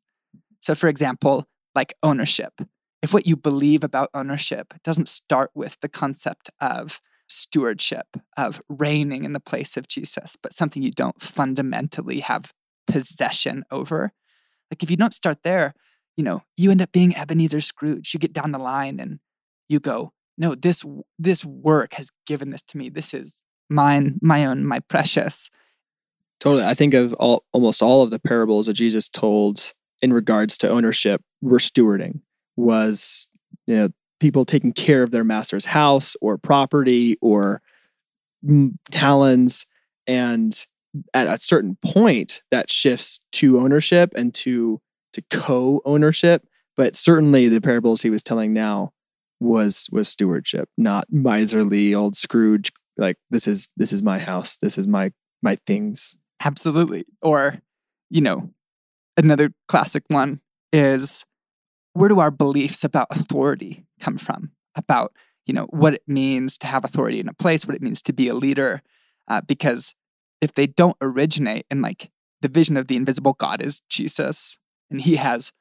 So, 0.61 0.75
for 0.75 0.89
example, 0.89 1.47
like 1.75 1.95
ownership. 2.03 2.53
If 3.03 3.15
what 3.15 3.27
you 3.27 3.37
believe 3.37 3.85
about 3.85 4.11
ownership 4.15 4.75
doesn't 4.83 5.09
start 5.09 5.51
with 5.55 5.79
the 5.81 5.89
concept 5.89 6.51
of 6.61 7.01
stewardship 7.29 8.07
of 8.37 8.61
reigning 8.69 9.25
in 9.25 9.33
the 9.33 9.41
place 9.41 9.77
of 9.77 9.87
Jesus, 9.87 10.37
but 10.41 10.53
something 10.53 10.83
you 10.83 10.91
don't 10.91 11.21
fundamentally 11.21 12.21
have 12.21 12.53
possession 12.87 13.65
over. 13.71 14.13
Like 14.71 14.83
if 14.83 14.91
you 14.91 14.97
don't 14.97 15.15
start 15.15 15.43
there, 15.43 15.75
you 16.17 16.25
know, 16.25 16.43
you 16.57 16.71
end 16.71 16.83
up 16.83 16.93
being 16.93 17.17
Ebenezer 17.17 17.61
Scrooge. 17.61 18.13
You 18.15 18.21
get 18.21 18.33
down 18.33 18.53
the 18.53 18.59
line 18.59 18.99
and 19.01 19.21
you 19.69 19.81
go, 19.81 20.13
no, 20.39 20.55
this 20.55 20.85
this 21.19 21.45
work 21.45 21.95
has 21.95 22.11
given 22.27 22.51
this 22.51 22.63
to 22.63 22.79
me. 22.79 22.89
This 22.89 23.15
is 23.15 23.43
mine, 23.69 24.19
my 24.23 24.45
own, 24.45 24.65
my 24.65 24.81
precious. 24.81 25.51
Totally. 26.41 26.65
I 26.65 26.75
think 26.75 26.95
of 26.95 27.15
all 27.15 27.45
almost 27.53 27.83
all 27.83 28.03
of 28.03 28.11
the 28.11 28.19
parables 28.19 28.67
that 28.67 28.75
Jesus 28.75 29.09
told 29.09 29.73
in 30.03 30.13
regards 30.13 30.59
to 30.59 30.69
ownership 30.69 31.23
were 31.41 31.59
stewarding 31.59 32.21
was 32.57 33.29
you 33.67 33.77
know 33.77 33.89
people 34.21 34.45
taking 34.45 34.73
care 34.73 35.03
of 35.03 35.11
their 35.11 35.25
master's 35.25 35.67
house 35.67 36.17
or 36.21 36.39
property 36.39 37.17
or 37.21 37.63
talents. 38.91 39.67
and 40.07 40.67
at 41.13 41.27
a 41.27 41.39
certain 41.41 41.77
point 41.85 42.43
that 42.51 42.71
shifts 42.71 43.21
to 43.33 43.61
ownership 43.61 44.13
and 44.17 44.33
to 44.33 44.81
to 45.17 45.23
co-ownership 45.31 46.47
but 46.77 46.95
certainly 46.95 47.49
the 47.49 47.61
parables 47.61 48.03
he 48.03 48.11
was 48.11 48.23
telling 48.23 48.53
now 48.53 48.93
was 49.41 49.89
was 49.91 50.09
stewardship 50.09 50.69
not 50.77 51.07
miserly 51.11 51.95
old 51.95 52.17
scrooge 52.17 52.73
like 52.97 53.17
this 53.31 53.47
is 53.47 53.69
this 53.77 53.93
is 53.93 54.03
my 54.03 54.19
house. 54.19 54.57
This 54.57 54.79
is 54.79 54.87
my 54.87 55.13
my 55.43 55.57
things. 55.67 56.17
Absolutely. 56.45 57.05
Or 57.23 57.61
you 58.11 58.21
know 58.21 58.51
another 59.17 59.53
classic 59.69 60.05
one 60.09 60.41
is 60.73 61.25
where 61.93 62.09
do 62.09 62.21
our 62.21 62.31
beliefs 62.31 62.85
about 62.85 63.09
authority 63.11 63.85
come 64.01 64.17
from? 64.17 64.53
About 64.75 65.13
you 65.47 65.55
know 65.55 65.67
what 65.71 65.95
it 65.95 66.03
means 66.07 66.59
to 66.59 66.67
have 66.67 66.85
authority 66.85 67.21
in 67.21 67.29
a 67.29 67.35
place, 67.35 67.67
what 67.67 67.77
it 67.77 67.83
means 67.83 68.03
to 68.03 68.13
be 68.13 68.29
a 68.29 68.35
leader, 68.35 68.83
uh, 69.29 69.41
because 69.41 69.95
if 70.41 70.53
they 70.53 70.67
don't 70.67 70.97
originate 71.01 71.67
in 71.71 71.83
like 71.83 72.11
the 72.43 72.49
vision 72.49 72.77
of 72.77 72.89
the 72.89 72.97
invisible 72.97 73.33
God 73.33 73.63
is 73.63 73.81
Jesus, 73.89 74.59
and 74.91 75.01
He 75.01 75.17
has 75.17 75.53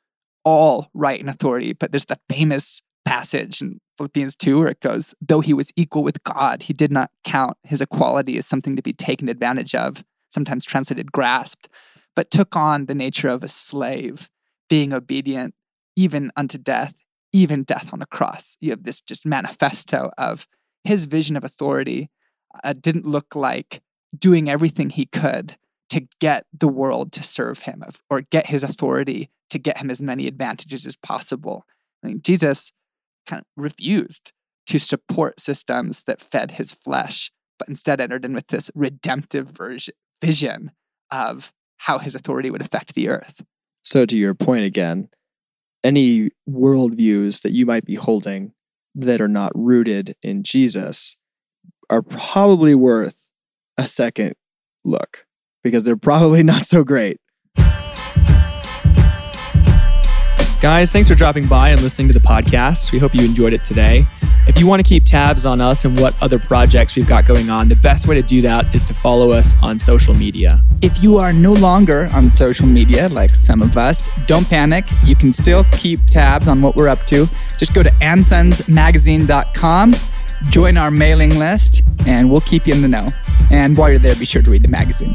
all 0.43 0.89
right 0.93 1.19
and 1.19 1.30
authority, 1.30 1.73
but 1.73 1.91
there's 1.91 2.05
the 2.05 2.19
famous 2.30 2.82
passage 3.03 3.61
in 3.61 3.80
Philippians 3.97 4.36
2 4.36 4.59
where 4.59 4.67
it 4.67 4.80
goes, 4.80 5.15
though 5.21 5.41
he 5.41 5.53
was 5.53 5.71
equal 5.76 6.03
with 6.03 6.23
God, 6.23 6.63
he 6.63 6.73
did 6.73 6.91
not 6.91 7.11
count 7.23 7.57
his 7.63 7.82
equality 7.82 8.38
as 8.38 8.45
something 8.45 8.76
to 8.76 8.82
be 8.82 8.93
taken 8.93 9.30
advantage 9.30 9.73
of, 9.73 10.03
sometimes 10.30 10.65
translated 10.65 11.11
grasped, 11.11 11.69
but 12.15 12.32
took 12.32 12.55
on 12.55 12.86
the 12.86 12.95
nature 12.95 13.30
of 13.30 13.43
a 13.43 13.47
slave, 13.47 14.30
being 14.69 14.93
obedient 14.93 15.53
even 15.95 16.32
unto 16.36 16.57
death, 16.57 16.93
even 17.32 17.63
death 17.63 17.93
on 17.93 18.01
a 18.01 18.05
cross. 18.05 18.57
You 18.59 18.71
have 18.71 18.84
this 18.84 19.01
just 19.01 19.26
manifesto 19.26 20.11
of 20.17 20.47
his 20.84 21.05
vision 21.05 21.36
of 21.36 21.43
authority 21.43 22.09
uh, 22.63 22.73
didn't 22.73 23.05
look 23.05 23.36
like 23.36 23.82
doing 24.17 24.49
everything 24.49 24.89
he 24.89 25.05
could 25.05 25.57
to 25.90 26.08
get 26.20 26.46
the 26.58 26.68
world 26.68 27.12
to 27.14 27.24
serve 27.24 27.64
him 27.64 27.84
or 28.10 28.22
get 28.22 28.48
his 28.48 28.64
authority 28.64 29.30
to 29.50 29.60
get 29.60 29.78
him 29.78 29.90
as 29.90 30.02
many 30.02 30.28
advantages 30.28 30.86
as 30.86 30.98
possible. 30.98 31.66
I 32.04 32.08
mean, 32.08 32.22
Jesus 32.24 32.72
kind 33.28 33.42
of 33.42 33.46
refused 33.56 34.32
to 34.68 34.80
support 34.80 35.40
systems 35.40 36.04
that 36.08 36.22
fed 36.22 36.52
his 36.52 36.74
flesh, 36.74 37.32
but 37.60 37.70
instead 37.70 38.02
entered 38.02 38.26
in 38.26 38.34
with 38.34 38.48
this 38.48 38.72
redemptive 38.74 39.50
version, 39.50 39.94
vision 40.22 40.72
of 41.12 41.54
how 41.78 42.00
his 42.00 42.16
authority 42.16 42.50
would 42.50 42.62
affect 42.62 42.96
the 42.96 43.10
earth. 43.10 43.44
So, 43.84 44.06
to 44.06 44.18
your 44.18 44.34
point 44.34 44.66
again, 44.66 45.10
any 45.84 46.32
worldviews 46.50 47.44
that 47.44 47.52
you 47.52 47.66
might 47.68 47.86
be 47.86 47.96
holding 47.96 48.54
that 48.96 49.22
are 49.22 49.28
not 49.28 49.52
rooted 49.54 50.16
in 50.24 50.42
Jesus 50.42 51.18
are 51.90 52.02
probably 52.02 52.74
worth 52.74 53.30
a 53.78 53.84
second 53.84 54.36
look 54.84 55.26
because 55.66 55.84
they're 55.84 55.97
probably 55.97 56.43
not 56.53 56.66
so 56.66 56.84
great. 56.84 57.20
Guys, 60.61 60.91
thanks 60.91 61.09
for 61.09 61.16
dropping 61.16 61.47
by 61.47 61.70
and 61.70 61.82
listening 61.82 62.07
to 62.07 62.13
the 62.13 62.26
podcast. 62.26 62.91
We 62.91 62.99
hope 62.99 63.13
you 63.13 63.26
enjoyed 63.26 63.53
it 63.53 63.63
today. 63.63 64.05
If 64.47 64.59
you 64.59 64.68
want 64.68 64.80
to 64.80 64.88
keep 64.88 65.05
tabs 65.05 65.45
on 65.45 65.59
us 65.59 65.86
and 65.86 65.99
what 65.99 66.13
other 66.22 66.38
projects 66.38 66.95
we've 66.95 67.07
got 67.07 67.26
going 67.26 67.49
on, 67.49 67.68
the 67.68 67.76
best 67.76 68.07
way 68.07 68.13
to 68.16 68.22
do 68.22 68.41
that 68.41 68.74
is 68.76 68.84
to 68.86 68.93
follow 68.93 69.32
us 69.32 69.55
on 69.63 69.80
social 69.80 70.13
media. 70.13 70.63
If 70.84 71.01
you 71.01 71.18
are 71.18 71.34
no 71.34 71.53
longer 71.53 72.09
on 72.13 72.30
social 72.30 72.68
media, 72.68 73.09
like 73.09 73.36
some 73.36 73.63
of 73.63 73.76
us, 73.76 74.07
don't 74.28 74.47
panic. 74.47 74.86
You 75.03 75.16
can 75.16 75.34
still 75.34 75.63
keep 75.72 76.05
tabs 76.05 76.47
on 76.47 76.61
what 76.61 76.76
we're 76.76 76.89
up 76.89 77.05
to. 77.07 77.28
Just 77.57 77.74
go 77.74 77.82
to 77.82 77.89
ansonsmagazine.com, 77.89 79.95
join 80.50 80.78
our 80.78 80.92
mailing 80.92 81.38
list, 81.38 81.82
and 82.06 82.30
we'll 82.30 82.42
keep 82.42 82.68
you 82.68 82.74
in 82.74 82.82
the 82.82 82.88
know. 82.88 83.08
And 83.52 83.78
while 83.78 83.90
you're 83.90 84.00
there, 84.00 84.16
be 84.16 84.26
sure 84.26 84.42
to 84.42 84.52
read 84.52 84.64
the 84.64 84.70
magazine. 84.70 85.14